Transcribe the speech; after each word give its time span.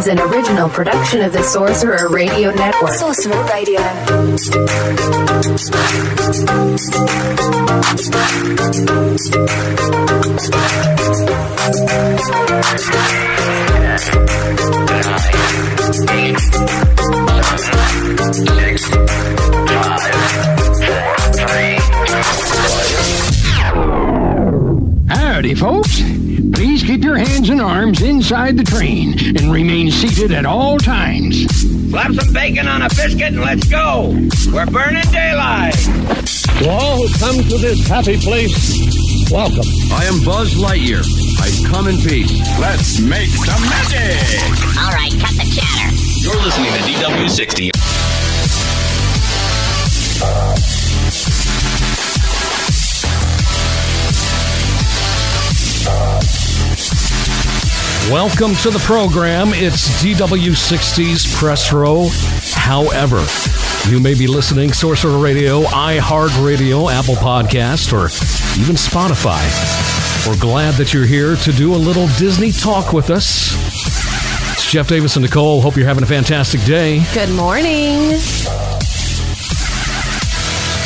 Is 0.00 0.06
an 0.06 0.18
original 0.18 0.66
production 0.70 1.20
of 1.20 1.30
the 1.30 1.42
Sorcerer 1.42 2.08
Radio 2.08 2.50
Network. 2.52 2.92
Sorcerer 2.94 3.44
Radio. 3.44 3.80
Howdy, 25.40 25.54
folks. 25.54 26.02
Please 26.52 26.82
keep 26.82 27.02
your 27.02 27.16
hands 27.16 27.48
and 27.48 27.62
arms 27.62 28.02
inside 28.02 28.58
the 28.58 28.62
train 28.62 29.14
and 29.38 29.50
remain 29.50 29.90
seated 29.90 30.32
at 30.32 30.44
all 30.44 30.76
times. 30.76 31.46
Slap 31.88 32.12
some 32.12 32.34
bacon 32.34 32.68
on 32.68 32.82
a 32.82 32.90
biscuit 32.90 33.32
and 33.32 33.40
let's 33.40 33.66
go. 33.66 34.10
We're 34.52 34.66
burning 34.66 35.00
daylight. 35.10 35.72
To 36.58 36.68
all 36.68 37.06
who 37.06 37.18
come 37.18 37.36
to 37.36 37.56
this 37.56 37.88
happy 37.88 38.18
place, 38.18 38.52
welcome. 39.30 39.64
I 39.90 40.04
am 40.04 40.22
Buzz 40.26 40.52
Lightyear. 40.56 41.00
I 41.40 41.48
come 41.70 41.88
in 41.88 41.96
peace. 42.02 42.38
Let's 42.60 43.00
make 43.00 43.30
some 43.30 43.62
magic. 43.62 44.20
All 44.76 44.92
right, 44.92 45.10
cut 45.24 45.32
the 45.40 45.48
chatter. 45.56 45.88
You're 46.20 46.36
listening 46.36 46.70
to 46.74 46.80
DW60. 46.84 47.70
Welcome 58.10 58.56
to 58.62 58.70
the 58.70 58.82
program. 58.84 59.50
It's 59.52 60.02
DW60's 60.02 61.32
Press 61.36 61.72
Row. 61.72 62.08
However, 62.54 63.24
you 63.88 64.00
may 64.00 64.14
be 64.14 64.26
listening 64.26 64.72
Sorcerer 64.72 65.18
Radio, 65.18 65.62
iHeartRadio, 65.62 66.92
Apple 66.92 67.14
Podcast, 67.14 67.92
or 67.92 68.06
even 68.60 68.74
Spotify. 68.74 69.40
We're 70.26 70.38
glad 70.40 70.74
that 70.74 70.92
you're 70.92 71.06
here 71.06 71.36
to 71.36 71.52
do 71.52 71.74
a 71.74 71.76
little 71.76 72.08
Disney 72.18 72.52
talk 72.52 72.92
with 72.92 73.10
us. 73.10 73.54
It's 74.52 74.70
Jeff 74.70 74.88
Davis 74.88 75.16
and 75.16 75.24
Nicole. 75.24 75.60
Hope 75.60 75.76
you're 75.76 75.86
having 75.86 76.02
a 76.02 76.06
fantastic 76.06 76.62
day. 76.64 77.02
Good 77.14 77.30
morning. 77.30 78.69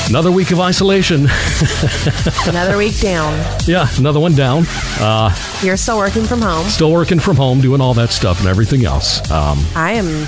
Another 0.08 0.30
week 0.30 0.50
of 0.50 0.60
isolation. 0.60 1.26
Another 2.46 2.76
week 2.76 2.98
down. 3.00 3.32
yeah, 3.66 3.88
another 3.96 4.20
one 4.20 4.34
down. 4.34 4.64
Uh, 5.00 5.34
You're 5.62 5.76
still 5.78 5.96
working 5.96 6.24
from 6.24 6.40
home. 6.42 6.66
still 6.66 6.92
working 6.92 7.18
from 7.18 7.36
home, 7.36 7.60
doing 7.60 7.80
all 7.80 7.94
that 7.94 8.10
stuff 8.10 8.38
and 8.40 8.48
everything 8.48 8.84
else. 8.84 9.28
Um, 9.30 9.58
I 9.74 9.92
am 9.92 10.26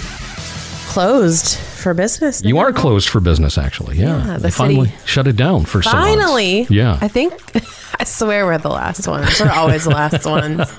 closed 0.89 1.59
for 1.59 1.93
business. 1.95 2.43
you 2.43 2.59
are 2.59 2.73
closed 2.73 3.09
for 3.11 3.21
business, 3.21 3.59
actually. 3.59 3.99
Yeah, 3.99 4.27
Yeah, 4.27 4.33
the 4.39 4.43
they 4.45 4.51
finally 4.51 4.89
city- 4.89 4.99
shut 5.07 5.29
it 5.29 5.37
down 5.37 5.67
for. 5.67 5.83
Finally. 5.83 6.67
Yeah. 6.71 6.99
I 7.03 7.09
think, 7.09 7.35
I 8.01 8.05
swear 8.05 8.47
we're 8.47 8.59
the 8.59 8.71
last 8.71 9.07
ones. 9.07 9.39
We're 9.39 9.51
always 9.53 9.85
the 9.85 9.91
last 9.91 10.25
ones. 10.29 10.73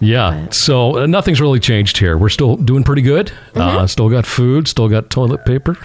Yeah. 0.00 0.48
So 0.50 0.98
uh, 0.98 1.06
nothing's 1.06 1.40
really 1.40 1.58
changed 1.58 1.96
here. 1.96 2.18
We're 2.18 2.28
still 2.28 2.56
doing 2.56 2.84
pretty 2.84 3.02
good. 3.02 3.28
Mm-hmm. 3.54 3.60
Uh, 3.60 3.86
still 3.86 4.10
got 4.10 4.26
food. 4.26 4.68
Still 4.68 4.88
got 4.88 5.08
toilet 5.10 5.44
paper. 5.46 5.76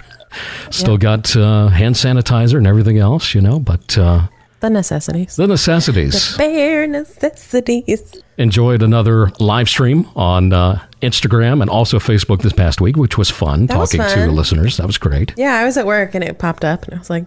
Still 0.70 0.98
got 0.98 1.36
uh, 1.36 1.68
hand 1.68 1.94
sanitizer 1.94 2.58
and 2.58 2.66
everything 2.66 2.98
else. 2.98 3.34
You 3.34 3.40
know, 3.40 3.58
but 3.58 3.96
uh, 3.98 4.28
The 4.60 4.70
necessities. 4.70 5.36
the 5.36 5.46
necessities. 5.46 6.32
The 6.32 6.38
bare 6.38 6.86
necessities. 6.86 8.22
Enjoyed 8.38 8.82
another 8.82 9.30
live 9.38 9.68
stream 9.68 10.08
on 10.16 10.52
uh, 10.52 10.82
Instagram 11.02 11.60
and 11.60 11.70
also 11.70 11.98
Facebook 11.98 12.40
this 12.42 12.52
past 12.52 12.80
week, 12.80 12.96
which 12.96 13.16
was 13.18 13.30
fun. 13.30 13.66
That 13.66 13.78
was 13.78 13.90
talking 13.92 14.24
to 14.26 14.30
listeners. 14.32 14.76
That 14.78 14.86
was 14.86 14.98
great. 14.98 15.32
Yeah, 15.36 15.54
I 15.56 15.64
was 15.64 15.76
at 15.76 15.86
work 15.86 16.14
and 16.14 16.24
it 16.24 16.38
popped 16.38 16.64
up 16.64 16.84
and 16.84 16.94
I 16.94 16.98
was 16.98 17.10
like, 17.10 17.26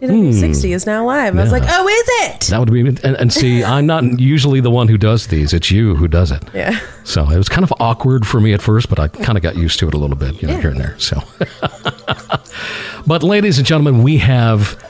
DW60 0.00 0.74
is 0.74 0.86
now 0.86 1.06
live. 1.06 1.36
I 1.36 1.40
was 1.40 1.48
Hmm. 1.50 1.54
Like, 1.54 1.62
oh, 1.68 1.88
is 1.88 2.04
it? 2.30 2.40
That 2.50 2.58
would 2.60 2.70
be 2.72 2.80
and, 2.80 2.98
and 3.04 3.32
see. 3.32 3.64
I'm 3.64 3.86
not 3.86 4.20
usually 4.20 4.60
the 4.60 4.70
one 4.70 4.88
who 4.88 4.98
does 4.98 5.28
these. 5.28 5.52
It's 5.54 5.70
you 5.70 5.94
who 5.96 6.06
does 6.06 6.30
it. 6.32 6.42
Yeah. 6.52 6.78
So 7.04 7.30
it 7.30 7.38
was 7.38 7.48
kind 7.48 7.64
of 7.64 7.72
awkward 7.80 8.26
for 8.26 8.38
me 8.40 8.52
at 8.52 8.60
first, 8.60 8.88
but 8.90 8.98
I 8.98 9.08
kind 9.08 9.38
of 9.38 9.42
got 9.42 9.56
used 9.56 9.78
to 9.78 9.88
it 9.88 9.94
a 9.94 9.98
little 9.98 10.16
bit, 10.16 10.42
you 10.42 10.48
know, 10.48 10.54
Yeah. 10.54 10.60
here 10.60 10.70
and 10.70 10.80
there. 10.80 10.98
So, 10.98 11.22
but 13.06 13.22
ladies 13.22 13.58
and 13.58 13.66
gentlemen, 13.66 14.02
we 14.02 14.18
have 14.18 14.80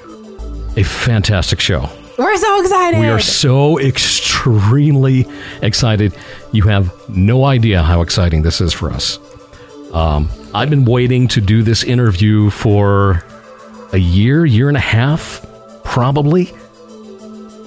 a 0.77 0.83
fantastic 0.83 1.61
show. 1.61 1.89
We're 2.19 2.37
so 2.37 2.61
excited. 2.63 3.01
We 3.01 3.09
are 3.09 3.21
so 3.21 3.79
extremely 3.79 5.27
excited. 5.61 6.15
You 6.53 6.63
have 6.63 6.93
no 7.09 7.45
idea 7.45 7.83
how 7.83 8.01
exciting 8.01 8.43
this 8.43 8.61
is 8.61 8.73
for 8.73 8.91
us. 8.91 9.19
Um, 9.93 10.29
I've 10.55 10.71
been 10.71 10.85
waiting 10.85 11.29
to 11.29 11.41
do 11.41 11.63
this 11.63 11.85
interview 11.85 12.51
for 12.51 13.25
a 13.93 13.99
year, 13.99 14.47
year 14.47 14.69
and 14.69 14.77
a 14.77 14.81
half, 14.81 15.47
probably. 15.85 16.53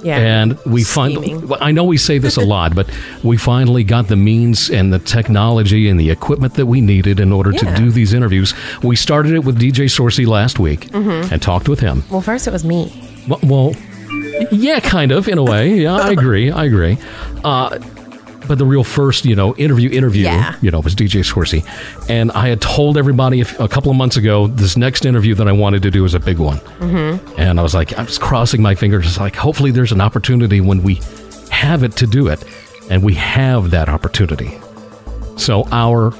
Yeah. 0.04 0.18
And 0.18 0.58
we 0.66 0.84
finally, 0.84 1.36
I 1.62 1.72
know 1.72 1.84
we 1.84 1.98
say 1.98 2.18
this 2.18 2.38
a 2.38 2.42
lot, 2.46 2.76
but 2.76 2.90
we 3.24 3.38
finally 3.38 3.84
got 3.84 4.08
the 4.08 4.16
means 4.16 4.70
and 4.70 4.92
the 4.94 5.00
technology 5.00 5.90
and 5.90 6.00
the 6.00 6.10
equipment 6.10 6.54
that 6.56 6.66
we 6.66 6.82
needed 6.82 7.20
in 7.20 7.32
order 7.32 7.52
Yeah. 7.52 7.76
to 7.76 7.82
do 7.84 7.92
these 7.92 8.14
interviews. 8.14 8.54
We 8.84 8.96
started 8.96 9.34
it 9.34 9.44
with 9.44 9.60
DJ 9.60 9.86
Sorsey 9.86 10.26
last 10.26 10.60
week 10.60 10.90
Mm-hmm. 10.92 11.34
and 11.34 11.42
talked 11.42 11.68
with 11.70 11.80
him. 11.80 12.04
well, 12.10 12.22
first 12.22 12.48
it 12.48 12.52
was 12.54 12.64
me. 12.66 12.92
Well, 13.28 13.40
well, 13.44 13.74
yeah, 14.52 14.80
kind 14.80 15.12
of, 15.12 15.28
in 15.28 15.38
a 15.38 15.44
way. 15.44 15.82
Yeah, 15.82 15.96
I 15.96 16.12
agree. 16.18 16.50
I 16.52 16.66
agree. 16.66 16.98
Uh, 17.44 17.78
but 18.48 18.58
the 18.58 18.66
real 18.66 18.84
first, 18.84 19.26
you 19.26 19.36
know, 19.36 19.56
interview, 19.56 19.90
interview, 19.92 20.24
Yeah. 20.24 20.56
you 20.62 20.72
know, 20.72 20.80
was 20.80 20.96
DJ 20.96 21.22
Scorsese. 21.22 21.64
And 22.10 22.32
I 22.32 22.48
had 22.50 22.62
told 22.62 22.98
everybody 22.98 23.42
a 23.42 23.68
couple 23.68 23.92
of 23.92 23.98
months 23.98 24.18
ago 24.18 24.48
this 24.48 24.76
next 24.78 25.06
interview 25.06 25.36
that 25.36 25.48
I 25.48 25.52
wanted 25.52 25.84
to 25.84 25.92
do 25.92 26.04
was 26.04 26.14
a 26.14 26.20
big 26.20 26.40
one. 26.40 26.58
Mm-hmm. 26.80 27.40
And 27.40 27.60
I 27.60 27.64
was 27.64 27.74
like, 27.76 27.94
I 27.98 28.04
was 28.04 28.18
crossing 28.18 28.62
my 28.62 28.76
fingers. 28.76 29.06
It's 29.06 29.20
like, 29.20 29.36
hopefully 29.36 29.72
there's 29.72 29.92
an 29.92 30.02
opportunity 30.02 30.62
when 30.62 30.82
we 30.84 31.00
have 31.52 31.84
it 31.84 31.96
to 31.98 32.08
do 32.08 32.28
it. 32.28 32.44
And 32.90 33.04
we 33.04 33.14
have 33.16 33.70
that 33.72 33.88
opportunity. 33.90 34.58
So 35.38 35.68
our 35.72 36.12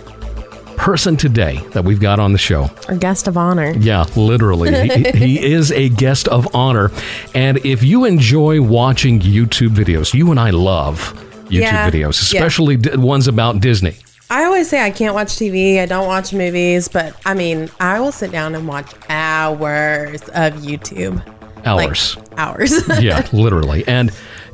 person 0.78 1.18
today 1.18 1.58
that 1.74 1.84
we've 1.84 2.00
got 2.00 2.20
on 2.20 2.32
the 2.32 2.38
show 2.38 2.70
Our 2.88 2.96
guest 2.96 3.28
of 3.28 3.38
honor. 3.38 3.72
yeah, 3.78 4.06
literally. 4.16 4.72
he, 4.90 5.12
he 5.12 5.46
is 5.54 5.72
a 5.74 5.90
guest 5.90 6.28
of 6.30 6.48
honor. 6.56 6.90
And 7.36 7.58
if 7.66 7.84
you 7.84 8.06
enjoy 8.06 8.62
watching 8.62 9.20
YouTube 9.20 9.70
videos, 9.70 10.14
you 10.14 10.32
and 10.32 10.40
I 10.40 10.52
love 10.52 11.14
YouTube 11.50 11.62
Yeah, 11.62 11.90
videos, 11.90 12.34
yeah. 12.34 12.40
especially 12.40 12.78
d- 12.78 12.96
ones 12.98 13.28
about 13.28 13.60
Disney. 13.62 13.96
I 14.32 14.44
always 14.46 14.70
say 14.70 14.82
I 14.84 14.92
can't 14.92 15.16
watch 15.16 15.30
TV. 15.30 15.80
I 15.80 15.86
don't 15.88 16.06
watch 16.06 16.34
movies, 16.34 16.88
but 16.88 17.16
I 17.26 17.34
mean, 17.34 17.70
I 17.80 18.00
will 18.00 18.12
sit 18.12 18.32
down 18.32 18.54
and 18.54 18.68
watch 18.68 18.94
hours 19.10 20.22
of 20.30 20.54
YouTube. 20.62 21.22
Hours. 21.66 22.16
Like, 22.16 22.40
hours. 22.40 22.88
yeah, 23.02 23.28
literally. 23.34 23.84
And 23.88 24.12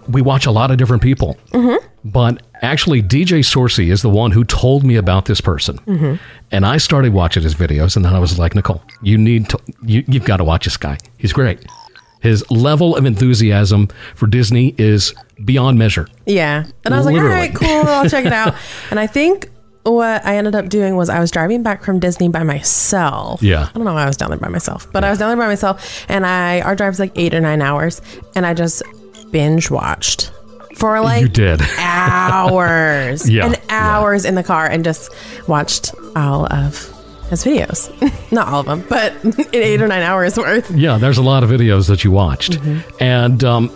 we 0.07 0.22
watch 0.22 0.45
a 0.45 0.51
lot 0.51 0.72
of 0.72 0.78
different 0.78 1.03
people. 1.03 1.38
Mm-hmm. 1.51 1.85
But 2.06 2.41
actually, 2.61 3.01
DJ 3.01 3.39
Sorsey 3.39 3.91
is 3.91 4.01
the 4.01 4.09
one 4.09 4.31
who 4.31 4.44
told 4.44 4.83
me 4.83 4.95
about 4.95 5.25
this 5.25 5.41
person. 5.41 5.77
Mm-hmm. 5.79 6.16
And 6.51 6.65
I 6.65 6.77
started 6.77 7.13
watching 7.13 7.44
his 7.44 7.56
videos, 7.56 7.95
and 7.95 8.06
then 8.06 8.13
I 8.13 8.19
was 8.19 8.38
like, 8.39 8.56
Nicole, 8.56 8.81
you 9.01 9.18
need 9.18 9.50
to, 9.50 9.59
you, 9.81 10.03
you've 10.07 10.25
got 10.25 10.38
to 10.38 10.44
watch 10.44 10.65
this 10.65 10.77
guy. 10.77 10.97
He's 11.18 11.33
great. 11.33 11.65
His 12.25 12.50
level 12.50 12.95
of 12.95 13.06
enthusiasm 13.06 13.88
for 14.16 14.27
Disney 14.27 14.74
is 14.77 15.13
beyond 15.44 15.77
measure. 15.77 16.07
yeah. 16.25 16.66
And 16.83 16.94
I 16.94 16.98
was 16.98 17.06
like, 17.06 17.16
all 17.16 17.24
right, 17.24 17.54
cool. 17.54 17.68
I'll 17.88 18.10
check 18.10 18.25
it 18.25 18.33
out. 18.33 18.56
and 18.89 19.00
I 19.00 19.07
think 19.07 19.50
what 19.83 20.25
I 20.25 20.38
ended 20.38 20.56
up 20.56 20.68
doing 20.69 20.95
was 20.95 21.10
I 21.10 21.19
was 21.19 21.30
driving 21.30 21.62
back 21.62 21.83
from 21.83 22.00
Disney 22.00 22.27
by 22.30 22.42
myself. 22.44 23.44
Yeah. 23.44 23.68
I 23.69 23.72
don't 23.74 23.86
know 23.86 23.94
why 23.94 24.04
I 24.04 24.07
was 24.07 24.18
down 24.18 24.30
there 24.31 24.39
by 24.39 24.48
myself, 24.48 24.92
but 24.92 25.04
I 25.04 25.10
was 25.12 25.19
down 25.19 25.30
there 25.30 25.38
by 25.38 25.48
myself 25.48 26.06
and 26.10 26.25
I, 26.25 26.62
our 26.62 26.75
drive's 26.75 27.00
like 27.00 27.12
eight 27.16 27.33
or 27.36 27.42
nine 27.42 27.62
hours 27.62 28.01
and 28.36 28.45
I 28.45 28.54
just 28.56 28.81
binge 29.31 29.69
watched 29.69 30.31
for 30.75 31.00
like 31.01 31.21
you 31.21 31.28
did. 31.30 31.62
hours 31.78 33.30
Yeah, 33.30 33.45
and 33.45 33.54
yeah. 33.56 33.62
hours 33.69 34.25
in 34.25 34.36
the 34.36 34.44
car 34.44 34.66
and 34.68 34.83
just 34.83 35.12
watched 35.48 35.94
all 36.16 36.51
of 36.51 36.92
his 37.35 37.45
videos. 37.45 37.91
Not 38.31 38.47
all 38.47 38.61
of 38.61 38.65
them, 38.65 38.85
but 38.89 39.13
eight 39.53 39.81
or 39.81 39.87
nine 39.87 40.03
hours 40.03 40.37
worth. 40.37 40.71
Yeah, 40.71 40.97
there's 40.97 41.17
a 41.17 41.23
lot 41.23 41.43
of 41.43 41.49
videos 41.49 41.87
that 41.87 42.03
you 42.03 42.11
watched. 42.11 42.53
Mm-hmm. 42.53 43.03
And 43.03 43.43
um, 43.43 43.69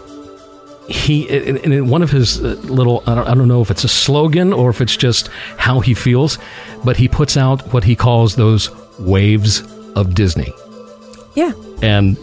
he 0.88 1.30
in, 1.30 1.58
in 1.58 1.88
one 1.88 2.02
of 2.02 2.10
his 2.10 2.44
uh, 2.44 2.56
little 2.64 3.04
I 3.06 3.16
don't, 3.16 3.28
I 3.28 3.34
don't 3.36 3.48
know 3.48 3.62
if 3.62 3.72
it's 3.72 3.84
a 3.84 3.90
slogan 3.90 4.52
or 4.54 4.70
if 4.70 4.82
it's 4.82 4.98
just 4.98 5.28
how 5.58 5.80
he 5.80 5.94
feels, 5.94 6.38
but 6.84 6.98
he 6.98 7.08
puts 7.08 7.38
out 7.38 7.74
what 7.74 7.84
he 7.84 7.96
calls 7.96 8.36
those 8.36 8.70
waves 9.00 9.62
of 9.96 10.16
Disney. 10.16 10.54
Yeah. 11.36 11.54
And 11.82 12.18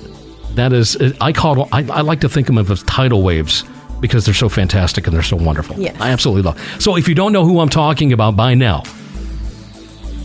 that 0.54 0.72
is 0.72 0.96
I 1.20 1.32
call 1.32 1.68
I, 1.72 1.86
I 1.90 2.00
like 2.00 2.20
to 2.20 2.28
think 2.28 2.48
of 2.48 2.54
them 2.56 2.70
as 2.70 2.82
tidal 2.84 3.22
waves 3.22 3.64
because 4.00 4.24
they're 4.24 4.34
so 4.34 4.48
fantastic 4.48 5.06
and 5.06 5.14
they're 5.14 5.22
so 5.22 5.36
wonderful. 5.36 5.78
Yes. 5.78 5.98
I 6.00 6.10
absolutely 6.10 6.42
love. 6.42 6.82
So 6.82 6.96
if 6.96 7.08
you 7.08 7.14
don't 7.14 7.32
know 7.32 7.44
who 7.44 7.60
I'm 7.60 7.68
talking 7.68 8.12
about 8.12 8.36
by 8.36 8.54
now, 8.54 8.82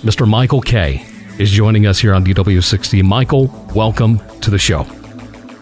Mr. 0.02 0.28
Michael 0.28 0.62
Kay 0.62 1.06
is 1.38 1.52
joining 1.52 1.86
us 1.86 2.00
here 2.00 2.14
on 2.14 2.26
DW60. 2.26 3.04
Michael, 3.04 3.48
welcome 3.76 4.20
to 4.42 4.50
the 4.50 4.58
show. 4.58 4.86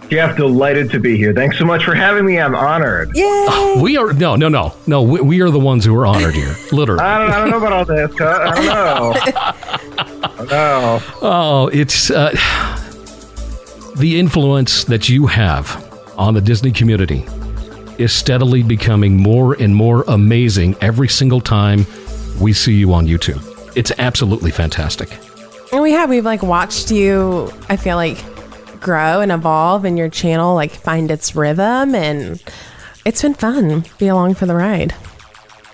Jeff, 0.09 0.35
delighted 0.37 0.89
to 0.91 0.99
be 0.99 1.17
here. 1.17 1.33
Thanks 1.33 1.57
so 1.59 1.65
much 1.65 1.83
for 1.83 1.93
having 1.93 2.25
me. 2.25 2.39
I'm 2.39 2.55
honored. 2.55 3.15
Yay! 3.15 3.75
We 3.79 3.95
are 3.97 4.11
no, 4.13 4.35
no, 4.35 4.47
no, 4.49 4.73
no. 4.87 5.03
We, 5.03 5.21
we 5.21 5.41
are 5.41 5.51
the 5.51 5.59
ones 5.59 5.85
who 5.85 5.95
are 5.95 6.05
honored 6.05 6.33
here, 6.33 6.55
literally. 6.71 7.01
I 7.01 7.19
don't, 7.19 7.31
I 7.31 7.37
don't 7.39 7.49
know 7.51 7.57
about 7.57 7.73
all 7.73 7.85
this. 7.85 8.11
huh? 8.17 8.39
I 8.41 8.55
don't 8.55 8.65
know. 8.65 9.13
I 10.23 10.35
don't 10.37 10.49
know. 10.49 10.99
Oh, 11.21 11.67
it's 11.71 12.09
uh, 12.09 12.31
the 13.97 14.19
influence 14.19 14.85
that 14.85 15.09
you 15.09 15.27
have 15.27 15.85
on 16.17 16.33
the 16.33 16.41
Disney 16.41 16.71
community 16.71 17.25
is 17.99 18.11
steadily 18.11 18.63
becoming 18.63 19.15
more 19.17 19.53
and 19.61 19.75
more 19.75 20.03
amazing 20.07 20.75
every 20.81 21.07
single 21.09 21.41
time 21.41 21.85
we 22.39 22.51
see 22.53 22.73
you 22.73 22.93
on 22.93 23.05
YouTube. 23.05 23.45
It's 23.79 23.93
absolutely 23.97 24.51
fantastic. 24.51 25.09
And 25.71 25.81
we 25.81 25.93
have 25.93 26.09
we've 26.09 26.25
like 26.25 26.43
watched 26.43 26.91
you. 26.91 27.49
I 27.69 27.77
feel 27.77 27.95
like 27.95 28.17
grow 28.81 29.21
and 29.21 29.31
evolve, 29.31 29.85
and 29.85 29.97
your 29.97 30.09
channel 30.09 30.53
like 30.53 30.71
find 30.71 31.09
its 31.09 31.33
rhythm, 31.33 31.95
and 31.95 32.43
it's 33.05 33.21
been 33.21 33.35
fun. 33.35 33.85
Be 33.97 34.09
along 34.09 34.33
for 34.33 34.47
the 34.47 34.53
ride. 34.53 34.93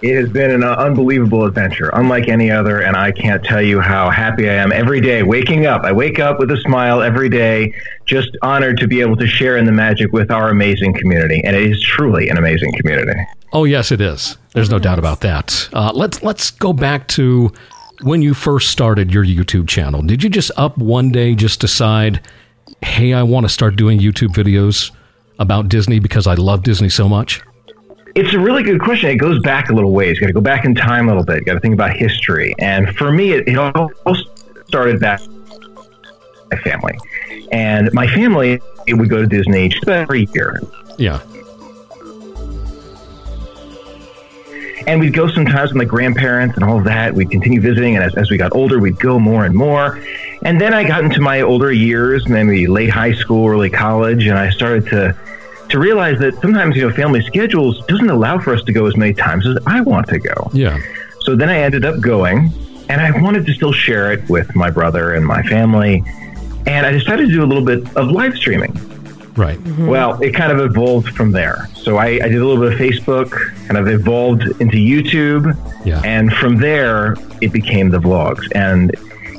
It 0.04 0.16
has 0.18 0.30
been 0.30 0.52
an 0.52 0.64
unbelievable 0.64 1.46
adventure, 1.46 1.90
unlike 1.94 2.28
any 2.28 2.52
other, 2.52 2.82
and 2.82 2.96
I 2.96 3.12
can't 3.12 3.44
tell 3.44 3.62
you 3.62 3.80
how 3.80 4.12
happy 4.12 4.48
I 4.48 4.54
am 4.54 4.72
every 4.72 5.02
day 5.02 5.24
waking 5.24 5.66
up. 5.66 5.82
I 5.84 5.92
wake 5.92 6.20
up 6.20 6.38
with 6.38 6.52
a 6.52 6.58
smile 6.58 7.02
every 7.02 7.30
day, 7.30 7.74
just 8.06 8.30
honored 8.44 8.78
to 8.82 8.88
be 8.88 9.02
able 9.02 9.16
to 9.16 9.26
share 9.26 9.58
in 9.58 9.66
the 9.66 9.72
magic 9.72 10.14
with 10.14 10.30
our 10.30 10.50
amazing 10.50 10.94
community, 10.94 11.42
and 11.44 11.56
it 11.56 11.72
is 11.72 11.82
truly 11.82 12.30
an 12.30 12.38
amazing 12.38 12.72
community. 12.74 13.20
Oh 13.52 13.64
yes, 13.64 13.92
it 13.92 14.00
is. 14.00 14.38
There's 14.54 14.70
no 14.70 14.78
doubt 14.78 15.00
about 15.00 15.22
that. 15.22 15.70
Uh, 15.74 15.92
let's 15.96 16.22
let's 16.22 16.52
go 16.52 16.72
back 16.72 17.08
to 17.08 17.52
when 18.02 18.22
you 18.22 18.34
first 18.34 18.70
started 18.70 19.12
your 19.12 19.26
YouTube 19.26 19.68
channel. 19.68 20.02
Did 20.02 20.24
you 20.24 20.30
just 20.30 20.52
up 20.58 20.78
one 20.78 21.10
day 21.12 21.36
just 21.36 21.60
decide, 21.60 22.22
hey, 22.82 23.14
I 23.14 23.24
want 23.24 23.46
to 23.46 23.50
start 23.50 23.76
doing 23.76 24.00
YouTube 24.00 24.30
videos 24.30 24.92
about 25.40 25.70
Disney 25.70 26.00
because 26.00 26.28
I 26.28 26.36
love 26.36 26.64
Disney 26.64 26.90
so 26.90 27.10
much? 27.10 27.42
It's 28.16 28.34
a 28.34 28.40
really 28.40 28.64
good 28.64 28.80
question. 28.80 29.10
It 29.10 29.18
goes 29.18 29.42
back 29.42 29.70
a 29.70 29.74
little 29.74 29.92
ways. 29.92 30.16
You 30.16 30.22
got 30.22 30.28
to 30.28 30.34
go 30.34 30.42
back 30.42 30.64
in 30.64 30.74
time 30.74 31.08
a 31.08 31.12
little 31.12 31.26
bit. 31.26 31.40
You 31.40 31.46
got 31.46 31.56
to 31.56 31.60
think 31.60 31.74
about 31.74 31.96
history. 31.96 32.56
And 32.60 32.96
for 32.96 33.12
me, 33.12 33.32
it, 33.32 33.48
it 33.48 33.58
all 33.58 33.92
started 34.68 35.00
back 35.02 35.20
my 36.52 36.58
family. 36.60 36.98
And 37.52 37.92
my 37.94 38.08
family 38.08 38.62
it 38.88 38.94
would 38.94 39.10
go 39.10 39.22
to 39.22 39.28
Disney 39.28 39.70
just 39.70 39.84
about 39.84 39.98
every 39.98 40.28
year. 40.34 40.62
Yeah. 40.98 41.20
And 44.88 45.00
we'd 45.00 45.14
go 45.14 45.28
sometimes 45.28 45.72
with 45.72 45.78
my 45.78 45.86
grandparents 45.86 46.56
and 46.56 46.64
all 46.64 46.78
of 46.78 46.84
that. 46.84 47.14
We'd 47.14 47.32
continue 47.32 47.60
visiting. 47.60 47.96
And 47.96 48.04
as, 48.04 48.16
as 48.16 48.30
we 48.30 48.38
got 48.38 48.54
older, 48.54 48.80
we'd 48.80 49.00
go 49.00 49.20
more 49.20 49.46
and 49.46 49.56
more. 49.56 50.00
And 50.44 50.62
then 50.62 50.74
I 50.74 50.84
got 50.84 51.04
into 51.04 51.22
my 51.22 51.42
older 51.42 51.72
years, 51.72 52.28
maybe 52.28 52.68
late 52.68 52.90
high 52.90 53.14
school, 53.14 53.48
early 53.48 53.70
college, 53.70 54.28
and 54.28 54.38
I 54.38 54.50
started 54.52 54.86
to 54.88 55.16
to 55.70 55.80
realize 55.80 56.20
that 56.20 56.36
sometimes 56.42 56.76
you 56.76 56.88
know 56.88 56.94
family 56.94 57.22
schedules 57.24 57.84
doesn't 57.88 58.10
allow 58.10 58.38
for 58.38 58.54
us 58.54 58.64
to 58.64 58.72
go 58.72 58.86
as 58.86 58.96
many 58.96 59.14
times 59.14 59.48
as 59.48 59.58
I 59.66 59.82
want 59.82 60.08
to 60.10 60.20
go. 60.20 60.52
Yeah. 60.54 60.80
So 61.22 61.36
then 61.36 61.50
I 61.50 61.58
ended 61.58 61.86
up 61.86 62.00
going, 62.02 62.54
and 62.88 63.02
I 63.02 63.20
wanted 63.20 63.48
to 63.48 63.54
still 63.54 63.74
share 63.74 64.12
it 64.12 64.30
with 64.30 64.56
my 64.56 64.70
brother 64.70 65.14
and 65.14 65.26
my 65.26 65.42
family, 65.44 66.04
and 66.68 66.86
I 66.86 66.92
decided 66.92 67.30
to 67.30 67.34
do 67.34 67.44
a 67.44 67.48
little 67.48 67.66
bit 67.66 67.84
of 67.98 68.12
live 68.12 68.36
streaming. 68.36 68.74
Right. 69.38 69.58
Mm-hmm. 69.60 69.88
Well, 69.88 70.22
it 70.22 70.32
kind 70.34 70.52
of 70.52 70.60
evolved 70.60 71.10
from 71.10 71.32
there. 71.32 71.68
So 71.76 71.98
I, 71.98 72.06
I 72.06 72.28
did 72.30 72.36
a 72.42 72.46
little 72.46 72.64
bit 72.64 72.74
of 72.74 72.80
Facebook, 72.80 73.32
kind 73.68 73.78
of 73.78 73.88
evolved 73.88 74.44
into 74.62 74.78
YouTube, 74.78 75.56
Yeah. 75.86 76.02
and 76.06 76.32
from 76.34 76.58
there 76.58 77.16
it 77.42 77.52
became 77.52 77.90
the 77.90 78.00
vlogs. 78.00 78.44
And 78.56 78.92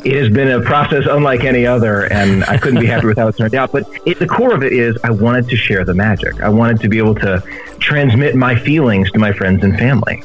it 0.05 0.15
has 0.17 0.29
been 0.29 0.49
a 0.49 0.61
process 0.61 1.07
unlike 1.11 1.45
any 1.45 1.67
other, 1.67 2.05
and 2.13 2.45
I 2.45 2.59
couldn't 2.59 2.81
be 2.81 2.87
happier 2.87 3.09
with 3.09 3.19
how 3.19 3.27
it 3.29 3.37
turned 3.39 3.55
out. 3.55 3.73
But 3.73 3.89
it, 4.05 4.19
the 4.19 4.27
core 4.29 4.55
of 4.55 4.63
it 4.63 4.73
is 4.73 4.97
I 5.03 5.11
wanted 5.11 5.49
to 5.49 5.57
share 5.57 5.85
the 5.85 5.95
magic. 5.95 6.41
I 6.43 6.49
wanted 6.51 6.81
to 6.83 6.89
be 6.89 6.99
able 6.99 7.15
to 7.17 7.43
transmit 7.81 8.37
my 8.37 8.55
feelings 8.55 9.11
to 9.13 9.19
my 9.19 9.33
friends 9.33 9.65
and 9.65 9.77
family. 9.79 10.23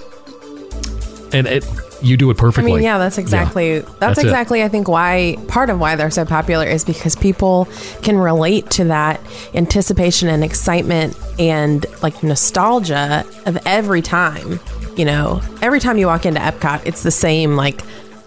And 1.34 1.48
it, 1.48 1.66
you 2.02 2.18
do 2.18 2.30
it 2.32 2.38
perfectly. 2.38 2.72
I 2.72 2.76
mean, 2.76 2.84
yeah, 2.84 2.98
that's 2.98 3.18
exactly 3.18 3.80
that's, 3.80 4.00
That's 4.00 4.20
it. 4.20 4.26
exactly 4.26 4.64
I 4.64 4.68
think 4.70 4.88
why 4.88 5.38
part 5.48 5.70
of 5.70 5.80
why 5.80 5.96
they're 5.96 6.10
so 6.12 6.26
popular 6.26 6.66
is 6.66 6.84
because 6.84 7.16
people 7.16 7.68
can 8.02 8.18
relate 8.18 8.70
to 8.72 8.86
that 8.86 9.20
anticipation 9.54 10.28
and 10.28 10.44
excitement 10.44 11.18
and 11.40 11.86
like 12.02 12.24
nostalgia 12.24 13.26
of 13.46 13.58
every 13.66 14.02
time. 14.02 14.60
You 14.98 15.06
know, 15.06 15.42
every 15.62 15.80
time 15.80 15.98
you 15.98 16.08
walk 16.08 16.26
into 16.26 16.40
Epcot, 16.42 16.86
it's 16.86 17.04
the 17.04 17.12
same 17.12 17.56
like 17.56 17.82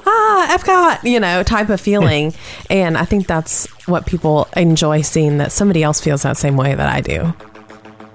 ah 0.07 0.57
Epcot, 0.59 1.05
you 1.11 1.21
know, 1.21 1.43
type 1.43 1.69
of 1.69 1.81
feeling. 1.89 2.33
and 2.71 2.97
I 2.97 3.05
think 3.05 3.27
that's 3.27 3.67
what 3.87 4.07
people 4.07 4.49
enjoy 4.57 5.03
seeing 5.03 5.39
that 5.39 5.53
somebody 5.53 5.83
else 5.83 6.01
feels 6.01 6.23
that 6.23 6.37
same 6.37 6.57
way 6.57 6.75
that 6.75 6.89
I 6.89 7.01
do. 7.01 7.35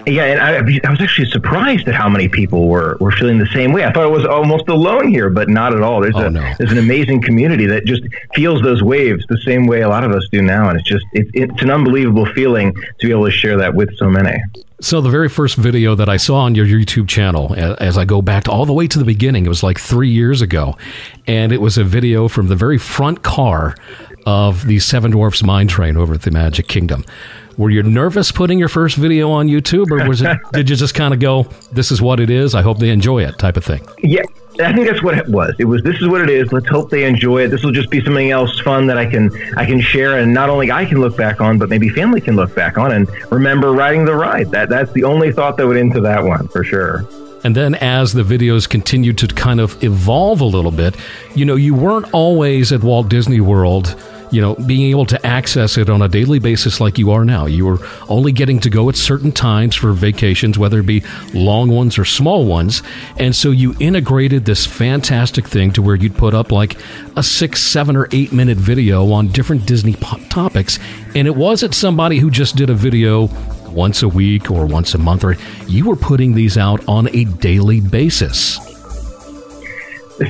Yeah, 0.07 0.23
and 0.23 0.39
I, 0.39 0.79
I 0.87 0.89
was 0.91 1.01
actually 1.01 1.29
surprised 1.29 1.87
at 1.87 1.93
how 1.93 2.09
many 2.09 2.27
people 2.29 2.67
were, 2.67 2.97
were 2.99 3.11
feeling 3.11 3.37
the 3.37 3.45
same 3.47 3.73
way. 3.73 3.83
I 3.83 3.91
thought 3.91 4.03
I 4.03 4.07
was 4.07 4.25
almost 4.25 4.67
alone 4.69 5.09
here, 5.09 5.29
but 5.29 5.49
not 5.49 5.75
at 5.75 5.81
all. 5.81 6.01
There's 6.01 6.15
Oh, 6.15 6.25
a 6.25 6.29
no. 6.29 6.53
there's 6.57 6.71
an 6.71 6.77
amazing 6.77 7.21
community 7.21 7.65
that 7.67 7.85
just 7.85 8.01
feels 8.33 8.61
those 8.61 8.81
waves 8.81 9.23
the 9.29 9.37
same 9.39 9.67
way 9.67 9.81
a 9.81 9.89
lot 9.89 10.03
of 10.03 10.11
us 10.11 10.25
do 10.31 10.41
now, 10.41 10.69
and 10.69 10.79
it's 10.79 10.87
just 10.87 11.05
it, 11.13 11.27
it's 11.33 11.61
an 11.61 11.69
unbelievable 11.69 12.25
feeling 12.27 12.73
to 12.73 13.07
be 13.07 13.11
able 13.11 13.25
to 13.25 13.31
share 13.31 13.57
that 13.57 13.75
with 13.75 13.95
so 13.97 14.09
many. 14.09 14.41
So 14.81 15.01
the 15.01 15.09
very 15.09 15.27
first 15.27 15.57
video 15.57 15.93
that 15.95 16.07
I 16.07 16.15
saw 16.15 16.37
on 16.37 16.55
your 16.55 16.65
YouTube 16.65 17.09
channel, 17.09 17.53
as 17.57 17.97
I 17.97 18.05
go 18.05 18.21
back 18.21 18.45
to 18.45 18.51
all 18.51 18.65
the 18.65 18.71
way 18.73 18.87
to 18.87 18.97
the 18.97 19.03
beginning, 19.05 19.45
it 19.45 19.49
was 19.49 19.61
like 19.61 19.77
three 19.77 20.09
years 20.09 20.41
ago, 20.41 20.77
and 21.27 21.51
it 21.51 21.59
was 21.59 21.77
a 21.77 21.83
video 21.83 22.29
from 22.29 22.47
the 22.47 22.55
very 22.55 22.77
front 22.77 23.21
car 23.21 23.75
of 24.25 24.65
the 24.67 24.79
Seven 24.79 25.11
Dwarfs 25.11 25.43
Mine 25.43 25.67
Train 25.67 25.97
over 25.97 26.13
at 26.13 26.21
the 26.21 26.31
Magic 26.31 26.67
Kingdom. 26.69 27.03
Were 27.59 27.69
you 27.69 27.83
nervous 27.83 28.31
putting 28.31 28.57
your 28.57 28.69
first 28.69 28.95
video 28.95 29.29
on 29.31 29.49
YouTube, 29.49 29.91
or 29.91 30.07
was 30.07 30.21
it? 30.21 30.37
did 30.53 30.69
you 30.69 30.77
just 30.77 30.95
kind 30.95 31.13
of 31.13 31.19
go, 31.19 31.43
"This 31.73 31.91
is 31.91 32.01
what 32.01 32.21
it 32.21 32.29
is. 32.29 32.55
I 32.55 32.61
hope 32.61 32.79
they 32.79 32.89
enjoy 32.89 33.25
it," 33.25 33.37
type 33.37 33.57
of 33.57 33.65
thing? 33.65 33.85
Yeah, 33.97 34.21
I 34.61 34.71
think 34.71 34.87
that's 34.87 35.03
what 35.03 35.17
it 35.17 35.27
was. 35.27 35.55
It 35.59 35.65
was 35.65 35.83
this 35.83 35.97
is 35.97 36.07
what 36.07 36.21
it 36.21 36.29
is. 36.29 36.53
Let's 36.53 36.69
hope 36.69 36.89
they 36.89 37.03
enjoy 37.03 37.43
it. 37.43 37.47
This 37.49 37.61
will 37.61 37.73
just 37.73 37.89
be 37.89 38.01
something 38.01 38.31
else 38.31 38.57
fun 38.61 38.87
that 38.87 38.97
I 38.97 39.05
can 39.05 39.29
I 39.57 39.65
can 39.65 39.81
share, 39.81 40.19
and 40.19 40.33
not 40.33 40.49
only 40.49 40.71
I 40.71 40.85
can 40.85 41.01
look 41.01 41.17
back 41.17 41.41
on, 41.41 41.57
but 41.57 41.67
maybe 41.67 41.89
family 41.89 42.21
can 42.21 42.37
look 42.37 42.55
back 42.55 42.77
on 42.77 42.93
and 42.93 43.09
remember 43.29 43.73
riding 43.73 44.05
the 44.05 44.15
ride. 44.15 44.51
That 44.51 44.69
that's 44.69 44.93
the 44.93 45.03
only 45.03 45.33
thought 45.33 45.57
that 45.57 45.67
went 45.67 45.79
into 45.79 45.99
that 45.99 46.23
one 46.23 46.47
for 46.47 46.63
sure. 46.63 47.05
And 47.43 47.55
then 47.55 47.75
as 47.75 48.13
the 48.13 48.23
videos 48.23 48.69
continued 48.69 49.17
to 49.17 49.27
kind 49.27 49.59
of 49.59 49.83
evolve 49.83 50.39
a 50.39 50.45
little 50.45 50.71
bit, 50.71 50.95
you 51.35 51.43
know, 51.43 51.55
you 51.55 51.73
weren't 51.73 52.13
always 52.13 52.71
at 52.71 52.83
Walt 52.83 53.09
Disney 53.09 53.41
World, 53.41 54.01
you 54.31 54.41
know, 54.41 54.55
being 54.55 54.89
able 54.89 55.05
to 55.07 55.25
access 55.25 55.77
it 55.77 55.89
on 55.89 56.01
a 56.01 56.07
daily 56.07 56.39
basis 56.39 56.79
like 56.79 56.97
you 56.97 57.11
are 57.11 57.25
now. 57.25 57.45
You 57.45 57.65
were 57.65 57.79
only 58.07 58.31
getting 58.31 58.59
to 58.61 58.69
go 58.69 58.89
at 58.89 58.95
certain 58.95 59.31
times 59.31 59.75
for 59.75 59.91
vacations, 59.91 60.57
whether 60.57 60.79
it 60.79 60.85
be 60.85 61.03
long 61.33 61.69
ones 61.69 61.97
or 61.97 62.05
small 62.05 62.45
ones. 62.45 62.83
And 63.17 63.35
so 63.35 63.51
you 63.51 63.75
integrated 63.79 64.45
this 64.45 64.65
fantastic 64.65 65.47
thing 65.47 65.71
to 65.73 65.81
where 65.81 65.95
you'd 65.95 66.15
put 66.15 66.33
up 66.33 66.51
like 66.51 66.77
a 67.15 67.23
six, 67.23 67.61
seven, 67.61 67.95
or 67.95 68.07
eight 68.11 68.31
minute 68.31 68.57
video 68.57 69.11
on 69.11 69.29
different 69.29 69.65
Disney 69.65 69.95
po- 69.95 70.19
topics. 70.29 70.79
And 71.15 71.27
it 71.27 71.35
wasn't 71.35 71.73
somebody 71.73 72.19
who 72.19 72.29
just 72.29 72.55
did 72.55 72.69
a 72.69 72.75
video 72.75 73.29
once 73.69 74.01
a 74.01 74.09
week 74.09 74.49
or 74.49 74.65
once 74.65 74.95
a 74.95 74.97
month 74.97 75.23
or 75.23 75.37
you 75.67 75.87
were 75.87 75.95
putting 75.95 76.33
these 76.33 76.57
out 76.57 76.83
on 76.87 77.07
a 77.15 77.23
daily 77.25 77.79
basis 77.79 78.68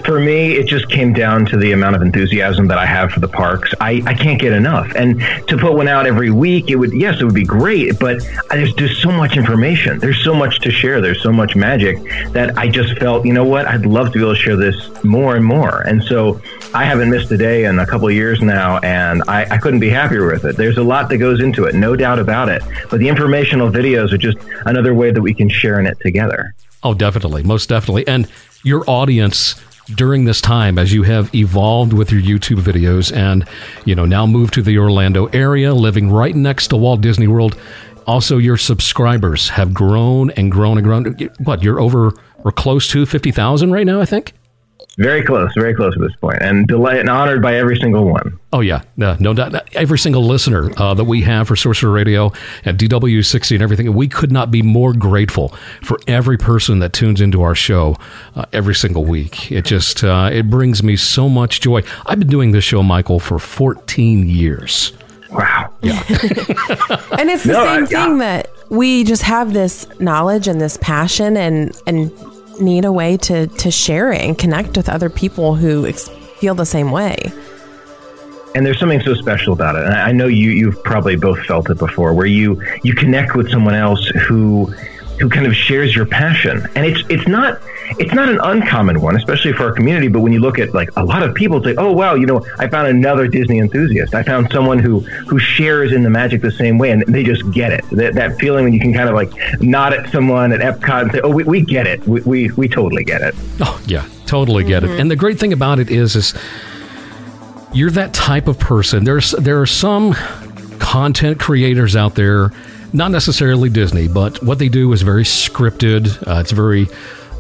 For 0.04 0.20
me, 0.20 0.54
it 0.54 0.68
just 0.68 0.90
came 0.90 1.14
down 1.14 1.46
to 1.48 1.58
the 1.58 1.72
amount 1.72 1.96
of 1.96 2.02
enthusiasm 2.02 2.68
that 2.68 2.78
I 2.78 2.86
have 2.86 3.12
for 3.12 3.20
the 3.20 3.28
parks. 3.28 3.74
I, 3.82 4.04
I 4.06 4.14
can't 4.14 4.40
get 4.40 4.54
enough. 4.54 4.94
And 4.96 5.20
to 5.48 5.58
put 5.58 5.74
one 5.74 5.88
out 5.88 6.06
every 6.06 6.30
week, 6.30 6.70
it 6.70 6.76
would, 6.76 6.94
yes, 6.94 7.20
it 7.20 7.26
would 7.26 7.34
be 7.34 7.44
great, 7.44 7.98
but 8.00 8.22
there's 8.50 8.74
just 8.74 9.02
so 9.02 9.12
much 9.12 9.36
information. 9.36 9.98
There's 10.00 10.24
so 10.24 10.36
much 10.36 10.60
to 10.60 10.72
share. 10.72 11.02
There's 11.02 11.22
so 11.24 11.32
much 11.32 11.56
magic 11.56 11.98
that 12.34 12.58
I 12.58 12.68
just 12.68 12.98
felt, 13.00 13.26
you 13.26 13.34
know 13.34 13.44
what? 13.44 13.68
I'd 13.68 13.86
love 13.86 14.08
to 14.08 14.14
be 14.14 14.20
able 14.20 14.36
to 14.36 14.40
share 14.40 14.56
this 14.56 15.04
more 15.04 15.36
and 15.36 15.44
more. 15.44 15.82
And 15.82 16.04
so 16.04 16.40
I 16.74 16.86
haven't 16.86 17.10
missed 17.10 17.32
a 17.32 17.38
day 17.38 17.66
in 17.66 17.80
a 17.80 17.86
couple 17.86 18.08
of 18.08 18.14
years 18.14 18.42
now, 18.42 18.78
and 18.80 19.24
I, 19.28 19.56
I 19.56 19.58
couldn't 19.58 19.80
be 19.80 19.90
happier 19.90 20.28
with 20.28 20.46
it. 20.46 20.56
There's 20.56 20.78
a 20.78 20.84
lot 20.84 21.10
that 21.10 21.18
goes 21.18 21.42
into 21.42 21.66
it, 21.66 21.74
no 21.74 21.96
doubt 21.96 22.20
about 22.20 22.48
it. 22.50 22.62
But 22.92 23.00
the 23.00 23.08
informational 23.08 23.70
videos 23.72 24.12
are 24.12 24.18
just 24.18 24.38
another 24.66 24.94
way 24.94 25.12
that 25.12 25.22
we 25.22 25.34
can 25.34 25.50
share 25.50 25.80
in 25.80 25.88
it 25.88 26.00
together. 26.00 26.54
oh 26.84 26.94
definitely 26.94 27.44
most 27.44 27.68
definitely 27.68 28.08
and 28.08 28.28
your 28.64 28.84
audience 28.88 29.56
during 29.96 30.26
this 30.26 30.42
time 30.42 30.78
as 30.78 30.94
you 30.94 31.04
have 31.04 31.34
evolved 31.34 31.94
with 31.94 32.12
your 32.12 32.22
youtube 32.22 32.62
videos 32.62 33.16
and 33.16 33.48
you 33.86 33.96
know 33.96 34.06
now 34.06 34.26
moved 34.26 34.54
to 34.54 34.62
the 34.62 34.78
orlando 34.78 35.26
area 35.28 35.74
living 35.74 36.12
right 36.12 36.36
next 36.36 36.68
to 36.68 36.78
walt 36.78 37.02
disney 37.02 37.28
world 37.28 37.58
also 38.10 38.40
your 38.40 38.58
subscribers 38.58 39.50
have 39.50 39.72
grown 39.72 40.32
and 40.32 40.52
grown 40.52 40.78
and 40.80 40.84
grown. 40.86 41.30
What 41.44 41.62
you're 41.62 41.80
over 41.80 42.12
or 42.44 42.52
close 42.52 42.88
to 42.90 43.06
fifty 43.06 43.32
thousand 43.32 43.72
right 43.72 43.86
now, 43.86 44.02
I 44.02 44.06
think. 44.06 44.34
Very 45.00 45.24
close, 45.24 45.50
very 45.56 45.74
close 45.74 45.94
at 45.96 46.02
this 46.02 46.14
point, 46.18 46.40
and 46.42 46.68
delighted 46.68 47.00
and 47.02 47.10
honored 47.10 47.42
by 47.42 47.56
every 47.56 47.78
single 47.78 48.04
one. 48.06 48.38
Oh 48.52 48.60
yeah, 48.60 48.82
no, 48.98 49.16
no 49.20 49.34
doubt. 49.34 49.56
Every 49.74 49.98
single 49.98 50.24
listener 50.26 50.70
uh, 50.76 50.94
that 50.94 51.06
we 51.06 51.22
have 51.22 51.48
for 51.48 51.56
Sorcerer 51.56 51.90
Radio 51.92 52.34
at 52.66 52.76
DW60 52.78 53.54
and 53.54 53.64
everything, 53.64 53.94
we 53.94 54.10
could 54.10 54.30
not 54.30 54.52
be 54.52 54.62
more 54.62 54.92
grateful 54.92 55.56
for 55.82 56.00
every 56.06 56.38
person 56.38 56.80
that 56.80 56.92
tunes 56.92 57.22
into 57.22 57.42
our 57.42 57.56
show 57.56 57.96
uh, 58.36 58.44
every 58.52 58.76
single 58.76 59.06
week. 59.06 59.50
It 59.54 59.64
just 59.64 60.04
uh, 60.04 60.30
it 60.34 60.50
brings 60.50 60.84
me 60.84 60.98
so 60.98 61.30
much 61.30 61.62
joy. 61.62 61.82
I've 62.06 62.20
been 62.20 62.28
doing 62.28 62.52
this 62.52 62.66
show, 62.66 62.84
Michael, 62.84 63.20
for 63.22 63.40
14 63.40 64.28
years. 64.28 64.92
Wow. 65.32 65.72
Yeah. 65.82 65.94
and 67.18 67.30
it's 67.30 67.44
the 67.46 67.54
No, 67.54 67.64
same 67.64 67.84
I- 67.84 67.86
thing 67.86 68.18
that 68.18 68.50
we 68.70 69.06
just 69.06 69.22
have 69.24 69.54
this 69.54 69.88
knowledge 70.02 70.48
and 70.50 70.60
this 70.60 70.76
passion 70.78 71.38
and 71.38 71.72
and 71.88 72.12
need 72.62 72.86
a 72.86 72.92
way 72.92 73.18
to 73.18 73.48
to 73.48 73.72
share 73.72 74.12
it 74.12 74.22
and 74.22 74.38
connect 74.38 74.78
with 74.78 74.90
other 74.90 75.10
people 75.10 75.56
who 75.56 75.86
ex- 75.86 76.10
feel 76.40 76.56
the 76.56 76.66
same 76.66 76.92
way. 76.92 77.16
and 78.56 78.66
there's 78.66 78.80
something 78.80 79.02
so 79.02 79.14
special 79.14 79.54
about 79.54 79.76
it. 79.76 79.84
And 79.86 79.94
I 79.94 80.10
I 80.10 80.12
know 80.12 80.28
you 80.28 80.50
you've 80.52 80.82
probably 80.84 81.16
both 81.16 81.40
felt 81.46 81.70
it 81.70 81.78
before, 81.78 82.14
where 82.14 82.26
you 82.26 82.62
you 82.84 82.94
connect 82.94 83.36
with 83.36 83.50
someone 83.52 83.76
else 83.76 84.06
who 84.28 84.74
who 85.20 85.30
kind 85.30 85.46
of 85.46 85.56
shares 85.56 85.96
your 85.96 86.06
passion, 86.06 86.68
and 86.76 86.86
it's 86.86 87.02
it's 87.10 87.28
not 87.28 87.62
it's 87.98 88.14
not 88.14 88.30
an 88.30 88.40
uncommon 88.44 89.02
one, 89.02 89.16
especially 89.16 89.54
for 89.54 89.64
our 89.64 89.72
community. 89.74 90.08
But 90.08 90.22
when 90.22 90.32
you 90.32 90.40
look 90.40 90.60
at 90.60 90.74
like 90.74 90.90
a 90.98 91.04
lot 91.04 91.24
of 91.24 91.36
people 91.36 91.64
say, 91.64 91.76
"Oh 91.78 91.92
wow, 91.92 92.16
you 92.16 92.26
know, 92.26 92.46
I 92.58 92.68
found 92.68 92.88
another 92.88 93.28
Disney 93.28 93.60
enthusiast. 93.60 94.14
I 94.14 94.24
found 94.24 94.52
someone 94.52 94.80
who 94.80 95.00
who 95.00 95.40
shares 95.40 95.92
in 95.92 96.04
the 96.04 96.10
magic 96.10 96.42
the 96.42 96.52
same 96.52 96.78
way, 96.78 96.92
and 96.92 97.04
they 97.08 97.24
just 97.24 97.50
get 97.52 97.72
it. 97.72 97.84
That, 97.92 98.14
that 98.16 98.40
feeling 98.40 98.64
when 98.64 98.74
you 98.74 98.80
can 98.80 98.94
kind 98.94 99.10
of 99.10 99.16
like 99.16 99.32
nod 99.62 99.94
at 99.94 100.10
someone 100.12 100.52
at 100.52 100.62
Epcot 100.62 101.02
and 101.04 101.12
say, 101.12 101.22
"Oh, 101.24 101.30
we, 101.30 101.44
we 101.44 101.62
get 101.62 101.88
it. 101.88 102.06
We, 102.08 102.22
we 102.22 102.52
we 102.52 102.68
totally 102.68 103.04
get 103.04 103.22
it." 103.22 103.36
Oh 103.60 103.82
yeah, 103.86 104.08
totally 104.26 104.64
get 104.64 104.84
it. 104.84 104.88
Mm-hmm. 104.90 105.02
And 105.02 105.12
the 105.12 105.16
great 105.16 105.40
thing 105.40 105.54
about 105.54 105.80
it 105.80 105.90
is, 105.90 106.16
is 106.16 106.34
you're 107.74 107.92
that 107.92 108.14
type 108.14 108.48
of 108.48 108.60
person. 108.60 109.04
There's 109.04 109.32
there 109.32 109.62
are 109.62 109.66
some 109.66 110.14
content 110.80 111.40
creators 111.40 111.96
out 111.96 112.16
there, 112.16 112.52
not 112.94 113.12
necessarily 113.12 113.70
Disney, 113.70 114.08
but 114.08 114.42
what 114.44 114.60
they 114.60 114.70
do 114.70 114.92
is 114.94 115.02
very 115.02 115.24
scripted. 115.24 116.28
Uh, 116.28 116.40
it's 116.40 116.52
very 116.52 116.88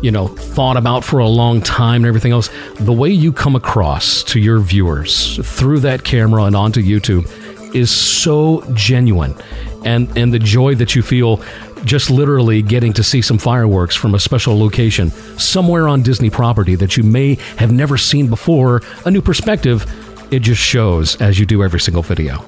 you 0.02 0.12
know 0.12 0.28
thought 0.28 0.78
about 0.78 1.04
for 1.04 1.20
a 1.20 1.28
long 1.28 1.62
time 1.62 1.98
and 1.98 2.06
everything 2.06 2.32
else. 2.32 2.50
The 2.76 2.94
way 2.94 3.10
you 3.10 3.34
come 3.34 3.56
across 3.56 4.24
to 4.26 4.40
your 4.40 4.60
viewers 4.60 5.38
through 5.58 5.80
that 5.80 6.04
camera 6.04 6.44
and 6.44 6.56
onto 6.56 6.82
YouTube 6.82 7.30
is 7.76 7.92
so 7.92 8.64
genuine, 8.74 9.36
and 9.84 10.16
and 10.18 10.34
the 10.34 10.40
joy 10.40 10.76
that 10.76 10.96
you 10.96 11.02
feel 11.02 11.42
just 11.86 12.10
literally 12.10 12.62
getting 12.62 12.92
to 12.94 13.04
see 13.04 13.22
some 13.22 13.38
fireworks 13.38 13.96
from 13.96 14.14
a 14.14 14.20
special 14.20 14.60
location 14.60 15.12
somewhere 15.38 15.88
on 15.88 16.04
Disney 16.04 16.30
property 16.30 16.76
that 16.76 16.98
you 16.98 17.04
may 17.04 17.36
have 17.58 17.72
never 17.72 17.98
seen 17.98 18.28
before, 18.28 18.82
a 19.06 19.12
new 19.12 19.22
perspective, 19.22 19.86
it 20.30 20.40
just 20.42 20.62
shows 20.62 21.16
as 21.22 21.40
you 21.40 21.46
do 21.46 21.64
every 21.64 21.80
single 21.80 22.04
video. 22.04 22.46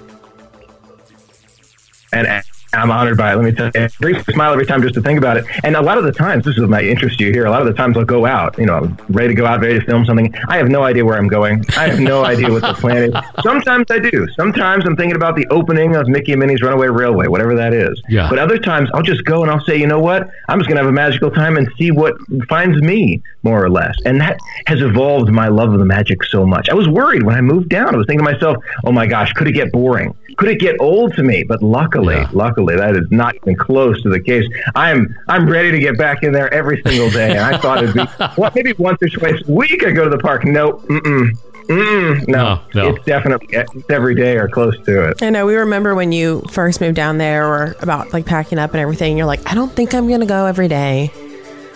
and 2.12 2.44
I'm 2.74 2.90
honored 2.92 3.18
by 3.18 3.34
it. 3.34 3.36
Let 3.36 3.46
me 3.46 3.52
tell 3.52 3.66
you, 3.66 3.72
it 3.82 3.94
brings 4.00 4.26
a 4.28 4.32
smile 4.32 4.54
every 4.54 4.66
time 4.66 4.82
just 4.82 4.94
to 4.96 5.02
think 5.02 5.18
about 5.18 5.38
it. 5.38 5.46
And 5.64 5.76
a 5.76 5.82
lot 5.82 5.98
of 5.98 6.04
the 6.06 6.12
times, 6.12 6.46
this 6.46 6.56
is 6.58 6.64
my 6.68 6.82
interest 6.82 7.20
you 7.20 7.32
here. 7.32 7.46
A 7.46 7.50
lot 7.52 7.62
of 7.62 7.68
the 7.68 7.74
times, 7.74 7.98
I'll 7.98 8.06
go 8.06 8.26
out. 8.26 8.58
You 8.58 8.66
know, 8.66 8.76
I'm 8.76 8.98
ready 9.10 9.30
to 9.30 9.34
go 9.34 9.46
out, 9.46 9.60
ready 9.62 9.80
to 9.80 9.86
film 9.86 10.06
something. 10.06 10.34
I 10.48 10.58
have 10.58 10.70
no 10.70 10.84
idea 10.84 11.04
where 11.04 11.18
I'm 11.18 11.28
going. 11.28 11.64
I 11.78 11.88
have 11.90 12.00
no 12.00 12.24
idea 12.24 12.50
what 12.50 12.62
the 12.62 12.74
plan 12.74 13.04
is. 13.04 13.14
Sometimes 13.44 13.88
I 13.90 14.00
do. 14.00 14.28
Sometimes 14.36 14.86
I'm 14.86 14.96
thinking 14.96 15.16
about 15.16 15.36
the 15.36 15.46
opening 15.48 15.96
of 15.96 16.08
Mickey 16.08 16.32
and 16.32 16.40
Minnie's 16.40 16.62
Runaway 16.62 16.88
Railway, 16.88 17.28
whatever 17.28 17.56
that 17.56 17.74
is. 17.74 18.02
Yeah. 18.08 18.30
But 18.30 18.40
other 18.40 18.58
times, 18.58 18.90
I'll 18.94 19.02
just 19.04 19.26
go 19.26 19.42
and 19.42 19.52
I'll 19.52 19.64
say, 19.66 19.78
you 19.78 19.88
know 19.88 20.00
what? 20.00 20.30
I'm 20.48 20.60
just 20.60 20.70
going 20.70 20.78
to 20.78 20.84
have 20.84 20.90
a 20.90 20.94
magical 20.94 21.30
time 21.32 21.58
and 21.58 21.68
see 21.78 21.92
what 21.92 22.16
finds 22.48 22.82
me, 22.82 23.22
more 23.44 23.64
or 23.64 23.70
less. 23.70 23.96
And 24.06 24.20
that 24.22 24.38
has 24.68 24.82
evolved 24.82 25.30
my 25.30 25.48
love 25.50 25.74
of 25.74 25.80
the 25.80 25.86
magic 25.86 26.24
so 26.24 26.46
much. 26.46 26.70
I 26.70 26.74
was 26.74 26.88
worried 26.88 27.24
when 27.24 27.36
I 27.36 27.42
moved 27.42 27.70
down. 27.70 27.94
I 27.94 27.98
was 27.98 28.06
thinking 28.08 28.26
to 28.26 28.32
myself, 28.32 28.58
oh 28.86 28.92
my 28.92 29.08
gosh, 29.08 29.34
could 29.34 29.48
it 29.48 29.54
get 29.54 29.72
boring? 29.72 30.16
Could 30.38 30.50
it 30.50 30.60
get 30.60 30.78
old 30.80 31.14
to 31.16 31.24
me? 31.24 31.44
But 31.44 31.62
luckily, 31.62 32.16
Yeah. 32.16 32.30
luckily, 32.32 32.61
that 32.66 32.96
is 32.96 33.10
not 33.12 33.36
even 33.36 33.56
close 33.56 34.02
to 34.04 34.10
the 34.10 34.20
case. 34.20 34.46
I'm 34.76 35.16
I'm 35.28 35.50
ready 35.50 35.72
to 35.72 35.80
get 35.80 35.98
back 35.98 36.24
in 36.24 36.32
there 36.32 36.54
every 36.54 36.82
single 36.84 37.10
day. 37.10 37.32
And 37.32 37.40
I 37.40 37.58
thought 37.58 37.84
it'd 37.84 37.96
be 37.96 38.02
what 38.36 38.56
maybe 38.56 38.74
once 38.74 39.02
or 39.02 39.10
twice 39.10 39.42
a 39.48 39.52
week 39.52 39.86
I 39.86 39.92
go 39.92 40.04
to 40.04 40.10
the 40.10 40.18
park. 40.20 40.46
Nope, 40.46 40.82
mm-mm, 40.84 41.32
mm-mm, 41.68 42.28
no, 42.28 42.62
No, 42.74 42.84
no. 42.84 42.90
it's 42.96 43.06
definitely 43.06 43.48
it's 43.52 43.72
every 43.90 44.16
day 44.16 44.38
or 44.38 44.48
close 44.48 44.78
to 44.86 45.10
it. 45.10 45.22
I 45.24 45.30
know 45.30 45.46
we 45.46 45.56
remember 45.56 45.96
when 45.96 46.12
you 46.12 46.42
first 46.52 46.82
moved 46.82 46.96
down 46.96 47.18
there 47.18 47.48
or 47.48 47.76
about 47.82 48.14
like 48.14 48.26
packing 48.26 48.60
up 48.60 48.72
and 48.72 48.80
everything. 48.80 49.18
You're 49.18 49.28
like, 49.28 49.50
I 49.50 49.56
don't 49.56 49.72
think 49.72 49.94
I'm 49.94 50.10
gonna 50.10 50.26
go 50.26 50.46
every 50.46 50.68
day. 50.68 51.12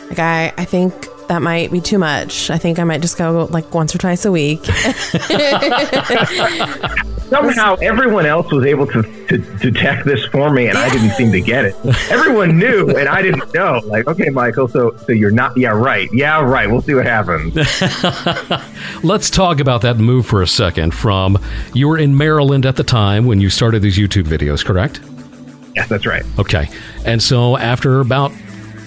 Like 0.09 0.19
I, 0.19 0.53
I 0.57 0.65
think 0.65 0.93
that 1.27 1.41
might 1.41 1.71
be 1.71 1.81
too 1.81 1.97
much. 1.97 2.49
I 2.49 2.57
think 2.57 2.79
I 2.79 2.83
might 2.83 3.01
just 3.01 3.17
go 3.17 3.47
like 3.51 3.73
once 3.73 3.93
or 3.95 3.97
twice 3.97 4.25
a 4.25 4.31
week. 4.31 4.63
Somehow 7.25 7.75
everyone 7.81 8.27
else 8.27 8.51
was 8.51 8.65
able 8.65 8.85
to, 8.87 9.01
to 9.27 9.37
detect 9.59 10.05
this 10.05 10.23
for 10.25 10.51
me, 10.51 10.67
and 10.67 10.77
I 10.77 10.89
didn't 10.89 11.11
seem 11.11 11.31
to 11.31 11.41
get 11.41 11.65
it. 11.65 11.75
Everyone 12.11 12.59
knew, 12.59 12.89
and 12.89 13.09
I 13.09 13.23
didn't 13.23 13.51
know. 13.53 13.81
Like, 13.85 14.07
okay, 14.07 14.29
Michael, 14.29 14.67
so 14.67 14.95
so 14.97 15.11
you're 15.11 15.31
not? 15.31 15.57
Yeah, 15.57 15.71
right. 15.71 16.07
Yeah, 16.13 16.41
right. 16.41 16.69
We'll 16.69 16.83
see 16.83 16.93
what 16.93 17.05
happens. 17.05 17.55
Let's 19.03 19.31
talk 19.31 19.59
about 19.59 19.81
that 19.81 19.97
move 19.97 20.27
for 20.27 20.43
a 20.43 20.47
second. 20.47 20.93
From 20.93 21.39
you 21.73 21.87
were 21.87 21.97
in 21.97 22.15
Maryland 22.15 22.65
at 22.65 22.75
the 22.75 22.83
time 22.83 23.25
when 23.25 23.41
you 23.41 23.49
started 23.49 23.81
these 23.81 23.97
YouTube 23.97 24.25
videos, 24.25 24.63
correct? 24.63 24.99
yes, 25.75 25.89
that's 25.89 26.05
right. 26.05 26.23
Okay. 26.39 26.69
And 27.05 27.21
so 27.21 27.57
after 27.57 27.99
about 27.99 28.31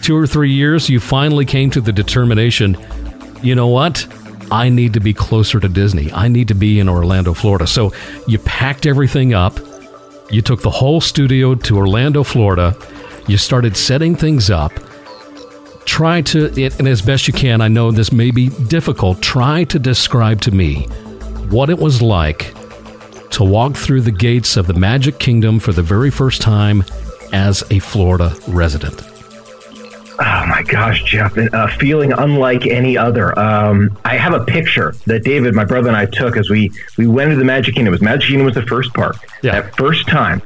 two 0.03 0.17
or 0.17 0.27
three 0.27 0.53
years, 0.53 0.89
you 0.89 1.01
finally 1.01 1.45
came 1.45 1.71
to 1.71 1.81
the 1.81 1.93
determination 1.93 2.77
you 3.43 3.55
know 3.55 3.69
what? 3.69 4.07
I 4.51 4.69
need 4.69 4.95
to 4.95 5.01
be 5.01 5.13
closer 5.15 5.61
to 5.61 5.69
Disney. 5.69 6.13
I 6.13 6.29
need 6.29 6.49
to 6.49 6.55
be 6.55 6.81
in 6.81 6.89
Orlando, 6.89 7.35
Florida. 7.35 7.67
So 7.67 7.93
you 8.27 8.39
packed 8.39 8.87
everything 8.87 9.35
up. 9.35 9.59
You 10.31 10.43
took 10.43 10.63
the 10.63 10.71
whole 10.71 11.01
studio 11.01 11.55
to 11.55 11.77
Orlando, 11.77 12.23
Florida. 12.23 12.77
You 13.27 13.37
started 13.37 13.77
setting 13.77 14.17
things 14.17 14.51
up. 14.51 14.73
Try 15.85 16.23
to, 16.23 16.47
and 16.79 16.89
as 16.89 17.01
best 17.01 17.29
you 17.29 17.35
can, 17.35 17.61
I 17.61 17.69
know 17.69 17.91
this 17.91 18.13
may 18.13 18.31
be 18.31 18.49
difficult, 18.49 19.23
try 19.23 19.65
to 19.65 19.79
describe 19.79 20.41
to 20.43 20.51
me 20.51 20.85
what 21.49 21.71
it 21.71 21.79
was 21.79 22.03
like 22.03 22.55
to 23.31 23.45
walk 23.45 23.75
through 23.77 24.03
the 24.03 24.11
gates 24.11 24.57
of 24.57 24.67
the 24.67 24.75
Magic 24.75 25.19
Kingdom 25.19 25.61
for 25.61 25.73
the 25.73 25.83
very 25.83 26.11
first 26.11 26.43
time 26.43 26.85
as 27.33 27.63
a 27.71 27.79
Florida 27.79 28.35
resident. 28.49 29.03
Oh 30.21 30.47
my 30.47 30.65
gosh, 30.67 31.05
Jeff, 31.05 31.37
a 31.37 31.69
feeling 31.79 32.13
unlike 32.13 32.67
any 32.67 32.97
other. 32.99 33.39
Um, 33.39 33.97
I 34.05 34.17
have 34.17 34.33
a 34.35 34.45
picture 34.45 34.93
that 35.07 35.23
David, 35.23 35.55
my 35.55 35.65
brother, 35.65 35.89
and 35.89 35.97
I 35.97 36.07
took 36.07 36.37
as 36.37 36.51
we 36.51 36.71
we 36.97 37.07
went 37.07 37.31
to 37.31 37.37
the 37.37 37.45
Magic 37.45 37.75
Kingdom. 37.77 37.93
It 37.93 37.97
was 37.99 38.03
Magic 38.03 38.29
Kingdom 38.29 38.47
was 38.47 38.55
the 38.55 38.63
first 38.67 38.93
park. 38.95 39.17
Yeah. 39.43 39.61
That 39.61 39.77
first 39.77 40.09
time, 40.09 40.43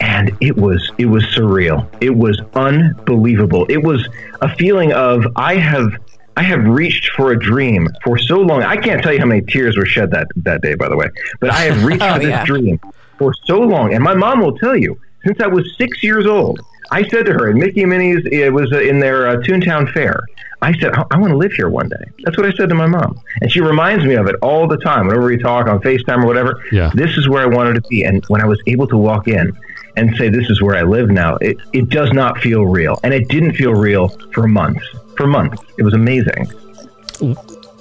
and 0.00 0.36
it 0.42 0.56
was 0.56 0.92
it 0.98 1.06
was 1.06 1.24
surreal. 1.24 1.88
It 2.02 2.14
was 2.14 2.38
unbelievable. 2.54 3.64
It 3.70 3.82
was 3.82 4.06
a 4.42 4.54
feeling 4.56 4.92
of 4.92 5.24
I 5.36 5.54
have 5.56 5.90
I 6.36 6.42
have 6.42 6.64
reached 6.66 7.08
for 7.16 7.32
a 7.32 7.38
dream 7.38 7.88
for 8.04 8.18
so 8.18 8.36
long. 8.40 8.62
I 8.62 8.76
can't 8.76 9.02
tell 9.02 9.14
you 9.14 9.20
how 9.20 9.26
many 9.26 9.40
tears 9.40 9.76
were 9.78 9.86
shed 9.86 10.10
that 10.10 10.26
that 10.36 10.60
day, 10.60 10.74
by 10.74 10.88
the 10.90 10.96
way. 10.98 11.06
But 11.40 11.50
I 11.50 11.60
have 11.62 11.82
reached 11.86 12.02
Oh, 12.02 12.12
for 12.14 12.18
this 12.18 12.28
yeah. 12.28 12.44
dream 12.44 12.78
for 13.18 13.32
so 13.46 13.58
long, 13.60 13.94
and 13.94 14.04
my 14.04 14.14
mom 14.14 14.40
will 14.40 14.56
tell 14.58 14.76
you 14.76 15.00
since 15.24 15.40
I 15.40 15.46
was 15.46 15.64
six 15.78 16.02
years 16.02 16.26
old. 16.26 16.60
I 16.90 17.06
said 17.08 17.26
to 17.26 17.32
her, 17.32 17.50
and 17.50 17.58
Mickey 17.58 17.82
and 17.82 17.90
Minnie's, 17.90 18.24
it 18.30 18.52
was 18.52 18.72
in 18.72 18.98
their 18.98 19.28
uh, 19.28 19.36
Toontown 19.36 19.92
Fair. 19.92 20.24
I 20.62 20.72
said, 20.78 20.92
I, 20.94 21.04
I 21.10 21.18
want 21.18 21.30
to 21.32 21.36
live 21.36 21.52
here 21.52 21.68
one 21.68 21.88
day. 21.88 22.04
That's 22.24 22.36
what 22.36 22.46
I 22.46 22.52
said 22.52 22.68
to 22.70 22.74
my 22.74 22.86
mom. 22.86 23.20
And 23.42 23.52
she 23.52 23.60
reminds 23.60 24.04
me 24.04 24.14
of 24.14 24.26
it 24.26 24.34
all 24.42 24.66
the 24.66 24.78
time. 24.78 25.06
Whenever 25.06 25.26
we 25.26 25.36
talk 25.38 25.68
on 25.68 25.80
FaceTime 25.80 26.22
or 26.24 26.26
whatever, 26.26 26.62
Yeah. 26.72 26.90
this 26.94 27.16
is 27.16 27.28
where 27.28 27.42
I 27.42 27.46
wanted 27.46 27.74
to 27.74 27.82
be. 27.88 28.04
And 28.04 28.24
when 28.28 28.40
I 28.40 28.46
was 28.46 28.60
able 28.66 28.86
to 28.88 28.96
walk 28.96 29.28
in 29.28 29.56
and 29.96 30.16
say, 30.16 30.28
this 30.28 30.48
is 30.50 30.60
where 30.62 30.76
I 30.76 30.82
live 30.82 31.10
now, 31.10 31.36
it, 31.40 31.58
it 31.72 31.90
does 31.90 32.12
not 32.12 32.38
feel 32.38 32.66
real. 32.66 32.98
And 33.04 33.12
it 33.14 33.28
didn't 33.28 33.52
feel 33.54 33.72
real 33.74 34.08
for 34.32 34.48
months. 34.48 34.84
For 35.16 35.26
months. 35.26 35.62
It 35.76 35.82
was 35.84 35.94
amazing. 35.94 36.48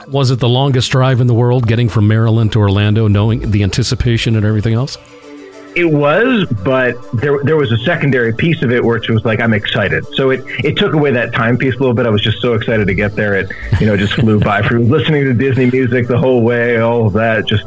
Was 0.08 0.32
it 0.32 0.40
the 0.40 0.50
longest 0.50 0.92
drive 0.92 1.20
in 1.20 1.28
the 1.28 1.34
world 1.34 1.68
getting 1.68 1.90
from 1.90 2.08
Maryland 2.08 2.52
to 2.54 2.60
Orlando, 2.60 3.08
knowing 3.08 3.52
the 3.52 3.64
anticipation 3.64 4.36
and 4.36 4.46
everything 4.46 4.74
else? 4.74 4.98
It 5.78 5.92
was, 5.92 6.48
but 6.64 6.96
there 7.14 7.38
there 7.44 7.56
was 7.56 7.72
a 7.72 7.78
secondary 7.78 8.34
piece 8.34 8.64
of 8.64 8.72
it 8.72 8.84
which 8.84 9.10
was 9.10 9.24
like 9.24 9.40
I'm 9.40 9.54
excited. 9.54 10.08
So 10.16 10.32
it, 10.32 10.42
it 10.66 10.76
took 10.76 10.96
away 10.96 11.12
that 11.12 11.36
time 11.36 11.56
piece 11.56 11.76
a 11.76 11.78
little 11.78 11.94
bit. 11.94 12.08
I 12.08 12.10
was 12.10 12.24
just 12.24 12.42
so 12.42 12.56
excited 12.56 12.88
to 12.88 12.96
get 12.96 13.16
there. 13.16 13.36
It 13.36 13.52
you 13.80 13.86
know 13.86 13.96
just 13.96 14.14
flew 14.14 14.40
by. 14.40 14.64
For 14.64 14.80
listening 14.96 15.26
to 15.26 15.36
Disney 15.36 15.70
music 15.70 16.08
the 16.08 16.18
whole 16.18 16.42
way, 16.42 16.80
all 16.80 17.06
of 17.06 17.14
that, 17.14 17.46
just 17.46 17.64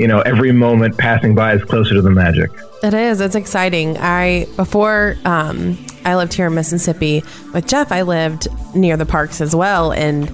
you 0.00 0.08
know 0.08 0.20
every 0.20 0.50
moment 0.50 0.96
passing 0.96 1.34
by 1.34 1.52
is 1.52 1.62
closer 1.64 1.92
to 1.92 2.00
the 2.00 2.10
magic. 2.10 2.50
It 2.82 2.94
is. 2.94 3.20
It's 3.20 3.34
exciting. 3.34 3.98
I 3.98 4.46
before 4.56 5.16
um, 5.26 5.76
I 6.06 6.16
lived 6.16 6.32
here 6.32 6.46
in 6.46 6.54
Mississippi 6.54 7.22
with 7.52 7.66
Jeff. 7.66 7.92
I 7.92 8.00
lived 8.00 8.48
near 8.74 8.96
the 8.96 9.04
parks 9.04 9.42
as 9.42 9.54
well, 9.54 9.92
and 9.92 10.32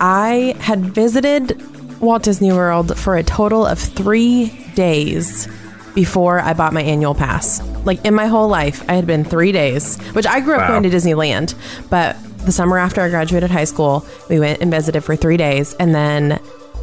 I 0.00 0.56
had 0.60 0.80
visited 0.80 1.60
Walt 2.00 2.22
Disney 2.22 2.52
World 2.52 2.98
for 2.98 3.18
a 3.18 3.22
total 3.22 3.66
of 3.66 3.78
three 3.78 4.46
days 4.74 5.46
before 5.94 6.40
I 6.40 6.52
bought 6.54 6.72
my 6.72 6.82
annual 6.82 7.14
pass. 7.14 7.62
Like 7.84 8.04
in 8.04 8.14
my 8.14 8.26
whole 8.26 8.48
life, 8.48 8.82
I 8.88 8.94
had 8.94 9.06
been 9.06 9.24
three 9.24 9.52
days, 9.52 9.96
which 10.12 10.26
I 10.26 10.40
grew 10.40 10.54
up 10.54 10.62
Wow. 10.62 10.68
going 10.80 10.82
to 10.82 10.90
Disneyland. 10.90 11.54
But 11.90 12.16
the 12.44 12.52
summer 12.52 12.78
after 12.78 13.00
I 13.00 13.08
graduated 13.08 13.50
high 13.50 13.64
school, 13.64 14.04
we 14.28 14.38
went 14.40 14.60
and 14.60 14.70
visited 14.70 15.02
for 15.02 15.16
three 15.16 15.36
days. 15.36 15.74
And 15.74 15.94
then 15.94 16.40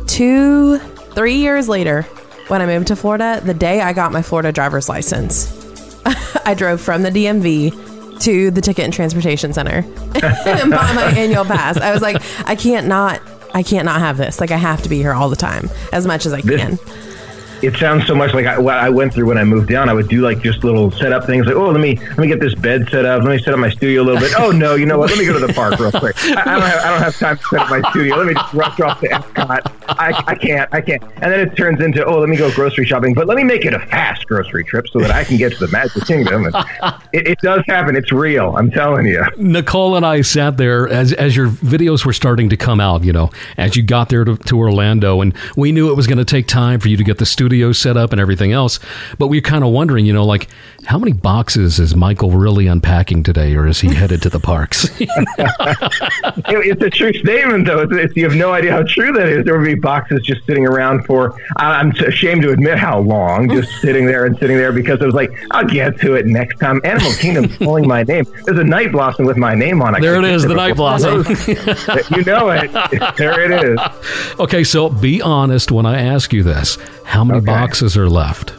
two, 0.07 0.77
three 1.13 1.35
years 1.35 1.67
later, 1.69 2.03
when 2.47 2.61
I 2.61 2.65
moved 2.65 2.87
to 2.87 2.95
Florida, 2.95 3.41
the 3.43 3.53
day 3.53 3.81
I 3.81 3.93
got 3.93 4.11
my 4.11 4.21
Florida 4.21 4.51
driver's 4.51 4.89
license, 4.89 5.49
I 6.45 6.53
drove 6.53 6.81
from 6.81 7.03
the 7.03 7.09
DMV 7.11 8.19
to 8.21 8.51
the 8.51 8.61
Ticket 8.61 8.85
and 8.85 8.93
Transportation 8.93 9.51
Center 9.53 9.77
and 10.23 10.71
bought 10.71 10.95
my 10.95 11.13
annual 11.17 11.45
pass. 11.45 11.77
I 11.77 11.91
was 11.91 12.01
like, 12.01 12.21
I 12.47 12.55
can't 12.55 12.87
not, 12.87 13.21
I 13.53 13.63
can't 13.63 13.85
not 13.85 13.99
have 13.99 14.17
this. 14.17 14.39
Like 14.39 14.51
I 14.51 14.57
have 14.57 14.81
to 14.83 14.89
be 14.89 14.97
here 14.97 15.13
all 15.13 15.29
the 15.29 15.35
time, 15.35 15.69
as 15.91 16.05
much 16.05 16.25
as 16.25 16.33
I 16.33 16.41
This- 16.41 16.59
can. 16.61 16.79
It 17.63 17.75
sounds 17.77 18.07
so 18.07 18.15
much 18.15 18.33
like 18.33 18.45
I, 18.45 18.57
what 18.57 18.75
I 18.75 18.89
went 18.89 19.13
through 19.13 19.27
when 19.27 19.37
I 19.37 19.43
moved 19.43 19.69
down. 19.69 19.89
I 19.89 19.93
would 19.93 20.07
do 20.07 20.21
like 20.21 20.41
just 20.41 20.63
little 20.63 20.91
setup 20.91 21.25
things, 21.25 21.45
like 21.45 21.55
oh, 21.55 21.69
let 21.69 21.79
me 21.79 21.95
let 21.95 22.17
me 22.17 22.27
get 22.27 22.39
this 22.39 22.55
bed 22.55 22.87
set 22.89 23.05
up, 23.05 23.23
let 23.23 23.29
me 23.31 23.39
set 23.39 23.53
up 23.53 23.59
my 23.59 23.69
studio 23.69 24.01
a 24.01 24.05
little 24.05 24.19
bit. 24.19 24.33
Oh 24.37 24.51
no, 24.51 24.75
you 24.75 24.85
know 24.85 24.97
what? 24.97 25.09
Let 25.09 25.19
me 25.19 25.25
go 25.25 25.33
to 25.39 25.45
the 25.45 25.53
park 25.53 25.79
real 25.79 25.91
quick. 25.91 26.15
I, 26.25 26.41
I 26.41 26.59
don't 26.59 26.61
have 26.61 26.85
I 26.85 26.89
don't 26.89 27.01
have 27.01 27.17
time 27.17 27.37
to 27.37 27.43
set 27.43 27.59
up 27.59 27.69
my 27.69 27.81
studio. 27.91 28.15
Let 28.15 28.27
me 28.27 28.33
just 28.33 28.53
rush 28.53 28.79
off 28.79 28.99
to 29.01 29.07
Epcot. 29.07 29.61
I, 29.89 30.23
I 30.27 30.35
can't 30.35 30.73
I 30.73 30.81
can't. 30.81 31.03
And 31.03 31.31
then 31.31 31.39
it 31.39 31.55
turns 31.55 31.81
into 31.81 32.03
oh, 32.05 32.19
let 32.19 32.29
me 32.29 32.37
go 32.37 32.51
grocery 32.53 32.85
shopping, 32.85 33.13
but 33.13 33.27
let 33.27 33.37
me 33.37 33.43
make 33.43 33.65
it 33.65 33.73
a 33.73 33.79
fast 33.79 34.25
grocery 34.25 34.63
trip 34.63 34.87
so 34.87 34.99
that 34.99 35.11
I 35.11 35.23
can 35.23 35.37
get 35.37 35.53
to 35.53 35.59
the 35.59 35.71
Magic 35.71 36.05
Kingdom. 36.05 36.47
It, 37.13 37.27
it 37.27 37.39
does 37.39 37.63
happen. 37.67 37.95
It's 37.95 38.11
real. 38.11 38.55
I'm 38.57 38.71
telling 38.71 39.05
you. 39.05 39.23
Nicole 39.37 39.95
and 39.95 40.05
I 40.05 40.21
sat 40.21 40.57
there 40.57 40.87
as 40.87 41.13
as 41.13 41.35
your 41.35 41.47
videos 41.47 42.05
were 42.05 42.13
starting 42.13 42.49
to 42.49 42.57
come 42.57 42.79
out, 42.79 43.03
you 43.03 43.13
know, 43.13 43.29
as 43.57 43.75
you 43.75 43.83
got 43.83 44.09
there 44.09 44.23
to, 44.23 44.37
to 44.37 44.57
Orlando, 44.57 45.21
and 45.21 45.35
we 45.55 45.71
knew 45.71 45.91
it 45.91 45.95
was 45.95 46.07
going 46.07 46.17
to 46.17 46.25
take 46.25 46.47
time 46.47 46.79
for 46.79 46.87
you 46.87 46.97
to 46.97 47.03
get 47.03 47.19
the 47.19 47.25
studio 47.25 47.50
set 47.73 47.97
up 47.97 48.11
and 48.11 48.21
everything 48.21 48.51
else. 48.51 48.79
But 49.17 49.27
we're 49.27 49.41
kind 49.41 49.63
of 49.63 49.71
wondering, 49.71 50.05
you 50.05 50.13
know, 50.13 50.25
like 50.25 50.47
how 50.85 50.97
many 50.97 51.11
boxes 51.13 51.79
is 51.79 51.95
Michael 51.95 52.31
really 52.31 52.67
unpacking 52.67 53.23
today, 53.23 53.55
or 53.55 53.67
is 53.67 53.81
he 53.81 53.93
headed 53.93 54.21
to 54.23 54.29
the 54.29 54.39
parks? 54.39 54.89
It's 56.53 56.81
a 56.81 56.89
true 56.89 57.13
statement, 57.13 57.65
though. 57.65 57.79
It's, 57.81 57.91
it's, 57.93 58.15
you 58.15 58.23
have 58.23 58.35
no 58.35 58.51
idea 58.53 58.71
how 58.71 58.83
true 58.83 59.11
that 59.13 59.27
is. 59.27 59.45
There 59.45 59.57
would 59.57 59.65
be 59.65 59.75
boxes 59.75 60.21
just 60.21 60.45
sitting 60.45 60.65
around 60.67 61.05
for, 61.05 61.39
I- 61.57 61.79
I'm 61.79 61.91
ashamed 61.91 62.41
to 62.43 62.51
admit 62.51 62.77
how 62.77 62.99
long, 62.99 63.49
just 63.49 63.69
sitting 63.81 64.05
there 64.05 64.25
and 64.25 64.37
sitting 64.37 64.57
there 64.57 64.71
because 64.71 65.01
I 65.01 65.05
was 65.05 65.13
like, 65.15 65.31
I'll 65.51 65.65
get 65.67 65.99
to 66.01 66.15
it 66.15 66.25
next 66.25 66.59
time. 66.59 66.81
Animal 66.83 67.11
Kingdom's 67.13 67.57
calling 67.59 67.87
my 67.87 68.03
name. 68.03 68.25
There's 68.45 68.59
a 68.59 68.63
night 68.63 68.91
blossom 68.91 69.25
with 69.25 69.37
my 69.37 69.55
name 69.55 69.81
on 69.81 69.95
it. 69.95 70.01
There 70.01 70.15
it 70.15 70.25
I 70.25 70.29
is, 70.33 70.43
can't 70.43 70.49
the 70.49 70.55
night 70.55 70.75
blossom. 70.75 71.25
you 72.15 72.23
know 72.23 72.49
it. 72.49 72.71
There 73.17 73.41
it 73.51 73.63
is. 73.63 74.39
okay, 74.39 74.63
so 74.63 74.89
be 74.89 75.21
honest 75.21 75.71
when 75.71 75.85
I 75.85 76.01
ask 76.01 76.31
you 76.33 76.43
this: 76.43 76.77
how 77.05 77.23
many 77.23 77.39
boxes 77.41 77.97
are 77.97 78.09
left? 78.09 78.53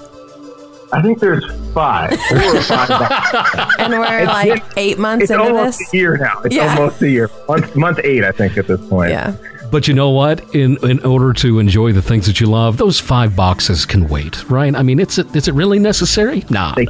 I 0.93 1.01
think 1.01 1.21
there's 1.21 1.45
five, 1.73 2.11
four 2.29 2.39
or 2.57 2.61
five 2.63 2.89
boxes. 2.89 3.75
And 3.79 3.93
we're 3.95 4.19
It's 4.19 4.27
like 4.29 4.69
been- 4.69 4.79
eight 4.79 4.99
months 4.99 5.23
It's 5.25 5.31
into 5.33 5.43
almost 5.45 5.79
this. 5.79 5.95
a 5.95 5.97
year 5.97 6.17
now. 6.19 6.41
It's 6.45 6.55
Yeah. 6.55 6.77
almost 6.77 7.01
a 7.03 7.09
year. 7.09 7.31
Month, 7.49 7.75
month 7.77 8.01
eight, 8.05 8.25
I 8.25 8.33
think, 8.33 8.59
at 8.59 8.67
this 8.67 8.81
point. 8.89 9.11
Yeah. 9.11 9.33
But 9.71 9.89
you 9.89 9.95
know 9.95 10.11
what? 10.11 10.55
In 10.55 10.77
in 10.87 11.01
order 11.05 11.33
to 11.33 11.59
enjoy 11.59 11.93
the 11.93 12.03
things 12.03 12.27
that 12.27 12.41
you 12.41 12.47
love, 12.47 12.77
those 12.77 13.01
five 13.01 13.35
boxes 13.35 13.87
can 13.87 14.07
wait, 14.07 14.49
right? 14.51 14.75
I 14.77 14.83
mean, 14.83 15.01
it's 15.01 15.17
is 15.19 15.49
it 15.49 15.55
really 15.55 15.79
necessary? 15.79 16.45
Nah, 16.51 16.75
They, 16.75 16.87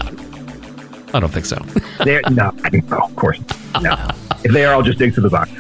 I 1.15 1.21
don't 1.21 1.33
think 1.33 1.47
so. 1.47 1.59
no, 2.05 2.21
no, 2.31 2.53
of 2.99 3.15
course. 3.15 3.39
No. 3.81 3.95
If 4.43 4.53
they 4.53 4.65
are, 4.65 4.75
I'll 4.75 4.83
just 4.83 4.99
dig 4.99 5.15
to 5.15 5.21
the 5.21 5.31
box. 5.31 5.51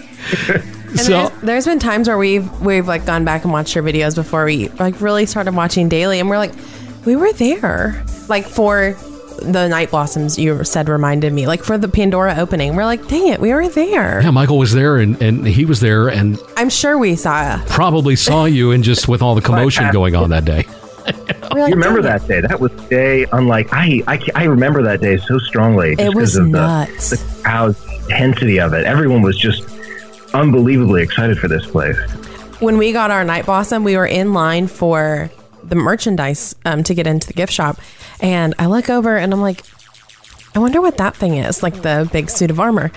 And 0.88 1.00
so 1.00 1.10
there's, 1.28 1.40
there's 1.42 1.64
been 1.66 1.78
times 1.78 2.08
where 2.08 2.18
we've 2.18 2.50
we've 2.60 2.88
like 2.88 3.06
gone 3.06 3.24
back 3.24 3.44
and 3.44 3.52
watched 3.52 3.76
your 3.76 3.84
videos 3.84 4.16
before 4.16 4.44
we 4.44 4.68
like 4.80 5.00
really 5.00 5.24
started 5.26 5.54
watching 5.54 5.88
daily, 5.88 6.18
and 6.18 6.28
we're 6.28 6.38
like, 6.38 6.52
we 7.04 7.16
were 7.16 7.32
there, 7.32 8.04
like 8.28 8.46
for 8.46 8.96
the 9.40 9.66
night 9.68 9.90
blossoms 9.90 10.38
you 10.38 10.62
said 10.64 10.88
reminded 10.88 11.32
me, 11.32 11.46
like 11.46 11.62
for 11.62 11.76
the 11.76 11.88
Pandora 11.88 12.36
opening, 12.38 12.76
we're 12.76 12.84
like, 12.84 13.06
dang 13.08 13.28
it, 13.28 13.40
we 13.40 13.52
were 13.52 13.68
there. 13.68 14.20
yeah, 14.22 14.30
Michael 14.30 14.58
was 14.58 14.72
there, 14.72 14.98
and 14.98 15.20
and 15.22 15.46
he 15.46 15.64
was 15.64 15.80
there, 15.80 16.08
and 16.08 16.38
I'm 16.56 16.70
sure 16.70 16.98
we 16.98 17.16
saw. 17.16 17.62
probably 17.66 18.16
saw 18.16 18.44
you, 18.44 18.70
and 18.70 18.84
just 18.84 19.08
with 19.08 19.22
all 19.22 19.34
the 19.34 19.40
commotion 19.50 19.90
going 19.92 20.14
on 20.14 20.30
that 20.30 20.44
day. 20.44 20.66
We're 21.52 21.62
like, 21.62 21.70
you 21.70 21.74
remember 21.74 22.00
that 22.02 22.26
day? 22.28 22.40
That 22.40 22.60
was 22.60 22.70
day 22.88 23.26
unlike 23.32 23.68
I, 23.72 24.02
I. 24.06 24.20
I 24.36 24.44
remember 24.44 24.82
that 24.84 25.00
day 25.00 25.16
so 25.16 25.38
strongly. 25.38 25.96
just 25.96 26.00
It 26.00 26.14
was 26.14 26.34
because 26.34 26.36
of 26.36 26.48
nuts. 26.48 27.10
The, 27.10 27.16
the 27.16 27.42
crowd 27.42 27.76
intensity 28.04 28.60
of 28.60 28.72
it. 28.72 28.84
Everyone 28.86 29.22
was 29.22 29.36
just 29.36 29.64
unbelievably 30.32 31.02
excited 31.02 31.38
for 31.38 31.48
this 31.48 31.66
place. 31.66 31.96
when 32.60 32.78
we 32.78 32.92
got 32.92 33.10
our 33.10 33.24
night 33.24 33.46
blossom, 33.46 33.82
we 33.82 33.96
were 33.96 34.06
in 34.06 34.32
line 34.32 34.68
for 34.68 35.28
the 35.62 35.76
merchandise 35.76 36.54
um, 36.64 36.82
to 36.84 36.94
get 36.94 37.06
into 37.06 37.26
the 37.26 37.32
gift 37.32 37.52
shop, 37.52 37.78
and 38.20 38.54
I 38.58 38.66
look 38.66 38.90
over 38.90 39.16
and 39.16 39.32
I'm 39.32 39.40
like, 39.40 39.62
I 40.54 40.58
wonder 40.58 40.80
what 40.80 40.98
that 40.98 41.16
thing 41.16 41.36
is, 41.36 41.62
like 41.62 41.82
the 41.82 42.08
big 42.12 42.28
suit 42.28 42.50
of 42.50 42.60
armor. 42.60 42.92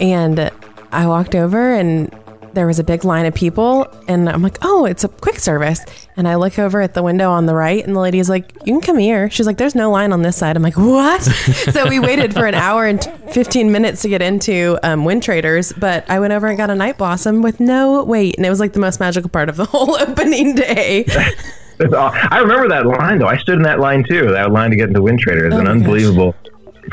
And 0.00 0.50
I 0.92 1.06
walked 1.06 1.34
over 1.34 1.74
and 1.74 2.14
there 2.52 2.66
was 2.66 2.78
a 2.78 2.84
big 2.84 3.04
line 3.04 3.26
of 3.26 3.34
people, 3.34 3.86
and 4.08 4.28
I'm 4.28 4.42
like, 4.42 4.58
oh, 4.62 4.84
it's 4.84 5.04
a 5.04 5.08
quick 5.08 5.38
service. 5.38 5.84
And 6.16 6.26
I 6.26 6.34
look 6.34 6.58
over 6.58 6.80
at 6.80 6.94
the 6.94 7.02
window 7.02 7.30
on 7.30 7.46
the 7.46 7.54
right, 7.54 7.84
and 7.84 7.94
the 7.94 8.00
lady's 8.00 8.28
like, 8.28 8.52
you 8.64 8.72
can 8.72 8.80
come 8.80 8.98
here. 8.98 9.30
She's 9.30 9.46
like, 9.46 9.56
there's 9.56 9.74
no 9.74 9.90
line 9.90 10.12
on 10.12 10.22
this 10.22 10.36
side. 10.36 10.56
I'm 10.56 10.62
like, 10.62 10.76
what? 10.76 11.22
so 11.72 11.88
we 11.88 12.00
waited 12.00 12.34
for 12.34 12.46
an 12.46 12.54
hour 12.54 12.86
and 12.86 13.02
15 13.32 13.70
minutes 13.70 14.02
to 14.02 14.08
get 14.08 14.22
into 14.22 14.78
um, 14.82 15.04
Windtraders, 15.04 15.78
but 15.78 16.08
I 16.10 16.18
went 16.18 16.32
over 16.32 16.48
and 16.48 16.56
got 16.56 16.70
a 16.70 16.74
night 16.74 16.98
blossom 16.98 17.42
with 17.42 17.60
no 17.60 18.02
wait, 18.04 18.36
and 18.36 18.44
it 18.44 18.50
was 18.50 18.60
like 18.60 18.72
the 18.72 18.80
most 18.80 19.00
magical 19.00 19.30
part 19.30 19.48
of 19.48 19.56
the 19.56 19.64
whole 19.66 19.96
opening 19.96 20.54
day. 20.54 21.06
It's 21.80 21.94
aw- 21.94 22.10
oh, 22.14 22.28
I 22.30 22.38
remember 22.38 22.68
that 22.68 22.86
line 22.86 23.18
though. 23.18 23.26
I 23.26 23.36
stood 23.38 23.56
in 23.56 23.62
that 23.62 23.80
line 23.80 24.04
too. 24.04 24.30
That 24.32 24.52
line 24.52 24.70
to 24.70 24.76
get 24.76 24.88
into 24.88 25.00
Windtrader 25.00 25.48
is 25.48 25.54
Oh 25.54 25.58
an 25.58 25.64
my 25.64 25.72
gosh. 25.72 25.80
unbelievable 25.82 26.34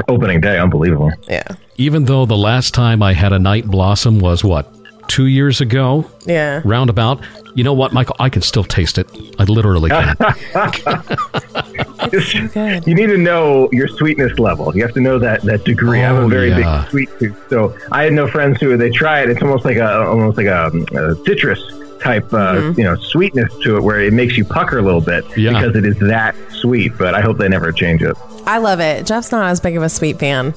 opening 0.07 0.41
day. 0.41 0.59
Unbelievable. 0.59 1.11
yeah. 1.27 1.43
Even 1.77 2.05
though 2.05 2.25
the 2.25 2.37
last 2.37 2.73
time 2.73 3.01
I 3.03 3.13
had 3.13 3.33
a 3.33 3.39
night 3.39 3.65
blossom 3.67 4.19
was 4.19 4.43
what 4.43 4.73
two 5.07 5.25
years 5.27 5.61
ago, 5.61 6.09
Yeah. 6.25 6.61
roundabout. 6.65 7.21
You 7.55 7.63
know 7.63 7.73
what, 7.73 7.91
Michael? 7.93 8.15
I 8.19 8.29
can 8.29 8.41
still 8.43 8.63
taste 8.63 8.97
it. 8.99 9.07
I 9.39 9.43
literally 9.45 9.89
can. 9.89 10.15
Just- 12.11 12.53
good. 12.53 12.85
You 12.87 12.93
need 12.93 13.07
to 13.07 13.17
know 13.17 13.67
your 13.71 13.87
sweetness 13.87 14.37
level. 14.39 14.75
You 14.75 14.83
have 14.83 14.93
to 14.93 15.01
know 15.01 15.17
that 15.19 15.41
that 15.43 15.63
degree. 15.65 16.03
I'm 16.03 16.15
Oh, 16.17 16.25
a 16.25 16.29
very 16.29 16.49
yeah. 16.49 16.81
big 16.83 16.89
sweet 16.91 17.09
tooth, 17.19 17.49
so 17.49 17.75
I 17.91 18.03
had 18.03 18.13
no 18.13 18.27
friends 18.27 18.59
who 18.61 18.77
they 18.77 18.89
try 18.91 19.21
it. 19.21 19.29
It's 19.29 19.41
almost 19.41 19.65
like 19.65 19.77
a 19.77 20.05
almost 20.05 20.37
like 20.37 20.45
a, 20.47 20.67
a 20.95 21.15
citrus 21.25 21.59
type, 22.01 22.33
uh, 22.33 22.53
Mm-hmm. 22.53 22.79
you 22.79 22.85
know, 22.85 22.95
sweetness 22.95 23.53
to 23.63 23.77
it, 23.77 23.83
where 23.83 23.99
it 24.01 24.13
makes 24.13 24.37
you 24.37 24.45
pucker 24.45 24.77
a 24.77 24.81
little 24.81 25.01
bit 25.01 25.25
Yeah. 25.37 25.51
because 25.53 25.75
it 25.75 25.85
is 25.85 25.97
that 25.99 26.35
sweet. 26.51 26.97
But 26.97 27.13
I 27.15 27.21
hope 27.21 27.37
they 27.37 27.47
never 27.49 27.71
change 27.71 28.01
it. 28.01 28.15
I 28.45 28.57
love 28.59 28.79
it. 28.79 29.05
Jeff's 29.05 29.31
not 29.31 29.49
as 29.49 29.59
big 29.59 29.75
of 29.77 29.83
a 29.83 29.89
sweet 29.89 30.19
fan, 30.19 30.53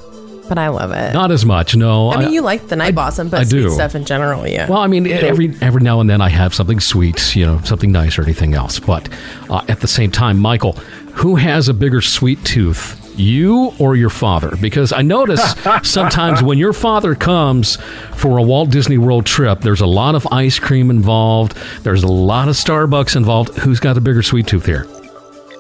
but 0.51 0.59
I 0.59 0.67
love 0.67 0.91
it. 0.91 1.15
Not 1.15 1.31
as 1.31 1.47
much, 1.47 1.77
no. 1.77 2.11
I 2.11 2.25
mean, 2.25 2.33
you 2.33 2.43
like 2.43 2.67
the 2.67 2.75
night 2.75 2.97
blossom, 2.97 3.29
but 3.29 3.39
I 3.39 3.45
sweet 3.45 3.61
do. 3.63 3.71
stuff 3.71 3.95
in 3.95 4.05
general, 4.05 4.49
yeah. 4.49 4.69
Well, 4.69 4.81
I 4.81 4.89
mean, 4.89 5.07
every 5.07 5.55
every 5.63 5.81
now 5.81 6.01
and 6.01 6.11
then 6.11 6.21
I 6.21 6.29
have 6.29 6.53
something 6.53 6.81
sweet, 6.81 7.37
you 7.37 7.47
know, 7.47 7.61
something 7.61 7.93
nice 7.93 8.19
or 8.19 8.23
anything 8.23 8.55
else. 8.55 8.81
But 8.81 9.09
uh, 9.49 9.65
at 9.69 9.79
the 9.79 9.87
same 9.87 10.11
time, 10.11 10.41
Michael, 10.41 10.73
who 11.15 11.37
has 11.37 11.69
a 11.69 11.73
bigger 11.73 12.01
sweet 12.01 12.45
tooth, 12.45 13.15
you 13.17 13.73
or 13.79 13.95
your 13.95 14.11
father? 14.11 14.57
Because 14.61 14.93
I 14.93 15.03
notice 15.03 15.55
sometimes 15.85 16.43
when 16.43 16.59
your 16.59 16.73
father 16.73 17.15
comes 17.15 17.77
for 18.17 18.37
a 18.37 18.43
Walt 18.43 18.71
Disney 18.71 18.99
World 18.99 19.27
trip, 19.27 19.61
there's 19.61 19.81
a 19.81 19.87
lot 19.87 20.17
of 20.17 20.27
ice 20.33 20.59
cream 20.59 20.91
involved. 20.91 21.57
There's 21.85 22.03
a 22.03 22.09
lot 22.09 22.49
of 22.49 22.57
Starbucks 22.57 23.15
involved. 23.15 23.57
Who's 23.59 23.79
got 23.79 23.97
a 23.97 24.01
bigger 24.01 24.25
sweet 24.25 24.49
tooth 24.49 24.67
here? 24.67 24.89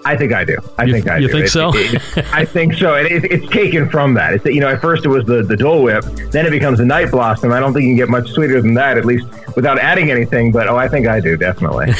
I 0.04 0.16
think 0.16 0.32
I 0.32 0.44
do. 0.44 0.56
I 0.78 0.84
You- 0.84 0.92
think 0.94 1.08
I 1.10 1.16
do. 1.18 1.22
you 1.22 1.28
do. 1.28 1.32
think 1.34 1.46
It- 1.46 1.50
so? 1.50 1.70
it- 1.74 2.24
I 2.32 2.44
think 2.44 2.74
so. 2.74 2.94
And 2.94 3.06
it, 3.06 3.24
it's 3.30 3.46
taken 3.52 3.88
from 3.88 4.14
that. 4.14 4.32
It's 4.34 4.44
you 4.46 4.60
know, 4.60 4.68
at 4.68 4.80
first 4.80 5.04
it 5.04 5.08
was 5.08 5.24
the 5.26 5.42
the 5.42 5.56
Dole 5.56 5.82
Whip, 5.82 6.04
then 6.30 6.46
it 6.46 6.50
becomes 6.50 6.78
the 6.78 6.84
Night 6.86 7.10
Blossom. 7.10 7.52
I 7.52 7.60
don't 7.60 7.72
think 7.74 7.82
you 7.84 7.90
can 7.90 7.96
get 7.96 8.08
much 8.08 8.30
sweeter 8.30 8.60
than 8.62 8.74
that, 8.74 8.96
at 8.98 9.04
least 9.04 9.26
without 9.56 9.78
adding 9.78 10.10
anything. 10.10 10.52
But 10.52 10.68
oh, 10.68 10.76
I 10.76 10.88
think 10.88 11.06
I 11.06 11.20
do 11.20 11.36
definitely. 11.36 11.92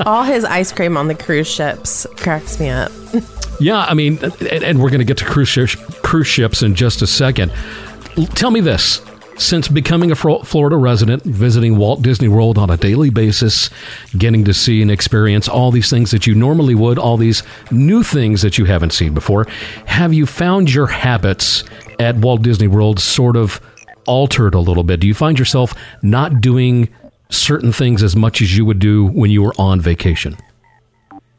All 0.06 0.24
his 0.24 0.44
ice 0.44 0.72
cream 0.72 0.96
on 0.96 1.08
the 1.08 1.14
cruise 1.14 1.48
ships 1.48 2.06
cracks 2.16 2.58
me 2.60 2.68
up. 2.70 2.92
Yeah, 3.60 3.78
I 3.88 3.94
mean, 3.94 4.18
and, 4.20 4.42
and 4.64 4.82
we're 4.82 4.90
going 4.90 4.98
to 4.98 5.04
get 5.04 5.18
to 5.18 5.24
cruise 5.24 5.46
ships, 5.48 5.76
cruise 6.02 6.26
ships 6.26 6.60
in 6.64 6.74
just 6.74 7.02
a 7.02 7.06
second. 7.06 7.52
L- 8.18 8.26
Tell 8.26 8.50
me 8.50 8.58
this. 8.60 9.00
Since 9.36 9.68
becoming 9.68 10.12
a 10.12 10.14
Florida 10.16 10.76
resident, 10.76 11.24
visiting 11.24 11.76
Walt 11.76 12.02
Disney 12.02 12.28
World 12.28 12.56
on 12.56 12.70
a 12.70 12.76
daily 12.76 13.10
basis, 13.10 13.68
getting 14.16 14.44
to 14.44 14.54
see 14.54 14.80
and 14.80 14.90
experience 14.90 15.48
all 15.48 15.70
these 15.72 15.90
things 15.90 16.12
that 16.12 16.26
you 16.26 16.34
normally 16.34 16.74
would, 16.74 16.98
all 16.98 17.16
these 17.16 17.42
new 17.70 18.02
things 18.02 18.42
that 18.42 18.58
you 18.58 18.64
haven't 18.64 18.92
seen 18.92 19.12
before, 19.12 19.46
have 19.86 20.14
you 20.14 20.24
found 20.24 20.72
your 20.72 20.86
habits 20.86 21.64
at 21.98 22.16
Walt 22.16 22.42
Disney 22.42 22.68
World 22.68 23.00
sort 23.00 23.36
of 23.36 23.60
altered 24.06 24.54
a 24.54 24.60
little 24.60 24.84
bit? 24.84 25.00
Do 25.00 25.08
you 25.08 25.14
find 25.14 25.38
yourself 25.38 25.74
not 26.02 26.40
doing 26.40 26.88
certain 27.28 27.72
things 27.72 28.02
as 28.02 28.14
much 28.14 28.40
as 28.40 28.56
you 28.56 28.64
would 28.64 28.78
do 28.78 29.06
when 29.06 29.30
you 29.30 29.42
were 29.42 29.54
on 29.58 29.80
vacation? 29.80 30.36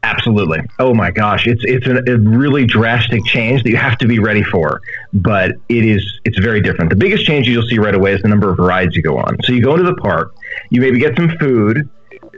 Absolutely. 0.06 0.60
Oh 0.78 0.94
my 0.94 1.10
gosh, 1.10 1.48
it's 1.48 1.64
it's 1.64 1.86
a, 1.88 2.16
really 2.18 2.64
drastic 2.64 3.24
change 3.24 3.64
that 3.64 3.70
you 3.70 3.76
have 3.76 3.98
to 3.98 4.06
be 4.06 4.20
ready 4.20 4.44
for, 4.44 4.80
but 5.12 5.56
it 5.68 5.84
is 5.84 6.20
it's 6.24 6.38
very 6.38 6.60
different. 6.60 6.90
The 6.90 6.96
biggest 6.96 7.26
change 7.26 7.48
you'll 7.48 7.66
see 7.66 7.80
right 7.80 7.94
away 7.94 8.12
is 8.12 8.22
the 8.22 8.28
number 8.28 8.48
of 8.48 8.60
rides 8.60 8.94
you 8.94 9.02
go 9.02 9.18
on. 9.18 9.36
So 9.42 9.52
you 9.52 9.60
go 9.60 9.72
into 9.72 9.82
the 9.82 9.96
park, 9.96 10.32
you 10.70 10.80
maybe 10.80 11.00
get 11.00 11.16
some 11.16 11.36
food, 11.38 11.88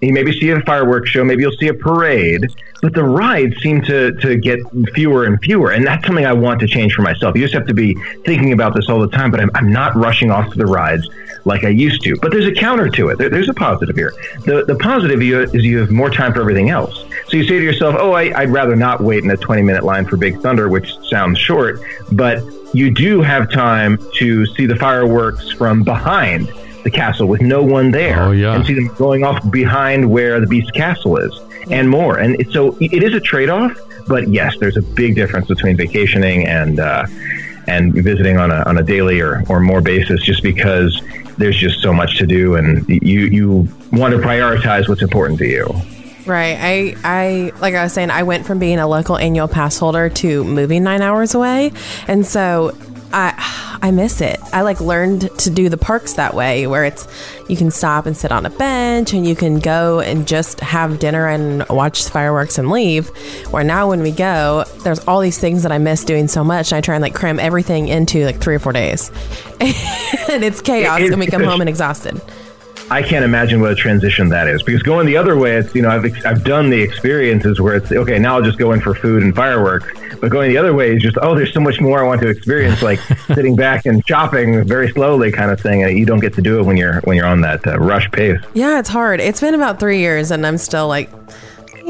You 0.03 0.13
maybe 0.13 0.39
see 0.39 0.51
a 0.51 0.61
fireworks 0.63 1.11
show, 1.11 1.25
maybe 1.25 1.43
you'll 1.43 1.57
see 1.59 1.69
a 1.69 1.75
parade, 1.75 2.47
but 2.83 2.95
the 2.95 3.05
rides 3.05 3.57
seem 3.61 3.83
to, 3.83 4.13
to 4.21 4.37
get 4.37 4.61
fewer 4.95 5.25
and 5.25 5.41
fewer. 5.43 5.73
And 5.73 5.87
that's 5.87 6.07
something 6.07 6.27
I 6.27 6.33
want 6.33 6.61
to 6.61 6.67
change 6.67 6.95
for 6.95 7.03
myself. 7.03 7.37
You 7.37 7.43
just 7.43 7.55
have 7.55 7.67
to 7.67 7.75
be 7.75 7.95
thinking 8.25 8.53
about 8.53 8.75
this 8.75 8.89
all 8.89 9.01
the 9.01 9.09
time, 9.09 9.31
but 9.31 9.41
I'm, 9.41 9.51
I'm 9.55 9.73
not 9.73 9.97
rushing 9.97 10.31
off 10.31 10.51
to 10.53 10.59
the 10.59 10.67
rides 10.67 11.09
like 11.45 11.65
I 11.65 11.69
used 11.69 12.03
to. 12.03 12.17
But 12.17 12.31
there's 12.31 12.47
a 12.47 12.53
counter 12.53 12.89
to 12.91 13.09
it. 13.09 13.19
There, 13.19 13.29
there's 13.29 13.49
a 13.49 13.55
positive 13.55 13.97
here. 13.97 14.13
The, 14.45 14.65
the 14.65 14.77
positive 14.77 15.21
is 15.23 15.65
you 15.65 15.79
have 15.79 15.91
more 15.91 16.11
time 16.11 16.33
for 16.33 16.41
everything 16.41 16.71
else. 16.71 17.05
So 17.29 17.37
you 17.37 17.45
say 17.45 17.59
to 17.59 17.65
yourself, 17.65 17.97
oh, 17.99 18.13
I, 18.13 18.45
would 18.45 18.51
rather 18.51 18.77
not 18.77 19.01
wait 19.01 19.25
in 19.25 19.31
a 19.31 19.37
20 19.37 19.63
minute 19.63 19.83
line 19.83 20.07
for 20.07 20.17
Big 20.17 20.41
Thunder, 20.41 20.69
which 20.69 20.97
sounds 21.09 21.39
short, 21.39 21.81
but 22.13 22.43
you 22.75 22.91
do 22.91 23.23
have 23.23 23.51
time 23.51 23.99
to 24.17 24.47
see 24.47 24.67
the 24.67 24.77
fireworks 24.77 25.51
from 25.53 25.83
behind 25.83 26.53
the 26.85 26.91
castle 26.91 27.27
with 27.27 27.41
no 27.41 27.63
one 27.63 27.91
there. 27.91 28.23
Oh, 28.23 28.31
yeah. 28.31 28.55
And 28.55 28.67
see 28.67 28.75
them 28.75 28.89
going 28.95 29.25
off 29.25 29.51
behind 29.51 30.11
where 30.11 30.41
the 30.41 30.47
Beast 30.47 30.73
Castle 30.75 31.17
is 31.17 31.33
and 31.71 31.89
more. 31.89 32.19
And 32.19 32.37
so 32.53 32.77
it 32.81 33.03
is 33.03 33.15
a 33.15 33.21
trade 33.21 33.49
off, 33.49 33.77
but 34.07 34.29
yes, 34.29 34.57
there's 34.59 34.77
a 34.77 34.83
big 34.83 35.15
difference 35.15 35.49
between 35.49 35.77
vacationing 35.77 36.47
and, 36.47 36.81
uh, 36.81 37.07
and 37.67 37.93
visiting 37.93 38.39
on 38.39 38.51
a, 38.51 38.63
on 38.63 38.79
a 38.79 38.83
daily 38.83 39.21
or, 39.21 39.43
or 39.49 39.61
more 39.61 39.81
basis 39.81 40.23
just 40.23 40.43
because 40.43 41.01
there's 41.37 41.57
just 41.57 41.81
so 41.81 41.93
much 41.93 42.19
to 42.19 42.27
do 42.27 42.57
and 42.57 42.89
you, 42.89 43.21
you 43.27 43.69
want 43.93 44.15
to 44.15 44.21
prioritize 44.21 44.89
what's 44.89 45.03
important 45.03 45.39
to 45.39 45.47
you. 45.47 45.67
Right. 46.27 46.59
I, 46.61 46.95
I, 47.05 47.53
like 47.61 47.75
I 47.75 47.85
was 47.85 47.95
saying, 47.95 48.11
I 48.11 48.23
went 48.23 48.45
from 48.45 48.59
being 48.59 48.79
a 48.79 48.87
local 48.87 49.17
annual 49.17 49.49
pass 49.49 49.79
holder 49.79 50.11
to 50.11 50.45
moving 50.45 50.85
nine 50.85 51.01
hours 51.01 51.35
away. 51.35 51.73
And 52.07 52.27
so 52.27 52.77
I, 53.13 53.79
I 53.83 53.91
miss 53.91 54.21
it. 54.21 54.41
I 54.53 54.63
like 54.63 54.81
learned 54.81 55.31
to 55.39 55.51
do 55.51 55.69
the 55.69 55.77
parks 55.77 56.15
that 56.15 56.35
way 56.35 56.67
where 56.67 56.85
it's, 56.85 57.07
you 57.49 57.57
can 57.57 57.71
stop 57.71 58.07
and 58.07 58.17
sit 58.17 58.33
on 58.33 58.45
a 58.45 58.51
bench 58.51 59.13
and 59.13 59.27
you 59.27 59.35
can 59.35 59.59
go 59.61 60.01
and 60.01 60.27
just 60.27 60.61
have 60.61 60.99
dinner 60.99 61.27
and 61.27 61.67
watch 61.69 62.09
fireworks 62.09 62.59
and 62.59 62.71
leave. 62.71 63.09
Where 63.51 63.65
now 63.65 63.89
when 63.89 64.03
we 64.03 64.11
go, 64.11 64.65
there's 64.83 65.01
all 65.07 65.21
these 65.21 65.39
things 65.39 65.63
that 65.63 65.73
I 65.73 65.79
miss 65.79 66.05
doing 66.05 66.29
so 66.29 66.45
much. 66.45 66.73
And 66.73 66.77
I 66.77 66.81
try 66.81 66.95
and 66.97 67.03
like 67.03 67.15
cram 67.15 67.41
everything 67.41 67.89
into 67.89 68.25
like 68.25 68.41
three 68.41 68.55
or 68.55 68.59
four 68.59 68.73
days. 68.73 69.11
and 69.61 70.45
it's 70.45 70.61
chaos 70.61 71.01
it, 71.01 71.11
and 71.11 71.21
we 71.21 71.27
come 71.27 71.43
home 71.43 71.61
and 71.61 71.69
exhausted. 71.69 72.21
I 72.91 73.03
can't 73.03 73.25
imagine 73.25 73.61
what 73.61 73.71
a 73.71 73.75
transition 73.75 74.31
that 74.31 74.49
is 74.49 74.63
because 74.63 74.83
going 74.83 75.07
the 75.07 75.17
other 75.17 75.37
way, 75.37 75.57
it's 75.57 75.75
you 75.75 75.83
know 75.83 75.91
I've 75.91 76.05
I've 76.25 76.43
done 76.43 76.71
the 76.71 76.81
experiences 76.81 77.61
where 77.61 77.77
it's 77.77 77.93
okay 77.93 78.19
now 78.19 78.37
I'll 78.37 78.43
just 78.43 78.59
go 78.59 78.73
in 78.73 78.81
for 78.81 78.95
food 78.95 79.23
and 79.23 79.35
fireworks, 79.35 79.89
but 80.21 80.31
going 80.31 80.51
the 80.51 80.57
other 80.57 80.73
way 80.73 80.97
is 80.97 81.03
just 81.03 81.19
oh 81.21 81.35
there's 81.35 81.53
so 81.53 81.61
much 81.61 81.81
more 81.81 82.03
I 82.03 82.07
want 82.07 82.23
to 82.23 82.29
experience 82.29 82.81
like 82.81 82.99
sitting 83.35 83.55
back 83.57 83.85
and 83.85 84.07
shopping 84.07 84.65
very 84.65 84.91
slowly 84.91 85.31
kind 85.31 85.51
of 85.51 85.61
thing. 85.61 85.81
You 85.97 86.07
don't 86.07 86.21
get 86.21 86.33
to 86.35 86.43
do 86.43 86.61
it 86.61 86.63
when 86.63 86.79
you're 86.79 87.01
when 87.03 87.17
you're 87.17 87.27
on 87.27 87.43
that 87.43 87.67
uh, 87.67 87.79
rush 87.79 88.11
pace. 88.11 88.41
Yeah, 88.55 88.79
it's 88.79 88.89
hard. 88.89 89.21
It's 89.21 89.41
been 89.41 89.55
about 89.55 89.79
three 89.79 89.99
years 89.99 90.31
and 90.31 90.47
I'm 90.47 90.59
still 90.59 90.89
like 90.89 91.11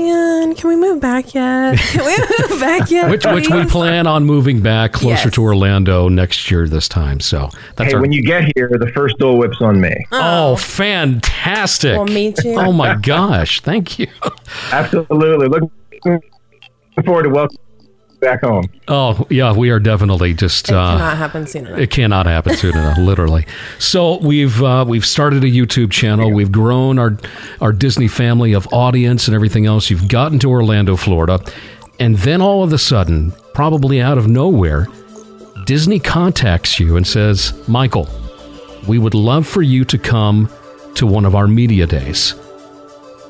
man, 0.02 0.54
can 0.54 0.68
we 0.68 0.76
move 0.76 1.00
back 1.00 1.34
yet? 1.34 1.78
Can 1.92 2.04
we 2.04 2.16
move 2.16 2.60
back 2.60 2.90
yet? 2.90 3.10
which, 3.10 3.24
which 3.26 3.48
we 3.50 3.64
plan 3.66 4.06
on 4.06 4.24
moving 4.24 4.60
back 4.60 4.92
closer 4.92 5.28
yes. 5.28 5.34
to 5.34 5.42
Orlando 5.42 6.08
next 6.08 6.50
year 6.50 6.68
this 6.68 6.88
time. 6.88 7.20
So 7.20 7.50
that's 7.76 7.90
hey, 7.90 7.96
our... 7.96 8.00
when 8.00 8.12
you 8.12 8.22
get 8.22 8.50
here, 8.54 8.68
the 8.68 8.90
first 8.94 9.18
Dole 9.18 9.38
Whip's 9.38 9.60
on 9.60 9.80
me. 9.80 9.94
Oh, 10.12 10.52
oh 10.52 10.56
fantastic! 10.56 11.96
We'll 11.96 12.06
meet 12.06 12.42
you. 12.44 12.58
Oh 12.58 12.72
my 12.72 12.94
gosh, 12.94 13.60
thank 13.60 13.98
you. 13.98 14.08
Absolutely. 14.72 15.48
Looking 15.48 15.70
forward 17.04 17.24
to 17.24 17.30
welcome 17.30 17.56
back 18.20 18.42
home. 18.42 18.68
Oh 18.86 19.26
yeah, 19.30 19.52
we 19.54 19.70
are 19.70 19.80
definitely 19.80 20.34
just. 20.34 20.68
It 20.68 20.74
uh, 20.74 20.92
cannot 20.92 21.16
happen 21.16 21.46
soon 21.46 21.66
enough. 21.66 21.78
It 21.78 21.90
cannot 21.90 22.26
happen 22.26 22.56
soon 22.56 22.76
enough, 22.76 22.98
literally. 22.98 23.46
So 23.78 24.18
we've 24.18 24.62
uh, 24.62 24.84
we've 24.86 25.06
started 25.06 25.44
a 25.44 25.48
YouTube 25.48 25.90
channel. 25.90 26.32
We've 26.32 26.52
grown 26.52 26.98
our 26.98 27.16
our 27.60 27.72
Disney 27.72 28.08
family 28.08 28.52
of 28.52 28.66
audience 28.72 29.28
and 29.28 29.34
everything 29.34 29.66
else. 29.66 29.90
You've 29.90 30.08
gotten 30.08 30.38
to 30.40 30.50
Orlando, 30.50 30.96
Florida, 30.96 31.40
and 31.98 32.16
then 32.18 32.40
all 32.40 32.62
of 32.62 32.72
a 32.72 32.78
sudden, 32.78 33.32
probably 33.54 34.00
out 34.00 34.18
of 34.18 34.28
nowhere, 34.28 34.86
Disney 35.66 35.98
contacts 35.98 36.78
you 36.80 36.96
and 36.96 37.06
says, 37.06 37.52
"Michael, 37.68 38.08
we 38.86 38.98
would 38.98 39.14
love 39.14 39.46
for 39.46 39.62
you 39.62 39.84
to 39.86 39.98
come 39.98 40.48
to 40.94 41.06
one 41.06 41.24
of 41.24 41.34
our 41.34 41.46
media 41.46 41.86
days." 41.86 42.34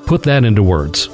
Put 0.07 0.23
that 0.23 0.43
into 0.45 0.63
words. 0.63 1.11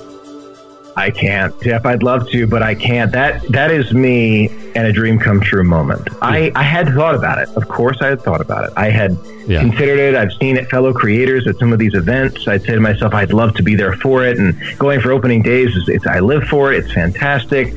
I 0.96 1.10
can't, 1.10 1.60
Jeff. 1.60 1.84
I'd 1.86 2.02
love 2.02 2.28
to, 2.30 2.46
but 2.46 2.62
I 2.62 2.74
can't. 2.74 3.10
That 3.12 3.42
that 3.48 3.70
is 3.70 3.92
me 3.92 4.48
and 4.76 4.86
a 4.86 4.92
dream 4.92 5.18
come 5.18 5.40
true 5.40 5.64
moment. 5.64 6.08
Yeah. 6.10 6.18
I 6.22 6.52
I 6.54 6.62
had 6.62 6.88
thought 6.88 7.14
about 7.14 7.38
it. 7.38 7.48
Of 7.56 7.68
course, 7.68 7.98
I 8.00 8.08
had 8.08 8.22
thought 8.22 8.40
about 8.40 8.64
it. 8.64 8.72
I 8.76 8.90
had 8.90 9.16
yeah. 9.46 9.60
considered 9.60 9.98
it. 9.98 10.14
I've 10.14 10.32
seen 10.34 10.56
it, 10.56 10.68
fellow 10.68 10.92
creators 10.92 11.46
at 11.46 11.56
some 11.58 11.72
of 11.72 11.78
these 11.78 11.94
events. 11.94 12.46
I'd 12.46 12.62
say 12.62 12.74
to 12.74 12.80
myself, 12.80 13.12
I'd 13.12 13.32
love 13.32 13.54
to 13.56 13.62
be 13.62 13.74
there 13.74 13.94
for 13.96 14.24
it. 14.24 14.38
And 14.38 14.56
going 14.78 15.00
for 15.00 15.10
opening 15.10 15.42
days, 15.42 15.74
is, 15.74 15.88
it's 15.88 16.06
I 16.06 16.20
live 16.20 16.44
for 16.44 16.72
it. 16.72 16.84
It's 16.84 16.92
fantastic. 16.92 17.74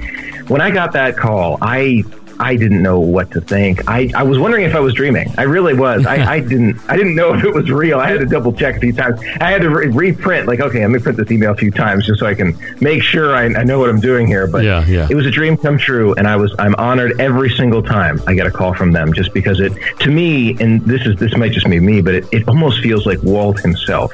When 0.47 0.62
I 0.62 0.69
got 0.71 0.93
that 0.93 1.17
call, 1.17 1.58
I 1.62 2.03
I 2.39 2.56
didn't 2.56 2.82
know 2.82 3.00
what 3.00 3.32
to 3.32 3.41
think. 3.41 3.88
I, 3.89 4.12
I 4.15 4.23
was 4.23 4.38
wondering 4.38 4.65
if 4.65 4.76
I 4.76 4.80
was 4.80 4.93
dreaming. 4.93 5.34
I 5.38 5.43
really 5.43 5.73
was. 5.73 6.06
I, 6.06 6.34
I 6.36 6.39
didn't 6.52 6.80
I 6.89 6.95
didn't 6.95 7.15
know 7.15 7.34
if 7.34 7.43
it 7.43 7.54
was 7.54 7.69
real. 7.69 8.00
I 8.00 8.10
had 8.10 8.19
to 8.19 8.26
double 8.26 8.54
check 8.54 8.78
a 8.78 8.80
few 8.80 8.93
times. 8.93 9.19
I 9.41 9.52
had 9.52 9.62
to 9.62 9.69
re- 9.69 9.88
reprint 9.88 10.47
like 10.47 10.60
okay, 10.60 10.82
let 10.82 10.91
me 10.91 11.00
print 11.00 11.17
this 11.17 11.32
email 11.32 11.52
a 11.52 11.56
few 11.56 11.71
times 11.71 12.06
just 12.06 12.19
so 12.19 12.26
I 12.26 12.36
can 12.36 12.58
make 12.82 13.02
sure 13.02 13.36
I, 13.36 13.45
I 13.45 13.63
know 13.63 13.80
what 13.80 13.89
I'm 13.89 14.00
doing 14.00 14.28
here. 14.28 14.47
But 14.47 14.63
yeah, 14.63 14.86
yeah. 14.86 15.08
it 15.10 15.15
was 15.15 15.26
a 15.26 15.32
dream 15.32 15.58
come 15.58 15.78
true, 15.78 16.13
and 16.15 16.28
I 16.28 16.36
was 16.36 16.54
I'm 16.60 16.76
honored 16.76 17.19
every 17.19 17.50
single 17.50 17.82
time 17.82 18.21
I 18.28 18.34
get 18.34 18.47
a 18.47 18.52
call 18.52 18.73
from 18.73 18.91
them 18.91 19.13
just 19.13 19.34
because 19.34 19.60
it 19.60 19.73
to 20.00 20.12
me 20.12 20.58
and 20.60 20.82
this 20.82 21.06
is 21.06 21.15
this 21.17 21.36
might 21.36 21.52
just 21.52 21.69
be 21.69 21.80
me, 21.80 22.02
but 22.02 22.13
it, 22.13 22.26
it 22.32 22.47
almost 22.47 22.82
feels 22.82 23.06
like 23.06 23.21
Walt 23.23 23.60
himself 23.60 24.13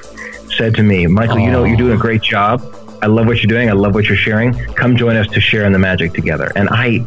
said 0.57 0.75
to 0.75 0.83
me, 0.83 1.07
Michael, 1.07 1.39
you 1.39 1.51
know 1.51 1.63
you're 1.63 1.77
doing 1.77 1.93
a 1.93 2.01
great 2.01 2.21
job. 2.21 2.61
I 3.01 3.07
love 3.07 3.27
what 3.27 3.43
you're 3.43 3.49
doing. 3.49 3.69
I 3.69 3.73
love 3.73 3.95
what 3.95 4.05
you're 4.05 4.15
sharing. 4.15 4.53
Come 4.75 4.95
join 4.95 5.17
us 5.17 5.27
to 5.27 5.41
share 5.41 5.65
in 5.65 5.73
the 5.73 5.79
magic 5.79 6.13
together. 6.13 6.51
And 6.55 6.69
I 6.71 7.05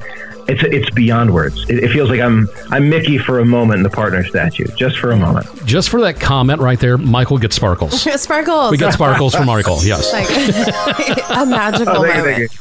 it's 0.48 0.62
it's 0.62 0.90
beyond 0.90 1.34
words. 1.34 1.68
It, 1.68 1.82
it, 1.82 1.90
feels 1.90 2.08
like 2.08 2.20
I'm 2.20 2.48
I'm 2.70 2.88
Mickey 2.88 3.18
for 3.18 3.40
a 3.40 3.44
moment 3.44 3.78
in 3.78 3.82
the 3.82 3.90
partner 3.90 4.24
statue, 4.24 4.66
just 4.76 4.98
for 4.98 5.10
a 5.10 5.16
moment. 5.16 5.46
Just 5.66 5.88
for 5.88 6.00
that 6.02 6.20
comment 6.20 6.60
right 6.60 6.78
there, 6.78 6.96
Michael 6.96 7.38
gets 7.38 7.56
sparkles. 7.56 8.02
sparkles. 8.22 8.70
We 8.70 8.78
got 8.78 8.92
sparkles 8.92 9.34
from 9.34 9.46
Michael. 9.46 9.78
Yes, 9.82 10.12
like, 10.12 10.28
a 11.30 11.46
magical 11.46 11.96
oh, 11.96 12.02
moment. 12.02 12.52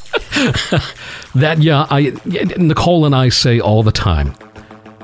that 1.35 1.57
yeah, 1.61 1.85
I 1.89 2.13
Nicole 2.57 3.05
and 3.05 3.15
I 3.15 3.29
say 3.29 3.59
all 3.59 3.83
the 3.83 3.91
time. 3.91 4.33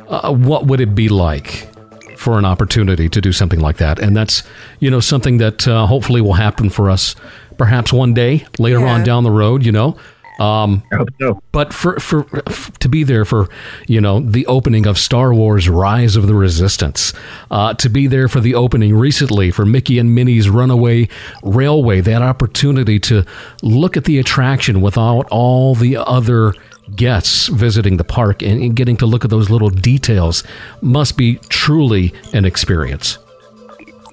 Uh, 0.08 0.34
what 0.34 0.66
would 0.66 0.82
it 0.82 0.94
be 0.96 1.08
like 1.08 1.70
for 2.18 2.38
an 2.38 2.46
opportunity 2.46 3.08
to 3.10 3.22
do 3.22 3.32
something 3.32 3.60
like 3.60 3.78
that? 3.78 4.00
And 4.00 4.18
that's 4.18 4.44
you 4.80 4.90
know 4.90 5.00
something 5.00 5.38
that 5.38 5.68
uh, 5.68 5.86
hopefully 5.86 6.22
will 6.22 6.34
happen 6.34 6.72
for 6.72 6.90
us, 6.90 7.16
perhaps 7.58 7.94
one 7.94 8.16
day 8.16 8.46
later 8.58 8.80
yeah. 8.80 8.94
on 8.94 9.04
down 9.04 9.24
the 9.24 9.32
road. 9.32 9.64
You 9.64 9.72
know. 9.72 9.98
Um, 10.42 10.82
I 10.92 10.96
hope 10.96 11.10
so. 11.20 11.44
But 11.52 11.72
for, 11.72 12.00
for, 12.00 12.24
for 12.24 12.72
to 12.80 12.90
be 12.90 13.04
there 13.04 13.26
for 13.26 13.48
you 13.88 14.02
know 14.02 14.20
the 14.20 14.48
opening 14.48 14.88
of 14.88 14.98
Star 14.98 15.34
Wars: 15.34 15.70
Rise 15.70 16.16
of 16.16 16.26
the 16.26 16.34
Resistance, 16.34 17.14
uh, 17.52 17.76
to 17.76 17.90
be 17.90 18.08
there 18.08 18.28
for 18.28 18.40
the 18.40 18.56
opening 18.56 18.96
recently 18.96 19.52
for 19.52 19.68
Mickey 19.68 20.00
and 20.00 20.16
Minnie's 20.16 20.50
Runaway 20.50 21.10
Railway, 21.44 22.02
that 22.02 22.24
opportunity 22.24 23.00
to 23.02 23.24
look 23.62 23.96
at 23.96 24.06
the 24.06 24.18
attraction 24.18 24.82
without 24.82 25.28
all 25.30 25.76
the 25.76 25.96
other 25.98 26.56
guests 26.96 27.48
visiting 27.48 27.98
the 27.98 28.04
park 28.04 28.42
and, 28.42 28.62
and 28.62 28.76
getting 28.76 28.98
to 28.98 29.06
look 29.06 29.24
at 29.24 29.30
those 29.30 29.52
little 29.52 29.70
details 29.70 30.44
must 30.82 31.18
be 31.18 31.36
truly 31.50 32.14
an 32.34 32.46
experience 32.46 33.20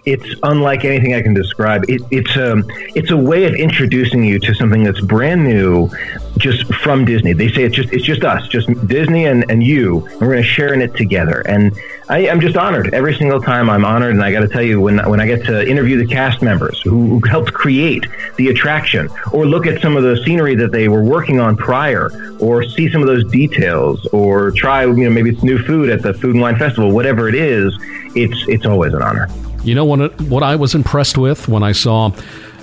it's 0.08 0.40
unlike 0.42 0.84
anything 0.84 1.14
I 1.14 1.20
can 1.20 1.34
describe. 1.34 1.84
It, 1.88 2.02
it's 2.10 2.34
a 2.36 2.52
um, 2.52 2.64
it's 2.94 3.10
a 3.10 3.16
way 3.16 3.44
of 3.44 3.54
introducing 3.54 4.24
you 4.24 4.38
to 4.38 4.54
something 4.54 4.82
that's 4.82 5.00
brand 5.00 5.44
new, 5.44 5.90
just 6.38 6.72
from 6.76 7.04
Disney. 7.04 7.34
They 7.34 7.48
say 7.48 7.64
it's 7.64 7.76
just 7.76 7.92
it's 7.92 8.04
just 8.04 8.24
us, 8.24 8.48
just 8.48 8.68
Disney 8.86 9.26
and, 9.26 9.48
and 9.50 9.62
you, 9.62 10.06
and 10.06 10.20
we're 10.20 10.32
going 10.32 10.42
to 10.42 10.48
share 10.48 10.72
in 10.72 10.80
it 10.80 10.94
together. 10.94 11.42
And 11.46 11.78
I, 12.08 12.20
am 12.20 12.40
just 12.40 12.56
honored 12.56 12.94
every 12.94 13.14
single 13.14 13.40
time. 13.40 13.68
I'm 13.68 13.84
honored, 13.84 14.12
and 14.12 14.24
I 14.24 14.32
got 14.32 14.40
to 14.40 14.48
tell 14.48 14.62
you, 14.62 14.80
when 14.80 14.98
when 15.10 15.20
I 15.20 15.26
get 15.26 15.44
to 15.46 15.68
interview 15.68 15.98
the 15.98 16.06
cast 16.06 16.40
members 16.40 16.80
who, 16.80 17.18
who 17.18 17.28
helped 17.28 17.52
create 17.52 18.06
the 18.36 18.48
attraction, 18.48 19.10
or 19.32 19.46
look 19.46 19.66
at 19.66 19.82
some 19.82 19.96
of 19.96 20.02
the 20.02 20.16
scenery 20.24 20.54
that 20.54 20.72
they 20.72 20.88
were 20.88 21.04
working 21.04 21.38
on 21.38 21.56
prior, 21.56 22.10
or 22.40 22.64
see 22.64 22.90
some 22.90 23.02
of 23.02 23.08
those 23.08 23.24
details, 23.30 24.06
or 24.06 24.52
try 24.52 24.84
you 24.84 25.04
know 25.04 25.10
maybe 25.10 25.30
it's 25.30 25.42
new 25.42 25.58
food 25.58 25.90
at 25.90 26.02
the 26.02 26.14
Food 26.14 26.34
and 26.34 26.40
Wine 26.40 26.56
Festival, 26.56 26.92
whatever 26.92 27.28
it 27.28 27.34
is, 27.34 27.76
it's 28.14 28.48
it's 28.48 28.64
always 28.64 28.94
an 28.94 29.02
honor. 29.02 29.28
You 29.62 29.74
know 29.74 29.84
what? 29.84 30.20
What 30.22 30.42
I 30.42 30.56
was 30.56 30.74
impressed 30.74 31.18
with 31.18 31.48
when 31.48 31.62
I 31.62 31.72
saw 31.72 32.12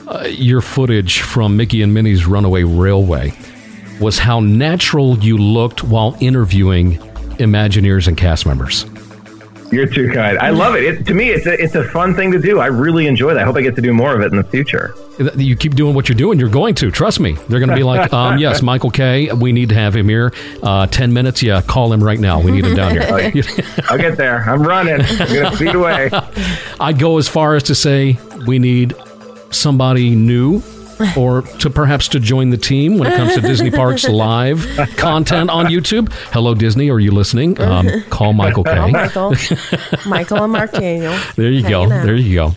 uh, 0.08 0.28
your 0.28 0.62
footage 0.62 1.22
from 1.22 1.58
Mickey 1.58 1.82
and 1.82 1.94
Minnie's 1.94 2.26
Runaway 2.26 2.64
Railway 2.64 3.34
was 4.00 4.20
how 4.20 4.40
natural 4.40 5.18
you 5.20 5.38
looked 5.38 5.84
while 5.84 6.18
interviewing 6.20 6.98
Imagineers 7.38 8.08
and 8.08 8.16
cast 8.16 8.46
members. 8.46 8.86
You're 9.72 9.88
too 9.88 10.12
kind. 10.12 10.38
I 10.40 10.52
love 10.52 10.76
it. 10.76 10.84
it. 10.84 11.06
To 11.08 11.14
me, 11.14 11.30
it's 11.30 11.46
a, 11.46 11.54
it's 11.62 11.76
a 11.76 11.84
fun 11.84 12.16
thing 12.16 12.32
to 12.32 12.40
do. 12.40 12.60
I 12.60 12.68
really 12.68 13.08
enjoy 13.08 13.34
that. 13.34 13.42
I 13.42 13.46
hope 13.46 13.56
I 13.56 13.62
get 13.62 13.76
to 13.76 13.82
do 13.82 13.94
more 13.94 14.16
of 14.16 14.22
it 14.22 14.32
in 14.32 14.38
the 14.38 14.44
future. 14.44 14.94
You 15.36 15.56
keep 15.56 15.76
doing 15.76 15.96
what 15.96 16.08
you're 16.08 16.18
doing. 16.18 16.40
You're 16.40 16.50
going 16.50 16.76
to. 16.76 16.92
Trust 16.92 17.20
me. 17.20 17.34
They're 17.48 17.60
going 17.60 17.70
to 17.70 17.76
be 17.76 17.84
like, 17.84 18.14
um, 18.14 18.38
yes, 18.38 18.62
Michael 18.62 18.92
Kay. 18.92 19.32
We 19.34 19.52
need 19.52 19.70
to 19.70 19.76
have 19.76 19.96
him 19.96 20.08
here. 20.08 20.34
Uh, 20.62 20.88
Ten 20.88 21.14
minutes. 21.14 21.42
Yeah, 21.42 21.62
call 21.62 21.92
him 21.92 22.04
right 22.04 22.20
now. 22.20 22.40
We 22.40 22.52
need 22.52 22.66
him 22.66 22.76
down 22.76 22.92
here. 22.92 23.04
I'll 23.90 23.98
get 23.98 24.18
there. 24.18 24.44
I'm 24.50 24.62
running. 24.62 25.02
I'm 25.02 25.34
going 25.34 25.50
to 25.50 25.56
speed 25.56 25.76
away. 25.76 26.10
I'd 26.80 27.00
go 27.00 27.18
as 27.18 27.28
far 27.28 27.56
as 27.56 27.64
to 27.64 27.76
say 27.76 28.18
we 28.46 28.60
need 28.60 28.94
somebody 29.50 30.16
new 30.16 30.62
or 31.18 31.42
to 31.42 31.70
perhaps 31.70 32.08
to 32.10 32.20
join 32.20 32.50
the 32.50 32.58
team 32.58 32.98
when 32.98 33.12
it 33.12 33.16
comes 33.16 33.34
to 33.36 33.42
Disney 33.42 33.72
Parks 33.72 34.08
live 34.10 34.66
content 34.98 35.50
on 35.50 35.66
YouTube. 35.66 36.12
Hello, 36.32 36.54
Disney. 36.54 36.90
Are 36.90 37.00
you 37.00 37.12
listening? 37.12 37.60
Um, 37.60 38.04
call 38.10 38.34
Michael 38.34 38.64
Kay. 38.64 38.76
Call 38.76 38.92
Michael, 38.92 39.36
Michael 40.06 40.44
and 40.44 40.54
Mark 40.54 40.72
Daniel. 40.72 41.18
There 41.36 41.52
you 41.52 41.68
go. 41.68 41.88
There 41.90 42.16
you 42.16 42.36
go. 42.36 42.52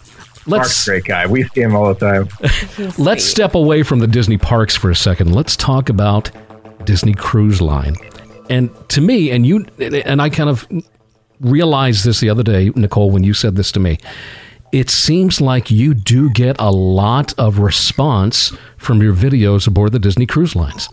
Mark's 0.46 0.87
a 0.87 0.90
great 0.90 1.05
guy. 1.05 1.27
We 1.27 1.44
see 1.44 1.61
him 1.61 1.74
all 1.74 1.92
the 1.92 2.01
time. 2.01 2.94
Let's 2.96 3.24
step 3.24 3.55
away 3.55 3.83
from 3.83 3.98
the 3.98 4.07
Disney 4.07 4.38
parks 4.38 4.74
for 4.74 4.90
a 4.90 4.96
second. 4.96 5.35
Let's 5.35 5.57
talk 5.57 5.88
about 5.88 6.31
Disney 6.85 7.14
Cruise 7.14 7.61
Line. 7.61 7.96
And 8.48 8.70
to 8.90 9.01
me, 9.03 9.31
and 9.31 9.44
you, 9.44 9.66
and 9.79 10.22
I 10.22 10.31
kind 10.31 10.48
of 10.48 10.66
realized 11.40 12.05
this 12.05 12.20
the 12.20 12.31
other 12.31 12.42
day, 12.42 12.70
Nicole, 12.74 13.11
when 13.11 13.24
you 13.24 13.35
said 13.35 13.57
this 13.57 13.70
to 13.72 13.81
me. 13.81 13.98
It 14.70 14.90
seems 14.90 15.40
like 15.40 15.70
you 15.70 15.94
do 15.94 16.28
get 16.28 16.57
a 16.59 16.70
lot 16.70 17.33
of 17.38 17.59
response 17.59 18.52
from 18.76 19.00
your 19.00 19.14
videos 19.14 19.66
aboard 19.66 19.92
the 19.92 19.98
Disney 19.98 20.26
Cruise 20.26 20.54
Lines. 20.54 20.90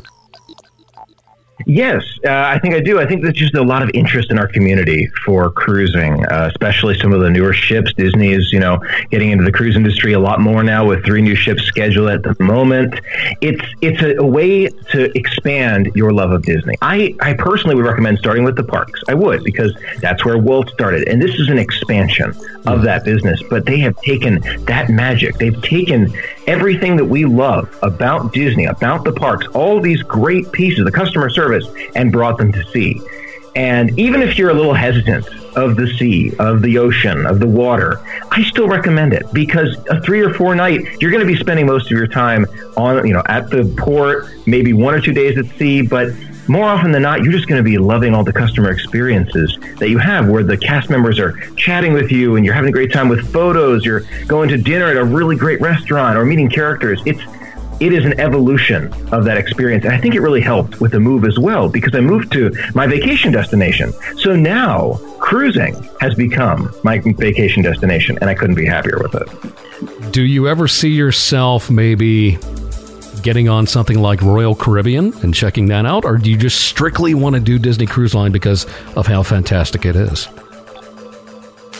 Yes, 1.66 2.04
uh, 2.26 2.32
I 2.32 2.60
think 2.60 2.76
I 2.76 2.82
do. 2.82 3.00
I 3.00 3.06
think 3.08 3.24
there's 3.24 3.38
just 3.38 3.56
a 3.56 3.64
lot 3.64 3.82
of 3.82 3.90
interest 3.94 4.30
in 4.30 4.38
our 4.38 4.48
community 4.48 5.08
for 5.26 5.50
cruising, 5.52 6.26
uh, 6.26 6.50
especially 6.52 7.00
some 7.00 7.14
of 7.14 7.22
the 7.22 7.30
newer 7.30 7.54
ships. 7.54 7.94
Disney 7.94 8.34
is, 8.34 8.52
you 8.52 8.60
know, 8.60 8.84
getting 9.10 9.32
into 9.32 9.46
the 9.46 9.54
cruise 9.54 9.78
industry 9.78 10.14
a 10.14 10.20
lot 10.20 10.42
more 10.42 10.64
now 10.64 10.86
with 10.86 11.06
three 11.06 11.22
new 11.22 11.36
ships 11.36 11.64
scheduled 11.64 12.10
at 12.10 12.24
the 12.24 12.36
moment. 12.44 13.00
It's 13.40 13.64
it's 13.82 14.02
a, 14.02 14.18
a 14.18 14.26
way 14.26 14.68
to 14.68 15.18
expand 15.18 15.92
your 15.96 16.12
love 16.12 16.32
of 16.32 16.44
Disney. 16.44 16.76
I, 16.82 17.16
I 17.22 17.34
personally 17.34 17.76
would 17.76 17.86
recommend 17.86 18.20
starting 18.20 18.44
with 18.44 18.58
the 18.58 18.64
parks. 18.64 19.02
I 19.08 19.14
would 19.14 19.44
because 19.46 19.74
that's 20.02 20.26
where 20.26 20.38
Walt 20.38 20.70
started, 20.70 21.08
and 21.08 21.22
this 21.22 21.36
is 21.36 21.48
an 21.48 21.58
expansion 21.58 22.34
of 22.66 22.82
that 22.82 23.06
business. 23.06 23.42
But 23.50 23.66
they 23.66 23.80
have 23.80 23.96
taken 24.02 24.42
that 24.66 24.90
magic. 24.90 25.38
They've 25.38 25.62
taken 25.62 26.14
everything 26.48 26.98
that 26.98 27.06
we 27.06 27.24
love 27.24 27.74
about 27.82 28.34
Disney, 28.34 28.66
about 28.66 29.06
the 29.06 29.14
parks, 29.14 29.48
all 29.54 29.80
these 29.80 30.02
great 30.04 30.52
pieces, 30.52 30.84
the 30.84 30.92
customer 30.92 31.30
service, 31.46 31.66
and 31.96 32.12
brought 32.12 32.38
them 32.38 32.52
to 32.52 32.64
sea. 32.72 33.02
And 33.56 33.98
even 33.98 34.22
if 34.22 34.38
you're 34.38 34.50
a 34.50 34.54
little 34.54 34.74
hesitant 34.74 35.26
of 35.56 35.78
the 35.78 35.88
sea, 35.98 36.34
of 36.40 36.62
the 36.62 36.78
ocean, 36.78 37.26
of 37.26 37.40
the 37.40 37.48
water, 37.48 38.02
I 38.30 38.44
still 38.44 38.68
recommend 38.68 39.14
it 39.14 39.24
because 39.32 39.78
a 39.90 40.02
three 40.02 40.22
or 40.22 40.34
four 40.34 40.56
night, 40.56 40.82
you're 41.00 41.12
going 41.12 41.26
to 41.26 41.32
be 41.32 41.40
spending 41.40 41.66
most 41.66 41.86
of 41.86 41.92
your 41.92 42.08
time 42.08 42.46
on, 42.76 43.08
you 43.08 43.14
know, 43.14 43.24
at 43.28 43.50
the 43.50 43.64
port, 43.78 44.26
maybe 44.46 44.74
one 44.74 44.94
or 44.94 45.00
two 45.00 45.14
days 45.14 45.38
at 45.38 45.46
sea, 45.58 45.82
but 45.82 46.10
more 46.48 46.66
often 46.66 46.92
than 46.92 47.02
not, 47.02 47.24
you're 47.24 47.32
just 47.32 47.48
going 47.48 47.64
to 47.64 47.68
be 47.68 47.78
loving 47.78 48.14
all 48.14 48.24
the 48.24 48.34
customer 48.34 48.70
experiences 48.72 49.58
that 49.80 49.90
you 49.90 49.98
have 49.98 50.28
where 50.28 50.44
the 50.44 50.58
cast 50.58 50.90
members 50.90 51.18
are 51.18 51.40
chatting 51.56 51.94
with 51.94 52.12
you 52.12 52.36
and 52.36 52.46
you're 52.46 52.54
having 52.54 52.70
a 52.70 52.74
great 52.74 52.92
time 52.92 53.08
with 53.08 53.32
photos. 53.32 53.86
You're 53.86 54.02
going 54.28 54.50
to 54.50 54.58
dinner 54.58 54.88
at 54.88 54.98
a 54.98 55.04
really 55.04 55.38
great 55.38 55.62
restaurant 55.62 56.18
or 56.18 56.26
meeting 56.26 56.50
characters. 56.50 57.02
It's, 57.06 57.22
it 57.80 57.94
is 57.94 58.06
an 58.06 58.20
evolution 58.20 58.94
of 59.12 59.26
that 59.26 59.38
experience. 59.38 59.86
And 59.86 59.94
I 59.94 59.98
think 59.98 60.16
it 60.16 60.22
really 60.22 60.42
helped 60.42 60.80
with 60.80 60.92
the 60.92 61.00
move 61.00 61.26
as 61.26 61.38
well 61.38 61.70
because 61.70 61.94
I 61.94 62.00
moved 62.00 62.32
to 62.34 62.52
my 62.74 62.88
vacation 62.88 63.32
destination. 63.32 63.94
So 64.18 64.36
now 64.36 64.94
cruising 65.20 65.76
has 66.00 66.16
become 66.16 66.74
my 66.84 67.00
vacation 67.00 67.64
destination 67.64 68.18
and 68.22 68.30
I 68.30 68.36
couldn't 68.36 68.56
be 68.56 68.66
happier 68.66 69.00
with 69.00 69.16
it. 69.16 70.12
Do 70.12 70.22
you 70.22 70.48
ever 70.48 70.68
see 70.68 70.90
yourself 70.90 71.70
maybe 71.70 72.38
getting 73.22 73.50
on 73.50 73.66
something 73.68 74.00
like 74.00 74.22
Royal 74.22 74.56
Caribbean 74.56 75.14
and 75.24 75.34
checking 75.34 75.66
that 75.68 75.86
out? 75.86 76.06
Or 76.06 76.18
do 76.18 76.30
you 76.30 76.38
just 76.38 76.62
strictly 76.62 77.14
want 77.14 77.36
to 77.36 77.42
do 77.42 77.58
Disney 77.58 77.88
Cruise 77.88 78.14
Line 78.14 78.32
because 78.32 78.66
of 78.96 79.08
how 79.08 79.24
fantastic 79.24 79.86
it 79.86 79.96
is? 79.96 80.30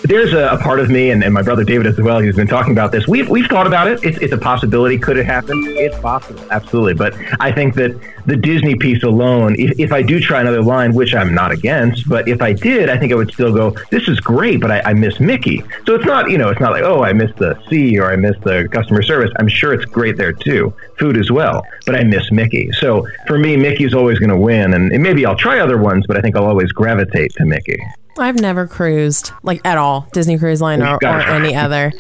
There's 0.08 0.34
a, 0.34 0.50
a, 0.50 0.58
part 0.58 0.80
of 0.80 0.90
me 0.90 1.12
and, 1.12 1.24
and, 1.24 1.34
my 1.34 1.42
brother 1.42 1.64
David 1.64 1.88
as 1.88 2.00
well. 2.00 2.20
He's 2.20 2.36
been 2.36 2.48
talking 2.48 2.72
about 2.72 2.92
this. 2.92 3.08
We've 3.08 3.30
we've 3.30 3.48
thought 3.48 3.68
about 3.68 3.88
it. 3.88 4.04
It's, 4.04 4.18
it's 4.20 4.34
a 4.34 4.38
possibility. 4.38 4.98
Could 4.98 5.18
it 5.18 5.26
happen? 5.26 5.62
It's 5.66 5.98
possible, 6.00 6.42
absolutely. 6.52 6.94
But 6.94 7.16
I 7.40 7.52
think 7.52 7.76
that 7.76 8.00
the 8.26 8.36
Disney 8.36 8.76
piece 8.76 9.04
alone, 9.04 9.56
if, 9.58 9.80
if 9.80 9.92
I 9.92 10.02
do 10.02 10.20
try 10.20 10.42
another 10.42 10.62
line, 10.62 10.94
which 10.94 11.14
I'm 11.14 11.34
not 11.34 11.52
against, 11.52 12.08
but 12.10 12.28
if 12.28 12.42
I 12.42 12.54
did, 12.54 12.90
I 12.90 12.98
think 12.98 13.12
I 13.12 13.16
would 13.16 13.32
still 13.32 13.54
go. 13.54 13.76
This 13.92 14.08
is 14.08 14.20
great, 14.20 14.62
but 14.62 14.72
I, 14.72 14.82
I 14.82 14.94
miss 14.94 15.20
Mickey. 15.20 15.64
So 15.86 15.96
it's 15.96 16.06
not 16.06 16.30
you 16.30 16.38
know 16.38 16.50
it's 16.50 16.62
not 16.62 16.72
like 16.72 16.84
oh 16.84 17.04
I 17.04 17.14
miss 17.14 17.32
the 17.38 17.60
sea 17.70 18.00
or 18.00 18.12
I 18.12 18.16
miss 18.16 18.36
the 18.44 18.68
customer 18.72 19.02
service. 19.02 19.32
I'm 19.40 19.48
sure 19.48 19.74
it's 19.74 19.86
great 19.86 20.18
there 20.18 20.34
too, 20.34 20.74
food 20.98 21.18
as 21.18 21.32
well. 21.32 21.64
But 21.86 21.96
I 21.96 22.04
miss 22.04 22.32
Mickey. 22.32 22.72
So 22.74 23.08
for 23.28 23.38
me, 23.38 23.56
Mickey's 23.58 23.94
always 23.94 24.20
going 24.20 24.30
to 24.30 24.38
win, 24.38 24.74
and, 24.74 24.92
and 24.92 25.02
maybe 25.02 25.26
I'll 25.26 25.36
try 25.36 25.60
other 25.60 25.78
ones, 25.78 26.06
but 26.08 26.18
I 26.18 26.22
think 26.22 26.36
I'll 26.36 26.46
always 26.46 26.72
gravitate 26.72 27.34
to 27.36 27.46
Mickey. 27.46 27.80
I've 28.18 28.40
never 28.40 28.68
cruised 28.68 29.32
like 29.44 29.62
at 29.66 29.78
all, 29.78 30.08
Disney 30.14 30.38
Cruise 30.38 30.62
Line 30.62 30.82
or, 30.82 30.96
or 31.04 31.20
any 31.20 31.56
other. 31.56 31.92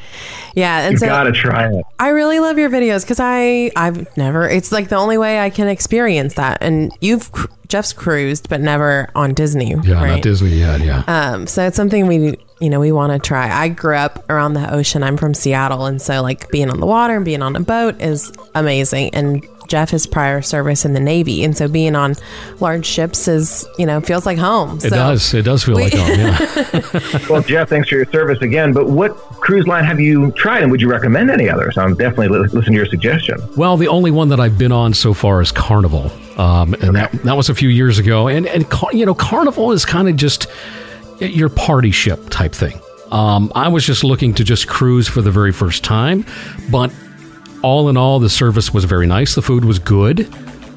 Yeah, 0.56 0.88
and 0.88 0.98
so 0.98 1.06
you 1.06 1.10
so 1.10 1.16
gotta 1.16 1.32
try 1.34 1.68
it. 1.72 1.86
I 2.00 2.10
really 2.10 2.40
love 2.40 2.58
your 2.58 2.70
videos 2.70 3.02
because 3.02 3.20
I 3.20 3.72
I've 3.76 4.16
never. 4.16 4.48
It's 4.48 4.72
like 4.72 4.90
the 4.90 4.96
only 4.96 5.18
way 5.18 5.40
I 5.40 5.50
can 5.50 5.68
experience 5.68 6.36
that. 6.36 6.60
And 6.62 6.94
you've 7.02 7.30
Jeff's 7.68 7.94
cruised, 7.94 8.48
but 8.48 8.62
never 8.62 9.10
on 9.16 9.34
Disney. 9.34 9.76
Yeah, 9.84 9.96
right? 9.96 10.12
not 10.12 10.22
Disney 10.22 10.58
yet. 10.60 10.80
Yeah. 10.82 11.04
Um, 11.08 11.48
so 11.48 11.68
it's 11.68 11.76
something 11.76 12.08
we 12.08 12.38
you 12.62 12.70
know 12.70 12.80
we 12.80 12.92
want 12.92 13.12
to 13.12 13.20
try. 13.20 13.52
I 13.52 13.68
grew 13.68 13.96
up 13.96 14.24
around 14.30 14.54
the 14.54 14.74
ocean. 14.74 15.04
I'm 15.04 15.18
from 15.18 15.34
Seattle, 15.34 15.86
and 15.86 16.02
so 16.02 16.22
like 16.22 16.50
being 16.50 16.70
on 16.70 16.80
the 16.80 16.86
water 16.86 17.16
and 17.16 17.26
being 17.26 17.42
on 17.42 17.56
a 17.56 17.62
boat 17.62 18.02
is 18.02 18.32
amazing. 18.54 19.14
And 19.14 19.46
Jeff 19.68 19.94
is 19.94 20.06
prior 20.08 20.42
service 20.42 20.86
in 20.86 20.94
the 20.94 21.00
Navy, 21.00 21.44
and 21.44 21.56
so 21.56 21.68
being 21.68 21.96
on 21.96 22.16
large 22.60 22.86
ships 22.86 23.28
is 23.28 23.68
you 23.78 23.86
know 23.86 24.02
feels 24.02 24.26
like 24.26 24.38
home. 24.38 24.80
It 24.84 24.90
does. 24.90 25.34
It 25.34 25.44
does 25.44 25.64
feel 25.64 25.76
we, 25.76 25.84
like 25.84 25.94
home. 25.94 26.20
Yeah. 26.20 27.20
well, 27.30 27.42
Jeff, 27.42 27.70
thanks 27.70 27.90
for 27.90 27.96
your 27.96 28.06
service 28.06 28.42
again. 28.42 28.74
But 28.74 28.90
what 28.90 29.16
cruise 29.16 29.68
line 29.68 29.84
have 29.84 30.00
you 30.00 30.32
tried, 30.34 30.64
and 30.64 30.72
would 30.72 30.82
you 30.82 30.90
recommend 30.90 31.32
any 31.32 31.50
others? 31.50 31.78
I'm 31.78 31.96
definitely 31.96 32.30
li- 32.30 32.48
listen 32.52 32.72
to 32.72 32.74
your 32.74 32.86
suggestion. 32.86 33.38
Well, 33.56 33.78
the 33.78 33.88
only 33.88 34.12
one 34.12 34.30
that 34.30 34.40
I've 34.40 34.58
been 34.58 34.72
on 34.72 34.94
so 34.94 35.14
far 35.14 35.42
is 35.42 35.52
Carnival, 35.52 36.12
um, 36.40 36.74
and 36.76 36.84
okay. 36.84 36.92
that 36.92 37.12
that 37.24 37.38
was 37.38 37.50
a 37.50 37.56
few 37.56 37.70
years 37.70 38.00
ago. 38.00 38.28
And 38.28 38.48
and 38.48 38.66
you 38.94 39.06
know, 39.06 39.16
Carnival 39.16 39.72
is 39.72 39.86
kind 39.86 40.08
of 40.08 40.16
just 40.16 40.48
your 41.20 41.50
party 41.50 41.92
ship 41.92 42.30
type 42.30 42.54
thing. 42.54 42.80
Um, 43.12 43.52
I 43.56 43.68
was 43.70 43.86
just 43.86 44.04
looking 44.04 44.34
to 44.36 44.44
just 44.44 44.68
cruise 44.68 45.08
for 45.08 45.22
the 45.22 45.32
very 45.32 45.52
first 45.52 45.84
time, 45.84 46.26
but 46.70 46.92
all 47.62 47.90
in 47.90 47.98
all, 47.98 48.20
the 48.20 48.30
service 48.30 48.74
was 48.74 48.84
very 48.86 49.08
nice. 49.08 49.36
The 49.36 49.42
food 49.42 49.66
was 49.66 49.80
good. 49.80 50.28